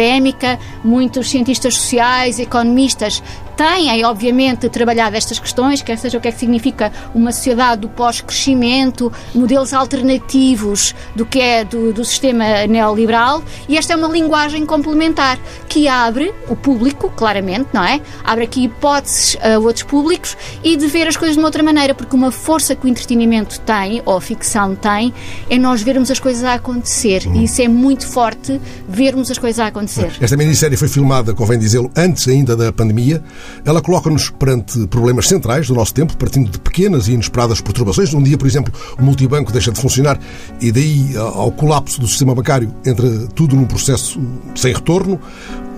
muitos 0.83 1.29
cientistas 1.29 1.75
sociais, 1.75 2.39
economistas 2.39 3.23
têm, 3.61 4.03
obviamente, 4.03 4.67
trabalhado 4.69 5.15
estas 5.15 5.37
questões, 5.37 5.83
quer 5.83 5.95
seja 5.95 6.17
o 6.17 6.21
que 6.21 6.27
é 6.27 6.31
que 6.31 6.39
significa 6.39 6.91
uma 7.13 7.31
sociedade 7.31 7.81
do 7.81 7.89
pós-crescimento, 7.89 9.11
modelos 9.35 9.71
alternativos 9.71 10.95
do 11.15 11.27
que 11.27 11.39
é 11.39 11.63
do, 11.63 11.93
do 11.93 12.03
sistema 12.03 12.65
neoliberal, 12.67 13.43
e 13.69 13.77
esta 13.77 13.93
é 13.93 13.95
uma 13.95 14.07
linguagem 14.07 14.65
complementar 14.65 15.37
que 15.69 15.87
abre 15.87 16.33
o 16.49 16.55
público, 16.55 17.11
claramente, 17.15 17.67
não 17.71 17.83
é? 17.83 18.01
Abre 18.23 18.45
aqui 18.45 18.63
hipóteses 18.63 19.37
a 19.41 19.59
outros 19.59 19.83
públicos 19.83 20.35
e 20.63 20.75
de 20.75 20.87
ver 20.87 21.07
as 21.07 21.15
coisas 21.15 21.35
de 21.35 21.39
uma 21.39 21.47
outra 21.47 21.61
maneira, 21.61 21.93
porque 21.93 22.15
uma 22.15 22.31
força 22.31 22.75
que 22.75 22.85
o 22.85 22.89
entretenimento 22.89 23.59
tem, 23.59 24.01
ou 24.05 24.17
a 24.17 24.21
ficção 24.21 24.73
tem, 24.73 25.13
é 25.49 25.59
nós 25.59 25.83
vermos 25.83 26.09
as 26.09 26.19
coisas 26.19 26.43
a 26.43 26.55
acontecer. 26.55 27.27
E 27.35 27.43
isso 27.43 27.61
é 27.61 27.67
muito 27.67 28.07
forte, 28.07 28.59
vermos 28.89 29.29
as 29.29 29.37
coisas 29.37 29.59
a 29.59 29.67
acontecer. 29.67 30.11
Esta 30.19 30.35
minissérie 30.35 30.75
foi 30.75 30.87
filmada, 30.87 31.33
convém 31.35 31.59
dizê-lo, 31.59 31.91
antes 31.95 32.27
ainda 32.27 32.55
da 32.55 32.73
pandemia. 32.73 33.21
Ela 33.65 33.81
coloca-nos 33.81 34.29
perante 34.29 34.87
problemas 34.87 35.27
centrais 35.27 35.67
do 35.67 35.75
nosso 35.75 35.93
tempo, 35.93 36.17
partindo 36.17 36.49
de 36.49 36.59
pequenas 36.59 37.07
e 37.07 37.13
inesperadas 37.13 37.61
perturbações. 37.61 38.13
Um 38.13 38.23
dia, 38.23 38.37
por 38.37 38.47
exemplo, 38.47 38.73
o 38.97 39.03
multibanco 39.03 39.51
deixa 39.51 39.71
de 39.71 39.79
funcionar 39.79 40.19
e 40.59 40.71
daí 40.71 41.15
ao 41.17 41.51
colapso 41.51 41.99
do 41.99 42.07
sistema 42.07 42.33
bancário 42.33 42.73
entra 42.85 43.07
tudo 43.35 43.55
num 43.55 43.65
processo 43.65 44.19
sem 44.55 44.73
retorno. 44.73 45.19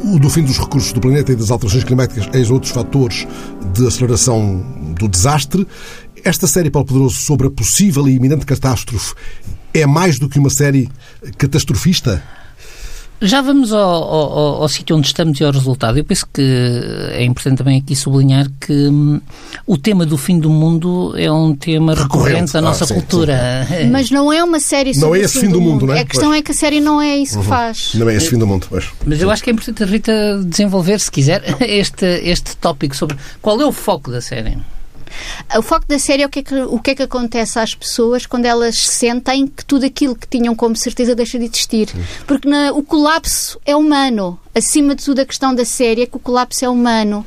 O 0.05 0.19
do 0.19 0.29
fim 0.29 0.43
dos 0.43 0.57
recursos 0.57 0.91
do 0.91 0.99
planeta 0.99 1.31
e 1.31 1.35
das 1.35 1.49
alterações 1.49 1.83
climáticas, 1.83 2.27
eis 2.33 2.51
outros 2.51 2.71
fatores 2.71 3.25
de 3.73 3.87
aceleração 3.87 4.65
do 4.99 5.07
desastre. 5.07 5.65
Esta 6.25 6.45
série, 6.47 6.69
Paulo 6.69 6.87
Poderoso, 6.87 7.15
sobre 7.15 7.47
a 7.47 7.51
possível 7.51 8.07
e 8.07 8.15
iminente 8.15 8.45
catástrofe, 8.45 9.13
é 9.73 9.85
mais 9.85 10.19
do 10.19 10.29
que 10.29 10.39
uma 10.39 10.49
série 10.49 10.89
catastrofista? 11.37 12.23
Já 13.23 13.41
vamos 13.41 13.71
ao, 13.71 13.79
ao, 13.81 14.61
ao, 14.63 14.67
sítio 14.67 14.97
onde 14.97 15.07
estamos 15.07 15.39
e 15.39 15.45
ao 15.45 15.51
resultado. 15.51 15.97
Eu 15.97 16.03
penso 16.03 16.27
que 16.31 16.41
é 17.11 17.23
importante 17.23 17.59
também 17.59 17.79
aqui 17.79 17.95
sublinhar 17.95 18.47
que 18.59 18.73
hum, 18.73 19.21
o 19.65 19.77
tema 19.77 20.05
do 20.05 20.17
fim 20.17 20.37
do 20.37 20.49
mundo 20.49 21.13
é 21.17 21.31
um 21.31 21.55
tema 21.55 21.95
recorrente, 21.95 22.25
recorrente 22.25 22.53
da 22.53 22.61
nossa 22.61 22.83
ah, 22.83 22.87
sim, 22.87 22.93
cultura. 22.95 23.65
Sim. 23.67 23.87
Mas 23.91 24.11
não 24.11 24.31
é 24.31 24.43
uma 24.43 24.59
série 24.59 24.93
sobre 24.93 25.07
Não 25.07 25.15
é 25.15 25.19
esse 25.19 25.39
fim 25.39 25.47
do, 25.47 25.53
do 25.53 25.61
mundo, 25.61 25.71
mundo, 25.71 25.85
não 25.87 25.93
é? 25.93 26.01
A 26.01 26.05
questão 26.05 26.29
pois. 26.29 26.39
é 26.39 26.41
que 26.43 26.51
a 26.51 26.55
série 26.55 26.81
não 26.81 27.01
é 27.01 27.15
isso 27.15 27.37
uhum. 27.37 27.43
que 27.43 27.47
faz. 27.47 27.93
Não 27.95 28.09
é 28.09 28.15
esse 28.15 28.29
fim 28.29 28.37
do 28.37 28.45
mundo, 28.45 28.67
pois. 28.69 28.89
Mas 29.05 29.21
eu 29.21 29.31
acho 29.31 29.41
que 29.41 29.49
é 29.49 29.53
importante 29.53 29.81
a 29.81 29.85
Rita 29.85 30.43
desenvolver, 30.45 30.99
se 30.99 31.09
quiser, 31.09 31.43
este, 31.61 32.05
este 32.05 32.57
tópico 32.57 32.93
sobre 32.95 33.15
qual 33.41 33.59
é 33.61 33.65
o 33.65 33.71
foco 33.71 34.11
da 34.11 34.19
série. 34.19 34.57
O 35.57 35.61
foco 35.61 35.85
da 35.87 35.99
série 35.99 36.23
é 36.23 36.25
o 36.25 36.29
que 36.29 36.39
é 36.39 36.43
que, 36.43 36.55
o 36.55 36.79
que, 36.79 36.91
é 36.91 36.95
que 36.95 37.03
acontece 37.03 37.59
às 37.59 37.75
pessoas 37.75 38.25
quando 38.25 38.45
elas 38.45 38.77
sentem 38.77 39.47
que 39.47 39.63
tudo 39.65 39.85
aquilo 39.85 40.15
que 40.15 40.27
tinham 40.27 40.55
como 40.55 40.75
certeza 40.75 41.15
deixa 41.15 41.37
de 41.37 41.45
existir. 41.45 41.89
Porque 42.25 42.47
na, 42.47 42.71
o 42.71 42.83
colapso 42.83 43.59
é 43.65 43.75
humano. 43.75 44.39
Acima 44.55 44.95
de 44.95 45.03
tudo, 45.03 45.19
a 45.19 45.25
questão 45.25 45.53
da 45.53 45.65
série 45.65 46.03
é 46.03 46.05
que 46.05 46.17
o 46.17 46.19
colapso 46.19 46.63
é 46.65 46.69
humano. 46.69 47.25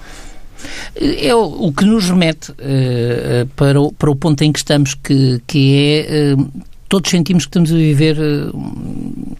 É 0.96 1.34
o, 1.34 1.66
o 1.66 1.72
que 1.72 1.84
nos 1.84 2.08
remete 2.08 2.50
uh, 2.52 3.46
para, 3.54 3.80
o, 3.80 3.92
para 3.92 4.10
o 4.10 4.16
ponto 4.16 4.42
em 4.42 4.52
que 4.52 4.58
estamos, 4.58 4.94
que, 4.94 5.40
que 5.46 6.06
é. 6.08 6.34
Uh, 6.34 6.50
todos 6.88 7.10
sentimos 7.10 7.44
que 7.44 7.50
estamos 7.50 7.72
a 7.72 7.74
viver 7.74 8.16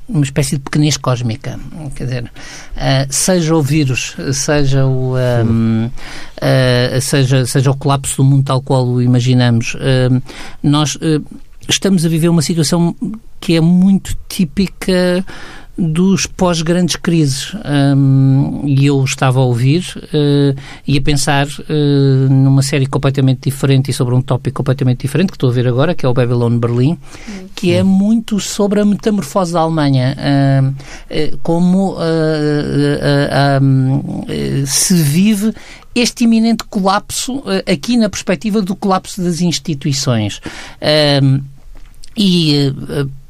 uma 0.08 0.24
espécie 0.24 0.56
de 0.56 0.62
pequenez 0.62 0.96
cósmica. 0.96 1.58
Quer 1.94 2.04
dizer, 2.04 2.24
uh, 2.24 3.06
seja 3.08 3.54
o 3.54 3.62
vírus, 3.62 4.16
seja 4.32 4.86
o, 4.86 5.14
um, 5.16 5.86
uh, 5.86 7.00
seja, 7.00 7.46
seja 7.46 7.70
o 7.70 7.76
colapso 7.76 8.16
do 8.18 8.24
mundo 8.24 8.44
tal 8.44 8.60
qual 8.60 8.86
o 8.86 9.02
imaginamos, 9.02 9.74
uh, 9.74 10.22
nós 10.62 10.98
estamos 11.68 12.04
a 12.04 12.08
viver 12.08 12.28
uma 12.28 12.42
situação 12.42 12.94
que 13.40 13.54
é 13.54 13.60
muito 13.60 14.16
típica 14.28 15.24
dos 15.78 16.26
pós-grandes 16.26 16.96
crises. 16.96 17.54
Um, 17.64 18.62
e 18.64 18.86
eu 18.86 19.04
estava 19.04 19.40
a 19.40 19.44
ouvir 19.44 19.84
uh, 19.96 20.58
e 20.86 20.96
a 20.96 21.02
pensar 21.02 21.46
uh, 21.46 22.32
numa 22.32 22.62
série 22.62 22.86
completamente 22.86 23.50
diferente 23.50 23.90
e 23.90 23.94
sobre 23.94 24.14
um 24.14 24.22
tópico 24.22 24.56
completamente 24.56 25.02
diferente 25.02 25.28
que 25.28 25.36
estou 25.36 25.50
a 25.50 25.52
ver 25.52 25.68
agora, 25.68 25.94
que 25.94 26.06
é 26.06 26.08
o 26.08 26.14
Babylon 26.14 26.58
Berlim, 26.58 26.98
que 27.54 27.72
é 27.72 27.82
muito 27.82 28.40
sobre 28.40 28.80
a 28.80 28.84
metamorfose 28.84 29.52
da 29.52 29.60
Alemanha, 29.60 30.16
uh, 30.16 31.38
como 31.42 31.96
se 34.66 34.94
vive 34.94 35.52
este 35.94 36.24
iminente 36.24 36.64
colapso 36.64 37.42
aqui 37.70 37.96
na 37.96 38.08
perspectiva 38.08 38.62
do 38.62 38.74
colapso 38.74 39.22
das 39.22 39.40
instituições. 39.40 40.40
e 42.16 42.72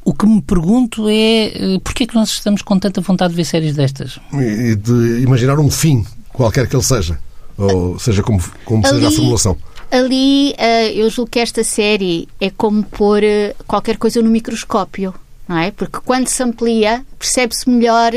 o 0.07 0.13
que 0.13 0.25
me 0.25 0.41
pergunto 0.41 1.09
é 1.09 1.51
uh, 1.75 1.81
porquê 1.81 2.05
é 2.05 2.07
que 2.07 2.15
nós 2.15 2.29
estamos 2.29 2.61
com 2.61 2.79
tanta 2.79 3.01
vontade 3.01 3.31
de 3.31 3.35
ver 3.35 3.43
séries 3.43 3.75
destas? 3.75 4.17
E 4.31 4.73
de 4.73 5.21
imaginar 5.21 5.59
um 5.59 5.69
fim, 5.69 6.05
qualquer 6.31 6.65
que 6.65 6.73
ele 6.73 6.83
seja. 6.83 7.19
Ou 7.57 7.99
seja, 7.99 8.23
como, 8.23 8.41
como 8.63 8.87
ali, 8.87 8.95
seja 8.95 9.09
a 9.09 9.11
formulação. 9.11 9.57
Ali, 9.91 10.53
uh, 10.53 10.91
eu 10.95 11.09
julgo 11.09 11.29
que 11.29 11.39
esta 11.39 11.61
série 11.61 12.29
é 12.39 12.49
como 12.49 12.83
pôr 12.83 13.21
uh, 13.21 13.63
qualquer 13.67 13.97
coisa 13.97 14.21
no 14.21 14.29
microscópio, 14.29 15.13
não 15.45 15.57
é? 15.57 15.71
Porque 15.71 15.97
quando 16.05 16.29
se 16.29 16.41
amplia, 16.41 17.05
percebe-se 17.19 17.69
melhor 17.69 18.13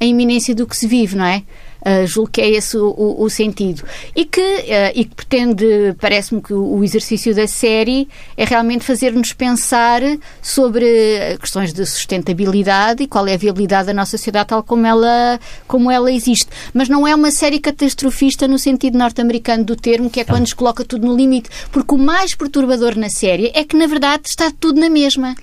a 0.00 0.04
iminência 0.04 0.54
do 0.54 0.66
que 0.66 0.74
se 0.74 0.86
vive, 0.86 1.14
não 1.14 1.26
é? 1.26 1.42
Uh, 1.84 2.06
julgo 2.06 2.30
que 2.30 2.40
é 2.40 2.48
esse 2.48 2.78
o, 2.78 2.86
o, 2.96 3.24
o 3.24 3.28
sentido. 3.28 3.84
E 4.16 4.24
que, 4.24 4.40
uh, 4.40 4.92
e 4.94 5.04
que 5.04 5.14
pretende, 5.14 5.94
parece-me 6.00 6.40
que 6.40 6.54
o, 6.54 6.78
o, 6.78 6.84
exercício 6.84 7.34
da 7.34 7.46
série 7.46 8.08
é 8.38 8.44
realmente 8.46 8.84
fazer-nos 8.84 9.34
pensar 9.34 10.00
sobre 10.40 11.36
questões 11.38 11.74
de 11.74 11.84
sustentabilidade 11.84 13.02
e 13.02 13.06
qual 13.06 13.26
é 13.26 13.34
a 13.34 13.36
viabilidade 13.36 13.88
da 13.88 13.92
nossa 13.92 14.12
sociedade 14.12 14.48
tal 14.48 14.62
como 14.62 14.86
ela, 14.86 15.38
como 15.66 15.90
ela 15.90 16.10
existe. 16.10 16.48
Mas 16.72 16.88
não 16.88 17.06
é 17.06 17.14
uma 17.14 17.30
série 17.30 17.60
catastrofista 17.60 18.48
no 18.48 18.58
sentido 18.58 18.96
norte-americano 18.96 19.62
do 19.62 19.76
termo, 19.76 20.08
que 20.08 20.20
é 20.20 20.24
quando 20.24 20.40
nos 20.40 20.54
coloca 20.54 20.84
tudo 20.84 21.06
no 21.06 21.14
limite. 21.14 21.50
Porque 21.70 21.94
o 21.94 21.98
mais 21.98 22.34
perturbador 22.34 22.96
na 22.96 23.10
série 23.10 23.50
é 23.54 23.62
que, 23.62 23.76
na 23.76 23.86
verdade, 23.86 24.28
está 24.28 24.50
tudo 24.50 24.80
na 24.80 24.88
mesma. 24.88 25.34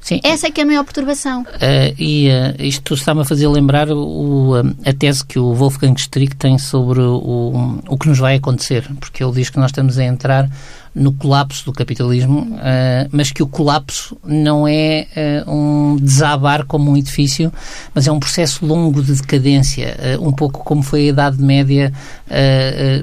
Sim. 0.00 0.20
Essa 0.24 0.46
é 0.46 0.50
que 0.50 0.60
é 0.60 0.64
a 0.64 0.66
maior 0.66 0.82
perturbação. 0.84 1.42
Uh, 1.42 1.94
e 1.98 2.28
uh, 2.28 2.62
isto 2.62 2.94
está-me 2.94 3.20
a 3.20 3.24
fazer 3.24 3.46
lembrar 3.48 3.90
o, 3.90 4.54
a 4.84 4.92
tese 4.92 5.24
que 5.24 5.38
o 5.38 5.52
Wolfgang 5.54 5.94
Strick 5.98 6.34
tem 6.36 6.56
sobre 6.58 7.00
o, 7.00 7.80
o 7.86 7.98
que 7.98 8.08
nos 8.08 8.18
vai 8.18 8.36
acontecer, 8.36 8.88
porque 8.98 9.22
ele 9.22 9.32
diz 9.32 9.50
que 9.50 9.58
nós 9.58 9.70
estamos 9.70 9.98
a 9.98 10.04
entrar 10.04 10.48
no 10.94 11.12
colapso 11.12 11.64
do 11.64 11.72
capitalismo, 11.72 12.40
uh, 12.40 13.08
mas 13.12 13.30
que 13.30 13.42
o 13.42 13.46
colapso 13.46 14.16
não 14.24 14.66
é 14.66 15.06
uh, 15.46 15.50
um 15.50 15.96
desabar 15.96 16.66
como 16.66 16.90
um 16.90 16.96
edifício, 16.96 17.52
mas 17.94 18.06
é 18.06 18.12
um 18.12 18.18
processo 18.18 18.66
longo 18.66 19.02
de 19.02 19.14
decadência, 19.14 19.96
uh, 20.18 20.26
um 20.26 20.32
pouco 20.32 20.64
como 20.64 20.82
foi 20.82 21.02
a 21.02 21.10
Idade 21.10 21.42
Média, 21.42 21.92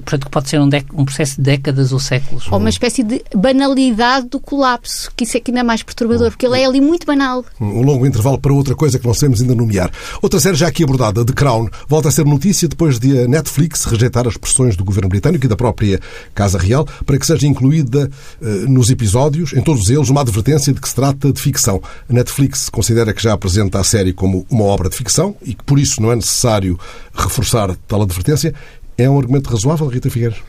portanto, 0.04 0.26
que 0.26 0.32
pode 0.32 0.50
ser 0.50 0.60
um, 0.60 0.70
um, 0.94 1.06
processo 1.06 1.38
de 1.38 1.44
décadas 1.44 1.92
ou 1.92 2.00
séculos. 2.00 2.48
Ou 2.52 2.60
uma 2.60 2.70
espécie 2.70 3.04
de 3.04 3.22
banalidade 3.36 4.28
do 4.28 4.40
colapso, 4.40 5.12
que 5.16 5.24
isso 5.24 5.38
é 5.38 5.40
que 5.40 5.52
ainda 5.52 5.62
é 5.62 5.64
mais 5.64 5.84
perturbador, 5.84 6.30
porque 6.30 6.46
ele 6.46 6.60
é 6.60 6.66
ali 6.66 6.82
muito 6.82 7.06
banal. 7.06 7.44
Um 7.60 7.82
longo 7.82 8.06
intervalo 8.06 8.40
para 8.40 8.54
outra 8.54 8.76
coisa 8.76 9.00
que 9.00 9.06
não 9.06 9.14
sabemos 9.14 9.42
ainda 9.42 9.56
nomear. 9.56 9.92
Outra 10.22 10.40
série 10.40 10.56
já 10.56 10.68
aqui 10.68 10.84
abordada, 10.84 11.26
The 11.26 11.34
Crown, 11.34 11.70
volta 11.88 12.10
a 12.10 12.12
ser 12.12 12.26
notícia 12.26 12.68
depois 12.68 13.00
de 13.00 13.20
a 13.20 13.28
Netflix 13.28 13.86
rejeitar 13.86 14.28
as 14.28 14.38
pressões 14.38 14.76
do 14.76 14.84
governo 14.84 15.10
britânico 15.10 15.46
e 15.46 15.50
da 15.50 15.56
própria 15.56 16.00
Casa 16.34 16.58
Real 16.58 16.86
para 17.06 17.18
que 17.18 17.26
seja 17.26 17.48
incluído 17.48 17.77
incluída 17.78 18.10
uh, 18.42 18.46
nos 18.70 18.90
episódios, 18.90 19.54
em 19.54 19.62
todos 19.62 19.90
eles, 19.90 20.10
uma 20.10 20.22
advertência 20.22 20.74
de 20.74 20.82
que 20.82 20.90
se 20.90 20.96
trata 20.96 21.32
de 21.32 21.42
ficção. 21.42 21.82
A 22.10 22.14
Netflix 22.14 22.70
considera 22.70 23.14
que 23.14 23.22
já 23.22 23.34
apresenta 23.34 23.80
a 23.80 23.84
série 23.84 24.14
como 24.14 24.46
uma 24.50 24.64
obra 24.66 24.90
de 24.90 24.96
ficção 24.96 25.36
e 25.44 25.54
que 25.54 25.64
por 25.64 25.80
isso 25.80 26.02
não 26.02 26.12
é 26.12 26.16
necessário 26.16 26.80
reforçar 27.14 27.76
tal 27.88 28.02
advertência. 28.02 28.54
É 28.98 29.10
um 29.10 29.18
argumento 29.18 29.50
razoável, 29.50 29.88
Rita 29.88 30.10
Figueiredo? 30.10 30.42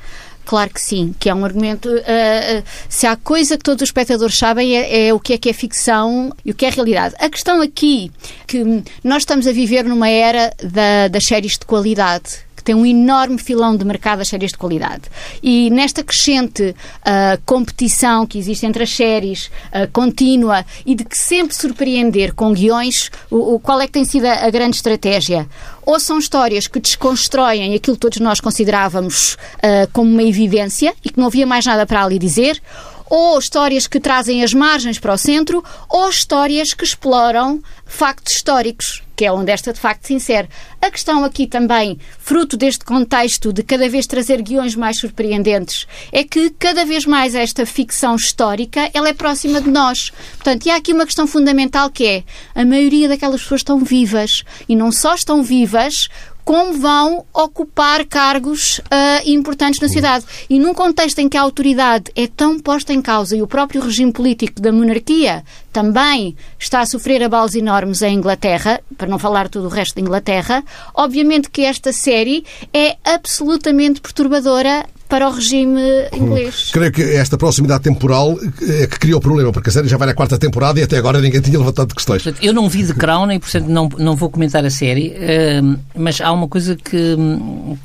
Claro 0.47 0.71
que 0.71 0.81
sim, 0.81 1.15
que 1.21 1.29
é 1.29 1.35
um 1.35 1.45
argumento. 1.45 1.91
Uh, 1.91 2.65
se 2.89 3.07
há 3.07 3.15
coisa 3.17 3.59
que 3.59 3.63
todos 3.63 3.83
os 3.83 3.89
espectadores 3.91 4.39
sabem 4.39 4.79
é, 4.79 5.09
é, 5.09 5.15
o 5.15 5.21
que 5.21 5.35
é 5.35 5.39
que 5.39 5.51
é 5.51 5.53
ficção 5.53 6.33
e 6.43 6.51
o 6.51 6.55
que 6.55 6.65
é 6.65 6.71
realidade. 6.71 7.15
A 7.19 7.29
questão 7.29 7.61
aqui 7.61 8.11
que 8.47 8.83
nós 9.05 9.23
estamos 9.23 9.47
a 9.47 9.53
viver 9.53 9.85
numa 9.85 10.09
era 10.09 10.51
da, 10.63 11.09
das 11.09 11.27
séries 11.27 11.59
de 11.59 11.67
qualidade 11.67 12.48
tem 12.69 12.75
um 12.75 12.85
enorme 12.85 13.39
filão 13.39 13.75
de 13.75 13.83
mercado 13.83 14.21
as 14.21 14.29
séries 14.29 14.51
de 14.51 14.59
qualidade. 14.59 15.05
E 15.43 15.71
nesta 15.71 16.05
crescente 16.05 16.75
uh, 17.01 17.41
competição 17.47 18.27
que 18.27 18.39
existe 18.39 18.67
entre 18.67 18.83
as 18.83 18.91
séries, 18.91 19.47
uh, 19.73 19.91
contínua, 19.91 20.67
e 20.85 20.95
de 20.95 21.03
que 21.03 21.17
sempre 21.17 21.57
surpreender 21.57 22.35
com 22.35 22.53
guiões, 22.53 23.11
o, 23.31 23.55
o, 23.55 23.59
qual 23.59 23.81
é 23.81 23.87
que 23.87 23.93
tem 23.95 24.05
sido 24.05 24.27
a, 24.27 24.45
a 24.45 24.51
grande 24.51 24.77
estratégia? 24.77 25.49
Ou 25.87 25.99
são 25.99 26.19
histórias 26.19 26.67
que 26.67 26.79
desconstroem 26.79 27.75
aquilo 27.75 27.97
que 27.97 28.03
todos 28.03 28.21
nós 28.21 28.39
considerávamos 28.39 29.33
uh, 29.33 29.91
como 29.91 30.11
uma 30.11 30.23
evidência 30.23 30.95
e 31.03 31.09
que 31.09 31.19
não 31.19 31.29
havia 31.29 31.47
mais 31.47 31.65
nada 31.65 31.87
para 31.87 32.05
ali 32.05 32.19
dizer, 32.19 32.61
ou 33.09 33.39
histórias 33.39 33.87
que 33.87 33.99
trazem 33.99 34.45
as 34.45 34.53
margens 34.53 34.99
para 34.99 35.15
o 35.15 35.17
centro, 35.17 35.65
ou 35.89 36.11
histórias 36.11 36.75
que 36.75 36.85
exploram 36.85 37.63
factos 37.87 38.35
históricos, 38.35 39.03
que 39.19 39.25
é 39.25 39.33
onde 39.33 39.51
esta 39.51 39.73
de 39.73 39.81
facto 39.81 40.07
se 40.07 40.15
insere. 40.15 40.49
A 40.81 40.93
questão 40.93 41.25
aqui 41.25 41.49
também, 41.49 41.99
fruto 42.21 42.57
deste 42.57 42.85
contexto 42.85 43.53
de 43.53 43.65
cada 43.65 43.89
vez 43.89 44.07
trazer 44.07 44.41
guiões 44.41 44.77
mais 44.77 44.97
surpreendentes, 44.97 45.89
é 46.13 46.23
que 46.23 46.51
cada 46.51 46.85
vez 46.85 47.05
mais 47.05 47.35
esta 47.35 47.67
ficção 47.67 48.15
histórica 48.15 48.89
ela 48.95 49.09
é 49.09 49.13
próxima 49.13 49.61
de 49.61 49.69
nós. 49.69 50.13
Portanto, 50.37 50.67
e 50.67 50.71
há 50.71 50.77
aqui 50.77 50.93
uma 50.93 51.05
questão 51.05 51.27
fundamental 51.27 51.91
que 51.91 52.07
é 52.07 52.23
a 52.55 52.65
maioria 52.65 53.09
daquelas 53.09 53.43
pessoas 53.43 53.63
estão 53.63 53.81
vivas 53.81 54.45
e 54.69 54.77
não 54.77 54.93
só 54.93 55.17
estão 55.17 55.43
vivas 55.43 56.09
como 56.49 56.79
vão 56.79 57.27
ocupar 57.35 58.07
cargos 58.07 58.79
uh, 58.79 58.83
importantes 59.27 59.79
na 59.81 59.87
sociedade. 59.87 60.25
E 60.49 60.59
num 60.59 60.73
contexto 60.73 61.19
em 61.19 61.29
que 61.29 61.37
a 61.37 61.43
autoridade 61.43 62.11
é 62.17 62.27
tão 62.27 62.59
posta 62.59 62.91
em 62.91 63.03
causa 63.03 63.37
e 63.37 63.43
o 63.43 63.47
próprio 63.47 63.83
regime 63.83 64.11
político 64.11 64.59
da 64.59 64.73
monarquia 64.73 65.45
também 65.71 66.35
está 66.59 66.81
a 66.81 66.87
sofrer 66.87 67.23
abalos 67.23 67.55
enormes 67.55 68.01
em 68.01 68.15
Inglaterra, 68.15 68.81
para 68.97 69.07
não 69.07 69.19
falar 69.19 69.51
todo 69.51 69.67
o 69.67 69.69
resto 69.69 69.97
da 69.97 70.01
Inglaterra, 70.01 70.65
obviamente 70.95 71.51
que 71.51 71.67
esta 71.67 71.93
série 71.93 72.47
é 72.73 72.97
absolutamente 73.05 74.01
perturbadora 74.01 74.87
para 75.09 75.29
o 75.29 75.33
regime 75.33 75.81
inglês. 76.13 76.69
Hum. 76.69 76.73
Creio 76.73 76.93
que 76.93 77.03
esta 77.03 77.39
proximidade 77.39 77.83
temporal 77.83 78.39
é 78.61 78.87
que 78.87 78.99
criou 78.99 79.19
o 79.19 79.23
problema, 79.23 79.51
porque 79.53 79.71
a 79.71 79.73
série 79.73 79.89
já 79.89 79.97
vai 79.97 80.07
na 80.07 80.15
quarta 80.15 80.39
temporada 80.39 80.79
e 80.79 80.83
até 80.83 80.99
agora 80.99 81.21
ninguém 81.21 81.41
tinha 81.41 81.59
levantado 81.59 81.95
questões. 81.95 82.23
Eu 82.43 82.53
não 82.53 82.69
vi 82.69 82.87
The 82.87 82.93
Crown 82.93 83.33
e, 83.33 83.39
portanto, 83.39 83.67
não, 83.69 83.89
não 83.99 84.15
vou 84.15 84.29
comentar 84.29 84.65
a 84.65 84.71
série, 84.71 85.09
uh, 85.11 85.79
mas 85.97 86.21
há 86.21 86.31
uma 86.31 86.47
coisa 86.47 86.77
que, 86.77 87.17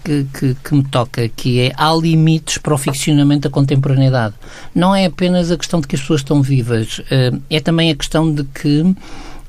que, 0.04 0.28
que, 0.38 0.58
que, 0.64 0.76
me 0.76 0.84
toca, 0.84 1.30
que 1.30 1.62
é 1.62 1.72
há 1.78 1.94
limites 1.94 2.58
para 2.58 2.74
o 2.74 2.78
ficcionamento 2.78 3.48
da 3.48 3.50
contemporaneidade. 3.50 4.36
Não 4.76 4.94
é 4.94 5.06
apenas 5.06 5.50
a 5.50 5.58
questão 5.58 5.80
de 5.80 5.88
que 5.88 5.96
as 5.96 6.02
pessoas 6.02 6.22
estão 6.22 6.42
vivas, 6.42 7.00
uh, 7.00 7.42
é 7.50 7.60
também 7.60 7.90
a 7.90 7.96
questão 7.96 8.34
de 8.34 8.44
que 8.44 8.84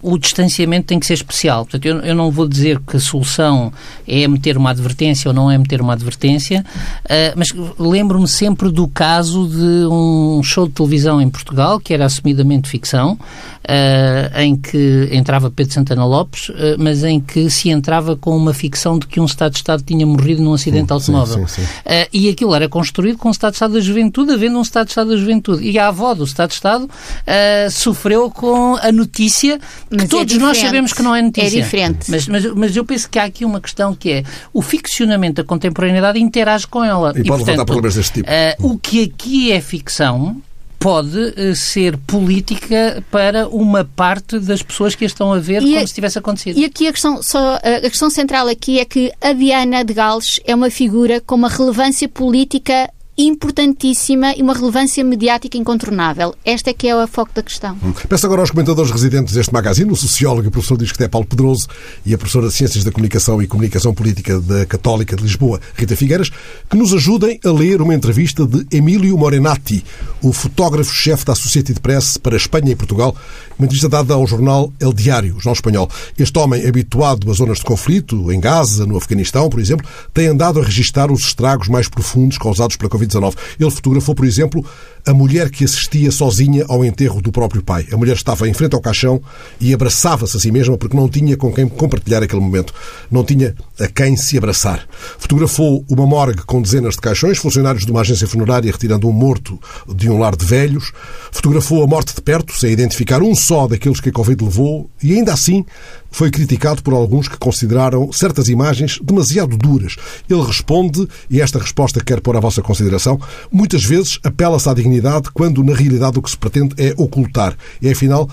o 0.05 0.19
distanciamento 0.19 0.89
tem 0.89 1.01
que 1.01 1.07
ser 1.07 1.15
especial. 1.15 1.65
Portanto, 1.65 1.87
eu, 1.87 1.99
eu, 2.01 2.15
não 2.15 2.31
vou 2.31 2.47
dizer 2.47 2.79
que 2.81 2.99
a 2.99 3.01
solução 3.01 3.73
é 4.07 4.29
meter 4.29 4.59
uma 4.59 4.71
advertência 4.71 5.31
ou 5.31 5.35
não 5.35 5.51
é 5.51 5.57
meter 5.57 5.81
uma 5.81 5.95
advertência, 5.95 6.63
uh, 7.05 7.33
mas 7.35 7.49
lembro-me 7.79 8.29
sempre 8.29 8.71
do 8.71 8.87
caso 8.87 9.49
de 9.49 9.87
um 9.91 10.43
show 10.43 10.67
de 10.67 10.75
televisão 10.75 11.23
em 11.23 11.31
Portugal, 11.31 11.81
que 11.81 11.95
era 11.95 12.05
assumidamente 12.05 12.69
ficção, 12.69 13.13
uh, 13.15 14.39
em 14.41 14.55
que 14.55 15.09
entrava 15.11 15.51
Pedro 15.51 15.73
Santana 15.73 16.05
Lopes, 16.05 16.51
uh, 16.51 16.55
mas 16.79 17.03
em 17.03 17.19
que 17.19 17.49
se 17.49 17.71
entrava 17.71 18.15
com 18.15 18.37
uma 18.37 18.53
ficção 18.53 18.99
de 18.99 19.07
que 19.07 19.19
um 19.19 19.25
Estado 19.25 19.53
de 19.53 19.59
Estado 19.59 19.83
tinha 19.83 20.07
morrido 20.07 20.43
num 20.43 20.53
acidente 20.53 20.89
sim, 20.89 20.93
automóvel. 20.93 21.49
Sim, 21.49 21.63
sim, 21.63 22.07
e 22.13 22.29
aquilo 22.29 22.55
era 22.55 22.69
construído 22.69 23.17
com 23.17 23.29
o 23.29 23.33
Estado 23.33 23.53
de 23.53 23.57
Estado 23.57 23.75
da 23.75 23.81
Juventude, 23.81 24.33
havendo 24.33 24.59
um 24.59 24.63
Estado 24.63 24.87
de 24.87 24.91
Estado 24.91 25.11
da 25.11 25.17
Juventude. 25.17 25.65
E 25.65 25.79
a 25.79 25.89
avó 25.89 26.13
do 26.13 26.25
Estado 26.25 26.51
de 26.51 26.55
Estado 26.57 26.91
sofreu 27.71 28.31
com 28.31 28.77
a 28.77 28.93
notícia 28.93 29.59
que 29.97 30.05
é 30.05 30.09
todos 30.09 30.35
é 30.35 30.39
nós 30.39 30.59
sabemos 30.59 30.93
que 30.93 31.03
não 31.03 31.15
é 31.15 31.23
notícia. 31.23 31.59
É 31.59 31.63
diferente. 31.63 32.11
Mas, 32.11 32.27
mas, 32.29 32.45
mas 32.55 32.77
eu 32.77 32.85
penso 32.85 33.09
que 33.09 33.19
há 33.19 33.25
aqui 33.25 33.45
uma 33.45 33.61
questão 33.61 33.95
que 33.95 34.11
é 34.11 34.23
o 34.53 34.63
ficcionamento 34.63 35.43
da 35.43 35.45
contemporaneidade 35.45 36.21
interage 36.21 36.67
com 36.67 36.85
ela. 36.85 37.13
E, 37.17 37.21
e 37.21 37.25
pode 37.25 37.45
levantar 37.45 37.65
problemas 37.65 37.95
deste 37.95 38.15
tipo. 38.15 38.29
Uh, 38.29 38.73
o 38.73 38.79
que 38.79 39.05
aqui 39.05 39.53
é 39.53 39.61
ficção 39.61 40.41
pode 40.79 41.19
uh, 41.19 41.57
ser 41.57 41.97
política 41.97 43.03
para 43.11 43.49
uma 43.49 43.85
parte 43.85 44.39
das 44.39 44.63
pessoas 44.63 44.95
que 44.95 45.05
a 45.05 45.07
estão 45.07 45.33
a 45.33 45.39
ver 45.39 45.63
e 45.63 45.73
como 45.73 45.79
a, 45.79 45.87
se 45.87 45.95
tivesse 45.95 46.19
acontecido. 46.19 46.59
E 46.59 46.65
aqui 46.65 46.87
a 46.87 46.93
questão, 46.93 47.23
só, 47.23 47.55
a 47.57 47.89
questão 47.89 48.11
central 48.11 48.49
aqui 48.49 48.79
é 48.79 48.85
que 48.85 49.11
a 49.21 49.33
Diana 49.33 49.83
de 49.83 49.95
Gales 49.95 50.41
é 50.45 50.55
uma 50.55 50.71
figura 50.71 51.21
com 51.21 51.35
uma 51.37 51.49
relevância 51.49 52.09
política 52.09 52.91
importantíssima 53.17 54.35
e 54.37 54.43
uma 54.43 54.55
relevância 54.55 55.05
mediática 55.05 55.57
incontornável. 55.57 56.35
Esta 56.45 56.71
é 56.71 56.73
que 56.73 56.89
é 56.89 56.97
o 56.97 57.07
foco 57.07 57.33
da 57.35 57.43
questão. 57.43 57.77
Hum. 57.83 57.93
Peço 58.09 58.27
agora 58.27 58.41
aos 58.41 58.51
comentadores 58.51 58.91
residentes 58.91 59.35
deste 59.35 59.53
magazine, 59.53 59.91
o 59.91 59.97
sociólogo 59.97 60.49
e 60.49 60.51
professor 60.51 60.77
de 60.77 60.85
é 61.03 61.09
Paulo 61.09 61.27
Pedroso 61.27 61.69
e 62.05 62.15
a 62.15 62.19
professora 62.19 62.49
de 62.49 62.55
Ciências 62.55 62.85
da 62.85 62.91
Comunicação 62.91 63.43
e 63.43 63.47
Comunicação 63.47 63.95
Política 63.95 64.41
da 64.41 64.67
Católica 64.67 65.17
de 65.17 65.23
Lisboa, 65.23 65.61
Rita 65.75 65.97
Figueiras, 65.97 66.31
que 66.69 66.77
nos 66.77 66.93
ajudem 66.93 67.39
a 67.45 67.51
ler 67.51 67.81
uma 67.81 67.95
entrevista 67.95 68.47
de 68.47 68.67
Emílio 68.77 69.17
Morenati, 69.17 69.85
o 70.23 70.33
fotógrafo-chefe 70.33 71.25
da 71.25 71.33
Associated 71.33 71.81
Press 71.81 72.17
para 72.17 72.37
Espanha 72.37 72.73
e 72.73 72.77
Portugal, 72.77 73.17
uma 73.59 73.67
entrevista 73.67 73.89
dada 73.89 74.15
ao 74.15 74.27
jornal 74.27 74.73
El 74.81 74.93
Diário, 74.93 75.35
jornal 75.35 75.55
espanhol. 75.55 75.91
Este 76.19 76.39
homem, 76.39 76.67
habituado 76.67 77.31
a 77.31 77.35
zonas 77.35 77.59
de 77.59 77.65
conflito, 77.65 78.33
em 78.33 78.41
Gaza, 78.41 78.87
no 78.87 78.97
Afeganistão, 78.97 79.49
por 79.49 79.61
exemplo, 79.61 79.87
tem 80.13 80.27
andado 80.27 80.61
a 80.61 80.65
registrar 80.65 81.11
os 81.11 81.23
estragos 81.23 81.69
mais 81.69 81.89
profundos 81.89 82.39
causados 82.39 82.77
pela 82.77 82.91
Covid-19. 82.91 83.35
Ele 83.59 83.71
fotografou, 83.71 84.15
por 84.15 84.25
exemplo, 84.25 84.65
a 85.07 85.13
mulher 85.13 85.51
que 85.51 85.65
assistia 85.65 86.11
sozinha 86.11 86.65
ao 86.69 86.85
enterro 86.85 87.21
do 87.21 87.31
próprio 87.31 87.63
pai. 87.63 87.87
A 87.93 87.97
mulher 87.97 88.17
estava 88.17 88.49
em 88.49 88.55
frente 88.55 88.75
ao 88.75 88.81
caixão 88.81 89.21
e 89.61 89.75
abraçava-se 89.75 90.37
a 90.37 90.41
si 90.41 90.51
mesma 90.51 90.79
porque 90.79 90.97
não 90.97 91.09
tinha 91.09 91.37
com 91.37 91.53
quem 91.53 91.69
compartilhar 91.69 92.23
aquele 92.23 92.41
momento. 92.41 92.73
Não 93.11 93.23
tinha 93.23 93.55
a 93.79 93.87
quem 93.87 94.17
se 94.17 94.39
abraçar. 94.39 94.87
Fotografou 95.19 95.85
uma 95.89 96.07
morgue 96.07 96.43
com 96.43 96.63
dezenas 96.63 96.95
de 96.95 97.01
caixões, 97.01 97.39
funcionários 97.39 97.85
de 97.85 97.91
uma 97.91 98.01
agência 98.01 98.27
funerária 98.27 98.73
retirando 98.73 99.09
um 99.09 99.13
morto 99.13 99.59
de 99.95 100.09
um 100.09 100.19
lar 100.19 100.37
de 100.37 100.45
velhos. 100.45 100.93
Fotografou 101.31 101.83
a 101.83 101.87
morte 101.87 102.15
de 102.15 102.23
perto, 102.23 102.57
sem 102.57 102.71
identificar 102.71 103.23
um 103.23 103.35
só 103.35 103.67
daqueles 103.67 104.01
que 104.01 104.09
a 104.09 104.13
Covid 104.13 104.43
levou 104.43 104.89
e 105.03 105.15
ainda 105.15 105.33
assim 105.33 105.65
foi 106.15 106.31
criticado 106.31 106.81
por 106.81 106.95
alguns 106.95 107.27
que 107.27 107.37
consideraram 107.37 108.13
certas 108.13 108.49
imagens 108.49 109.01
demasiado 109.03 109.57
duras. 109.57 109.97
Ele 110.31 110.43
responde, 110.43 111.09
e 111.29 111.41
esta 111.41 111.59
resposta 111.59 112.03
quer 112.03 112.21
pôr 112.21 112.37
à 112.37 112.41
vossa 112.41 112.63
consideração, 112.63 113.21
muitas 113.51 113.85
vezes 113.85 114.21
apela-se 114.23 114.69
à 114.69 114.75
dignidade 114.75 115.29
quando 115.35 115.65
na 115.65 115.75
realidade 115.75 116.17
o 116.17 116.23
que 116.23 116.31
se 116.31 116.37
pretende 116.37 116.73
é 116.79 116.95
ocultar. 116.97 117.57
E 117.83 117.91
afinal, 117.91 118.31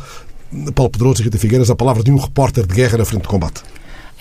Paulo 0.76 0.92
Pedroso 0.92 1.22
e 1.22 1.24
Rita 1.24 1.40
Figueiras, 1.40 1.72
a 1.72 1.76
palavra 1.76 2.04
de 2.04 2.12
um 2.12 2.18
repórter 2.18 2.68
de 2.68 2.76
guerra 2.76 3.00
na 3.00 3.06
frente 3.06 3.24
de 3.24 3.28
combate. 3.28 3.64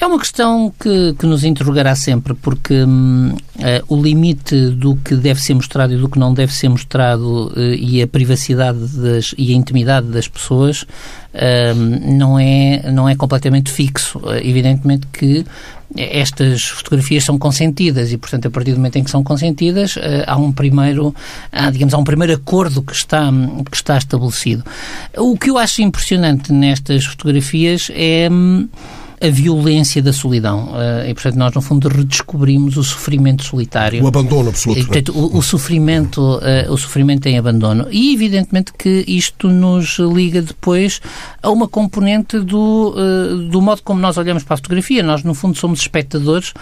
É 0.00 0.06
uma 0.06 0.18
questão 0.18 0.72
que, 0.80 1.14
que 1.18 1.26
nos 1.26 1.44
interrogará 1.44 1.94
sempre, 1.94 2.32
porque 2.32 2.72
uh, 2.82 3.36
o 3.86 4.02
limite 4.02 4.70
do 4.70 4.96
que 4.96 5.14
deve 5.14 5.42
ser 5.42 5.52
mostrado 5.52 5.92
e 5.92 5.98
do 5.98 6.08
que 6.08 6.18
não 6.18 6.32
deve 6.32 6.54
ser 6.54 6.70
mostrado 6.70 7.48
uh, 7.48 7.74
e 7.74 8.00
a 8.00 8.06
privacidade 8.06 8.78
das, 8.78 9.34
e 9.36 9.52
a 9.52 9.54
intimidade 9.54 10.06
das 10.06 10.26
pessoas 10.26 10.86
hum, 11.34 12.16
não, 12.16 12.38
é, 12.38 12.90
não 12.90 13.06
é 13.06 13.14
completamente 13.14 13.70
fixo. 13.70 14.18
Uh, 14.20 14.36
evidentemente 14.42 15.06
que 15.12 15.44
estas 15.94 16.62
fotografias 16.64 17.24
são 17.24 17.38
consentidas 17.38 18.10
e, 18.10 18.16
portanto, 18.16 18.46
a 18.46 18.50
partir 18.50 18.70
do 18.70 18.78
momento 18.78 18.96
em 18.96 19.04
que 19.04 19.10
são 19.10 19.24
consentidas, 19.24 19.96
há 20.24 20.36
um 20.36 20.52
primeiro, 20.52 21.12
digamos, 21.72 21.92
há 21.92 21.98
um 21.98 22.04
primeiro 22.04 22.32
acordo 22.32 22.80
que 22.80 22.94
está, 22.94 23.28
que 23.68 23.76
está 23.76 23.98
estabelecido. 23.98 24.62
O 25.16 25.36
que 25.36 25.50
eu 25.50 25.58
acho 25.58 25.82
impressionante 25.82 26.52
nestas 26.52 27.04
fotografias 27.04 27.90
é 27.92 28.28
hum, 28.30 28.68
a 29.20 29.28
violência 29.28 30.02
da 30.02 30.12
solidão. 30.12 30.70
Uh, 30.72 31.08
e, 31.08 31.14
portanto, 31.14 31.36
nós, 31.36 31.54
no 31.54 31.60
fundo, 31.60 31.88
redescobrimos 31.88 32.76
o 32.78 32.82
sofrimento 32.82 33.44
solitário. 33.44 34.02
O 34.02 34.06
abandono 34.06 34.48
absoluto. 34.48 34.80
E, 34.80 34.84
portanto, 34.84 35.12
o, 35.12 35.36
o, 35.36 35.42
sofrimento, 35.42 36.20
uh, 36.20 36.72
o 36.72 36.76
sofrimento 36.78 37.26
em 37.26 37.36
abandono. 37.36 37.86
E, 37.90 38.14
evidentemente, 38.14 38.72
que 38.72 39.04
isto 39.06 39.48
nos 39.48 39.98
liga 39.98 40.40
depois 40.40 41.02
a 41.42 41.50
uma 41.50 41.68
componente 41.68 42.40
do, 42.40 42.94
uh, 42.96 43.50
do 43.50 43.60
modo 43.60 43.82
como 43.82 44.00
nós 44.00 44.16
olhamos 44.16 44.42
para 44.42 44.54
a 44.54 44.56
fotografia. 44.56 45.02
Nós, 45.02 45.22
no 45.22 45.34
fundo, 45.34 45.58
somos 45.58 45.80
espectadores 45.80 46.54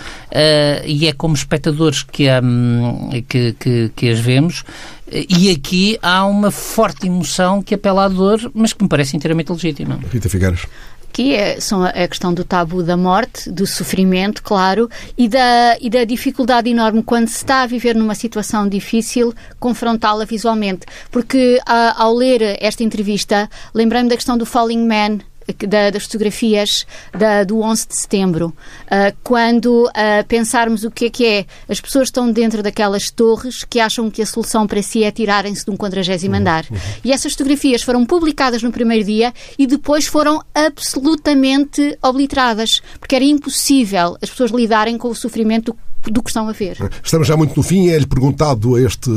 e 0.84 1.06
é 1.06 1.12
como 1.12 1.34
espectadores 1.34 2.02
que, 2.02 2.26
um, 2.42 3.08
que, 3.28 3.52
que, 3.52 3.92
que 3.94 4.08
as 4.08 4.18
vemos. 4.18 4.64
E 5.10 5.50
aqui 5.50 5.98
há 6.02 6.26
uma 6.26 6.50
forte 6.50 7.06
emoção 7.06 7.62
que 7.62 7.74
apela 7.74 8.04
à 8.04 8.08
dor, 8.08 8.50
mas 8.54 8.72
que 8.72 8.82
me 8.82 8.88
parece 8.88 9.16
inteiramente 9.16 9.50
legítima. 9.50 9.98
Rita 10.12 10.28
Figueiras 10.28 10.66
aqui 11.08 11.34
é, 11.34 11.58
são 11.60 11.82
a, 11.82 11.92
questão 12.06 12.32
do 12.32 12.44
tabu 12.44 12.82
da 12.82 12.96
morte, 12.96 13.50
do 13.50 13.66
sofrimento, 13.66 14.42
claro, 14.42 14.88
e 15.16 15.28
da, 15.28 15.76
e 15.80 15.90
da 15.90 16.04
dificuldade 16.04 16.70
enorme 16.70 17.02
quando 17.02 17.28
se 17.28 17.38
está 17.38 17.62
a 17.62 17.66
viver 17.66 17.94
numa 17.94 18.14
situação 18.14 18.68
difícil, 18.68 19.34
confrontá-la 19.58 20.24
visualmente. 20.24 20.86
Porque 21.10 21.60
a, 21.66 22.02
ao 22.02 22.14
ler 22.14 22.58
esta 22.60 22.84
entrevista, 22.84 23.50
lembrei-me 23.74 24.08
da 24.08 24.16
questão 24.16 24.38
do 24.38 24.46
Falling 24.46 24.86
Man, 24.86 25.18
da, 25.66 25.90
das 25.90 26.04
fotografias 26.04 26.86
da, 27.12 27.44
do 27.44 27.60
11 27.60 27.88
de 27.88 27.96
setembro, 27.96 28.54
uh, 28.86 29.16
quando 29.22 29.86
uh, 29.86 30.26
pensarmos 30.26 30.84
o 30.84 30.90
que 30.90 31.06
é 31.06 31.10
que 31.10 31.26
é, 31.26 31.46
as 31.68 31.80
pessoas 31.80 32.08
estão 32.08 32.30
dentro 32.30 32.62
daquelas 32.62 33.10
torres 33.10 33.64
que 33.64 33.80
acham 33.80 34.10
que 34.10 34.22
a 34.22 34.26
solução 34.26 34.66
para 34.66 34.82
si 34.82 35.04
é 35.04 35.10
tirarem-se 35.10 35.64
de 35.64 35.70
um 35.70 35.76
quadragésimo 35.76 36.34
uhum, 36.34 36.40
andar. 36.40 36.66
Uhum. 36.70 36.78
E 37.04 37.12
essas 37.12 37.32
fotografias 37.32 37.82
foram 37.82 38.04
publicadas 38.04 38.62
no 38.62 38.72
primeiro 38.72 39.04
dia 39.04 39.32
e 39.58 39.66
depois 39.66 40.06
foram 40.06 40.42
absolutamente 40.54 41.98
obliteradas, 42.02 42.82
porque 42.98 43.16
era 43.16 43.24
impossível 43.24 44.16
as 44.22 44.30
pessoas 44.30 44.50
lidarem 44.50 44.98
com 44.98 45.08
o 45.08 45.14
sofrimento 45.14 45.72
do 45.72 45.78
que 46.02 46.30
estão 46.30 46.48
a 46.48 46.52
ver. 46.52 46.76
Estamos 47.02 47.26
já 47.26 47.36
muito 47.36 47.56
no 47.56 47.62
fim. 47.62 47.88
É-lhe 47.88 48.06
perguntado 48.06 48.76
a 48.76 48.80
este 48.80 49.10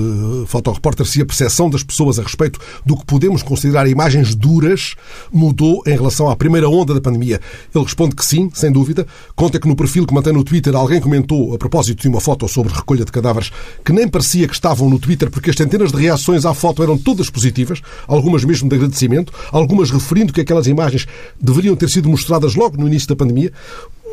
fotorepórter 0.47 1.05
se 1.05 1.21
a 1.21 1.25
percepção 1.25 1.69
das 1.69 1.83
pessoas 1.83 2.19
a 2.19 2.23
respeito 2.23 2.59
do 2.85 2.97
que 2.97 3.05
podemos 3.05 3.43
considerar 3.43 3.87
imagens 3.87 4.35
duras 4.35 4.95
mudou 5.31 5.83
em 5.85 5.95
relação 5.95 6.29
à 6.29 6.35
primeira 6.35 6.69
onda 6.69 6.93
da 6.93 7.01
pandemia. 7.01 7.39
Ele 7.73 7.83
responde 7.83 8.15
que 8.15 8.25
sim, 8.25 8.49
sem 8.53 8.71
dúvida. 8.71 9.05
Conta 9.35 9.59
que 9.59 9.67
no 9.67 9.75
perfil 9.75 10.05
que 10.05 10.13
mantém 10.13 10.33
no 10.33 10.43
Twitter 10.43 10.75
alguém 10.75 10.99
comentou 10.99 11.53
a 11.53 11.57
propósito 11.57 12.01
de 12.01 12.07
uma 12.07 12.19
foto 12.19 12.47
sobre 12.47 12.73
recolha 12.73 13.05
de 13.05 13.11
cadáveres 13.11 13.51
que 13.85 13.93
nem 13.93 14.07
parecia 14.07 14.47
que 14.47 14.53
estavam 14.53 14.89
no 14.89 14.99
Twitter 14.99 15.29
porque 15.29 15.49
as 15.49 15.55
centenas 15.55 15.91
de 15.91 15.97
reações 15.97 16.45
à 16.45 16.53
foto 16.53 16.83
eram 16.83 16.97
todas 16.97 17.29
positivas, 17.29 17.81
algumas 18.07 18.43
mesmo 18.43 18.67
de 18.69 18.75
agradecimento, 18.75 19.33
algumas 19.51 19.91
referindo 19.91 20.33
que 20.33 20.41
aquelas 20.41 20.67
imagens 20.67 21.07
deveriam 21.39 21.75
ter 21.75 21.89
sido 21.89 22.09
mostradas 22.09 22.55
logo 22.55 22.77
no 22.77 22.87
início 22.87 23.07
da 23.07 23.15
pandemia. 23.15 23.51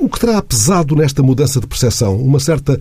O 0.01 0.09
que 0.09 0.20
terá 0.20 0.40
pesado 0.40 0.94
nesta 0.94 1.22
mudança 1.22 1.61
de 1.61 1.66
percepção? 1.66 2.16
Uma 2.16 2.38
certa 2.38 2.78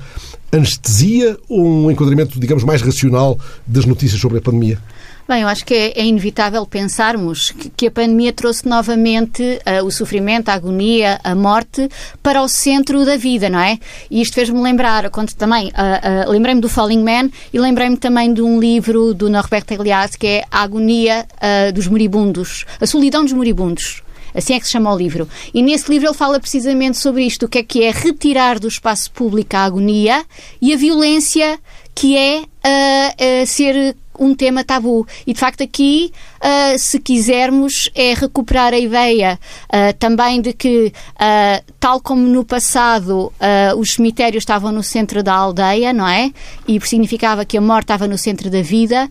anestesia 0.52 1.36
ou 1.50 1.66
um 1.66 1.92
enquadramento, 1.92 2.40
digamos, 2.40 2.64
mais 2.64 2.82
racional 2.82 3.40
das 3.66 3.86
notícias 3.86 4.22
sobre 4.22 4.38
a 4.38 4.42
pandemia? 4.42 4.80
Bem, 5.28 5.42
eu 5.42 5.48
acho 5.50 5.66
que 5.66 5.74
é, 5.74 6.00
é 6.00 6.06
inevitável 6.06 6.66
pensarmos 6.66 7.52
que, 7.76 7.88
a 7.88 7.92
pandemia 7.92 8.32
trouxe 8.32 8.66
novamente 8.66 9.44
uh, 9.44 9.84
o 9.84 9.92
sofrimento, 9.92 10.48
a 10.48 10.54
agonia, 10.54 11.20
a 11.22 11.36
morte 11.36 11.90
para 12.24 12.42
o 12.42 12.48
centro 12.48 13.04
da 13.04 13.18
vida, 13.18 13.50
não 13.50 13.60
é? 13.60 13.78
E 14.10 14.22
isto 14.22 14.36
fez-me 14.36 14.62
lembrar, 14.62 15.10
quando 15.10 15.34
também, 15.34 15.68
uh, 15.68 16.30
uh, 16.30 16.32
lembrei-me 16.32 16.62
do 16.62 16.70
Falling 16.70 17.04
Man 17.04 17.30
e 17.52 17.60
lembrei-me 17.60 17.98
também 17.98 18.34
de 18.34 18.42
um 18.42 18.58
livro 18.58 19.14
do 19.14 19.30
Norbert 19.30 19.66
Elias 19.72 20.16
que 20.16 20.28
é 20.28 20.44
A 20.50 20.62
Agonia 20.62 21.26
dos 21.74 21.88
Moribundos, 21.88 22.66
A 22.80 22.86
Solidão 22.86 23.24
dos 23.24 23.34
Moribundos. 23.34 24.04
Assim 24.38 24.54
é 24.54 24.60
que 24.60 24.68
se 24.68 24.72
chama 24.72 24.94
o 24.94 24.98
livro. 24.98 25.28
E 25.52 25.64
nesse 25.64 25.90
livro 25.90 26.08
ele 26.08 26.14
fala 26.14 26.40
precisamente 26.40 26.98
sobre 26.98 27.26
isto, 27.26 27.48
o 27.48 27.50
que 27.50 27.58
é 27.58 27.64
que 27.64 27.84
é 27.84 27.92
retirar 27.92 28.60
do 28.60 28.68
espaço 28.68 29.10
público 29.12 29.56
a 29.56 29.64
agonia 29.64 30.24
e 30.62 30.72
a 30.72 30.78
violência 30.78 31.60
que 31.96 32.16
é 32.16 32.42
uh, 32.42 33.44
uh, 33.44 33.48
ser 33.48 33.96
um 34.20 34.36
tema 34.36 34.64
tabu. 34.64 35.06
E 35.26 35.34
de 35.34 35.40
facto, 35.40 35.64
aqui, 35.64 36.12
uh, 36.38 36.78
se 36.78 37.00
quisermos, 37.00 37.90
é 37.96 38.14
recuperar 38.14 38.74
a 38.74 38.78
ideia 38.78 39.40
uh, 39.66 39.94
também 39.98 40.42
de 40.42 40.54
que, 40.54 40.88
uh, 40.88 41.74
tal 41.80 42.02
como 42.02 42.22
no 42.22 42.44
passado 42.44 43.32
os 43.78 43.94
cemitérios 43.94 44.42
estavam 44.42 44.72
no 44.72 44.84
centro 44.84 45.24
da 45.24 45.34
aldeia, 45.34 45.94
não 45.94 46.08
é? 46.08 46.32
E 46.68 46.80
significava 46.82 47.46
que 47.46 47.58
a 47.58 47.62
morte 47.62 47.86
estava 47.86 48.08
no 48.08 48.18
centro 48.18 48.50
da 48.50 48.62
vida, 48.62 49.10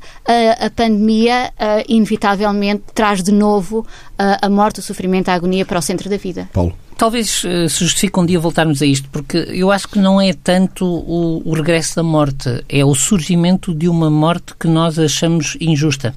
a 0.60 0.70
pandemia, 0.70 1.52
inevitavelmente, 1.88 2.82
traz 2.94 3.22
de 3.22 3.32
novo 3.32 3.86
a 4.18 4.48
morte, 4.48 4.80
o 4.80 4.82
sofrimento, 4.82 5.28
a 5.28 5.34
agonia 5.34 5.64
para 5.64 5.78
o 5.78 5.82
centro 5.82 6.08
da 6.08 6.16
vida. 6.16 6.48
Paulo. 6.52 6.85
Talvez 6.96 7.44
uh, 7.44 7.68
se 7.68 7.84
justifique 7.84 8.18
um 8.18 8.24
dia 8.24 8.40
voltarmos 8.40 8.80
a 8.80 8.86
isto, 8.86 9.06
porque 9.10 9.36
eu 9.36 9.70
acho 9.70 9.86
que 9.86 9.98
não 9.98 10.18
é 10.18 10.32
tanto 10.32 10.86
o, 10.86 11.42
o, 11.44 11.52
regresso 11.52 11.96
da 11.96 12.02
morte, 12.02 12.64
é 12.70 12.82
o 12.84 12.94
surgimento 12.94 13.74
de 13.74 13.86
uma 13.86 14.10
morte 14.10 14.54
que 14.58 14.66
nós 14.66 14.98
achamos 14.98 15.58
injusta. 15.60 16.14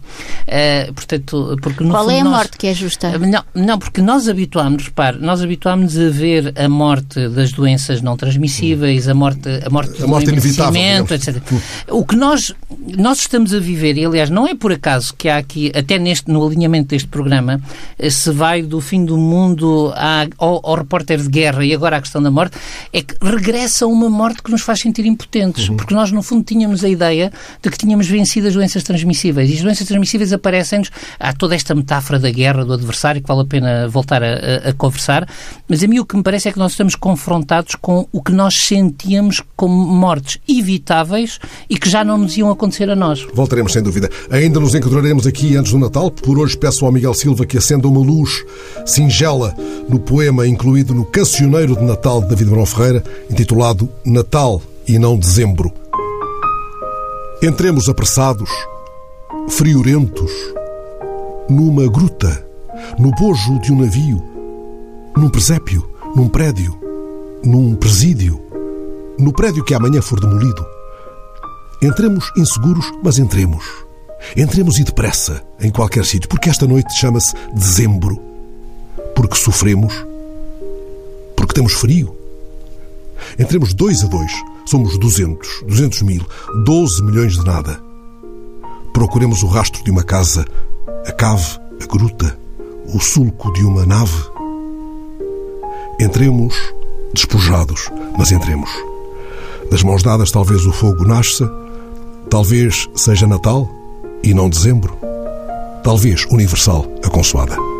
Uh, 0.47 0.93
portanto, 0.93 1.57
porque 1.61 1.83
Qual 1.83 2.03
fundo, 2.03 2.11
é 2.15 2.21
a 2.21 2.23
nós, 2.23 2.33
morte 2.33 2.57
que 2.57 2.67
é 2.67 2.73
justa? 2.73 3.09
Uh, 3.09 3.27
não, 3.27 3.43
não, 3.53 3.77
porque 3.77 4.01
nós 4.01 4.29
habituámos, 4.29 4.85
repare, 4.85 5.17
nós 5.19 5.41
habituámos 5.41 5.97
a 5.99 6.09
ver 6.09 6.53
a 6.57 6.69
morte 6.69 7.27
das 7.27 7.51
doenças 7.51 8.01
não 8.01 8.15
transmissíveis, 8.15 9.09
a 9.09 9.13
morte, 9.13 9.49
a 9.65 9.69
morte, 9.69 10.01
a 10.01 10.07
morte 10.07 10.29
inevitável, 10.29 11.05
etc. 11.11 11.43
O 11.89 12.05
que 12.05 12.15
nós, 12.15 12.53
nós 12.97 13.19
estamos 13.19 13.53
a 13.53 13.59
viver, 13.59 13.97
e 13.97 14.05
aliás, 14.05 14.29
não 14.29 14.47
é 14.47 14.55
por 14.55 14.71
acaso 14.71 15.13
que 15.13 15.27
há 15.27 15.37
aqui, 15.37 15.73
até 15.75 15.99
neste, 15.99 16.31
no 16.31 16.45
alinhamento 16.45 16.89
deste 16.89 17.09
programa, 17.09 17.59
se 18.09 18.31
vai 18.31 18.61
do 18.61 18.79
fim 18.79 19.03
do 19.03 19.17
mundo 19.17 19.91
à, 19.93 20.25
ao 20.37 20.68
ao 20.69 20.75
repórter 20.77 21.21
de 21.21 21.29
guerra 21.29 21.65
e 21.65 21.73
agora 21.73 21.97
à 21.97 22.01
questão 22.01 22.21
da 22.21 22.31
morte, 22.31 22.57
é 22.93 23.01
que 23.01 23.15
regressa 23.21 23.87
uma 23.87 24.09
morte 24.09 24.41
que 24.43 24.51
nos 24.51 24.61
faz 24.61 24.79
sentir 24.79 25.05
impotentes, 25.05 25.69
uhum. 25.69 25.77
porque 25.77 25.93
nós, 25.93 26.11
no 26.11 26.21
fundo, 26.21 26.43
tínhamos 26.43 26.83
a 26.83 26.89
ideia 26.89 27.31
de 27.61 27.69
que 27.69 27.77
tínhamos 27.77 28.07
vencido 28.07 28.47
as 28.47 28.53
doenças 28.53 28.83
transmissíveis. 28.83 29.49
E 29.49 29.53
as 29.53 29.61
doenças 29.61 29.87
transmissíveis 29.87 30.31
aparecem-nos. 30.31 30.89
Há 31.19 31.33
toda 31.33 31.55
esta 31.55 31.73
metáfora 31.73 32.19
da 32.19 32.29
guerra, 32.29 32.63
do 32.63 32.73
adversário, 32.73 33.21
que 33.21 33.27
vale 33.27 33.41
a 33.41 33.45
pena 33.45 33.87
voltar 33.87 34.23
a, 34.23 34.27
a, 34.27 34.69
a 34.69 34.73
conversar, 34.73 35.27
mas 35.67 35.83
a 35.83 35.87
mim 35.87 35.99
o 35.99 36.05
que 36.05 36.15
me 36.15 36.23
parece 36.23 36.49
é 36.49 36.51
que 36.51 36.59
nós 36.59 36.71
estamos 36.71 36.95
confrontados 36.95 37.75
com 37.75 38.07
o 38.11 38.21
que 38.21 38.31
nós 38.31 38.55
sentíamos 38.55 39.41
como 39.55 39.75
mortes 39.75 40.39
evitáveis 40.47 41.39
e 41.69 41.77
que 41.77 41.89
já 41.89 42.03
não 42.03 42.17
nos 42.17 42.37
iam 42.37 42.49
acontecer 42.49 42.89
a 42.89 42.95
nós. 42.95 43.25
Voltaremos, 43.33 43.73
sem 43.73 43.81
dúvida. 43.81 44.09
Ainda 44.29 44.59
nos 44.59 44.75
encontraremos 44.75 45.25
aqui 45.25 45.55
antes 45.55 45.71
do 45.71 45.79
Natal. 45.79 46.11
Por 46.11 46.37
hoje 46.37 46.57
peço 46.57 46.85
ao 46.85 46.91
Miguel 46.91 47.13
Silva 47.13 47.45
que 47.45 47.57
acenda 47.57 47.87
uma 47.87 47.99
luz 47.99 48.43
singela 48.85 49.55
no 49.87 49.99
poema 49.99 50.47
incluído 50.59 50.93
no 50.93 51.05
Cancioneiro 51.05 51.73
de 51.73 51.85
Natal 51.85 52.21
de 52.21 52.27
David 52.27 52.49
Manuel 52.49 52.65
Ferreira, 52.65 53.01
intitulado 53.29 53.89
Natal 54.03 54.61
e 54.85 54.99
não 54.99 55.17
Dezembro. 55.17 55.71
Entremos 57.41 57.87
apressados, 57.87 58.49
friorentos, 59.47 60.29
numa 61.49 61.89
gruta, 61.89 62.45
no 62.97 63.09
bojo 63.11 63.57
de 63.61 63.71
um 63.71 63.79
navio, 63.79 64.21
num 65.15 65.29
presépio, 65.29 65.89
num 66.13 66.27
prédio, 66.27 66.77
num 67.41 67.73
presídio, 67.73 68.37
no 69.17 69.31
prédio 69.31 69.63
que 69.63 69.73
amanhã 69.73 70.01
for 70.01 70.19
demolido. 70.19 70.65
Entremos 71.81 72.33
inseguros, 72.35 72.91
mas 73.01 73.17
entremos. 73.17 73.63
Entremos 74.35 74.77
e 74.77 74.83
depressa, 74.83 75.41
em 75.61 75.71
qualquer 75.71 76.03
sítio, 76.03 76.27
porque 76.27 76.49
esta 76.49 76.67
noite 76.67 76.93
chama-se 76.99 77.33
Dezembro. 77.55 78.19
Porque 79.15 79.37
sofremos 79.37 80.08
temos 81.59 81.73
frio. 81.73 82.15
Entremos 83.37 83.73
dois 83.73 84.01
a 84.01 84.07
dois, 84.07 84.31
somos 84.65 84.97
200, 84.97 85.63
200 85.67 86.01
mil, 86.03 86.25
12 86.63 87.03
milhões 87.03 87.33
de 87.33 87.43
nada. 87.43 87.81
Procuremos 88.93 89.43
o 89.43 89.47
rastro 89.47 89.83
de 89.83 89.91
uma 89.91 90.01
casa, 90.01 90.45
a 91.05 91.11
cave, 91.11 91.59
a 91.81 91.85
gruta, 91.85 92.39
o 92.93 92.99
sulco 93.01 93.51
de 93.51 93.65
uma 93.65 93.85
nave. 93.85 94.23
Entremos 95.99 96.55
despojados, 97.13 97.89
mas 98.17 98.31
entremos. 98.31 98.69
Das 99.69 99.83
mãos 99.83 100.01
dadas, 100.01 100.31
talvez 100.31 100.65
o 100.65 100.71
fogo 100.71 101.03
nasça, 101.03 101.51
talvez 102.29 102.87
seja 102.95 103.27
Natal 103.27 103.69
e 104.23 104.33
não 104.33 104.49
dezembro, 104.49 104.97
talvez 105.83 106.23
universal 106.31 106.85
a 107.03 107.09
consoada. 107.09 107.78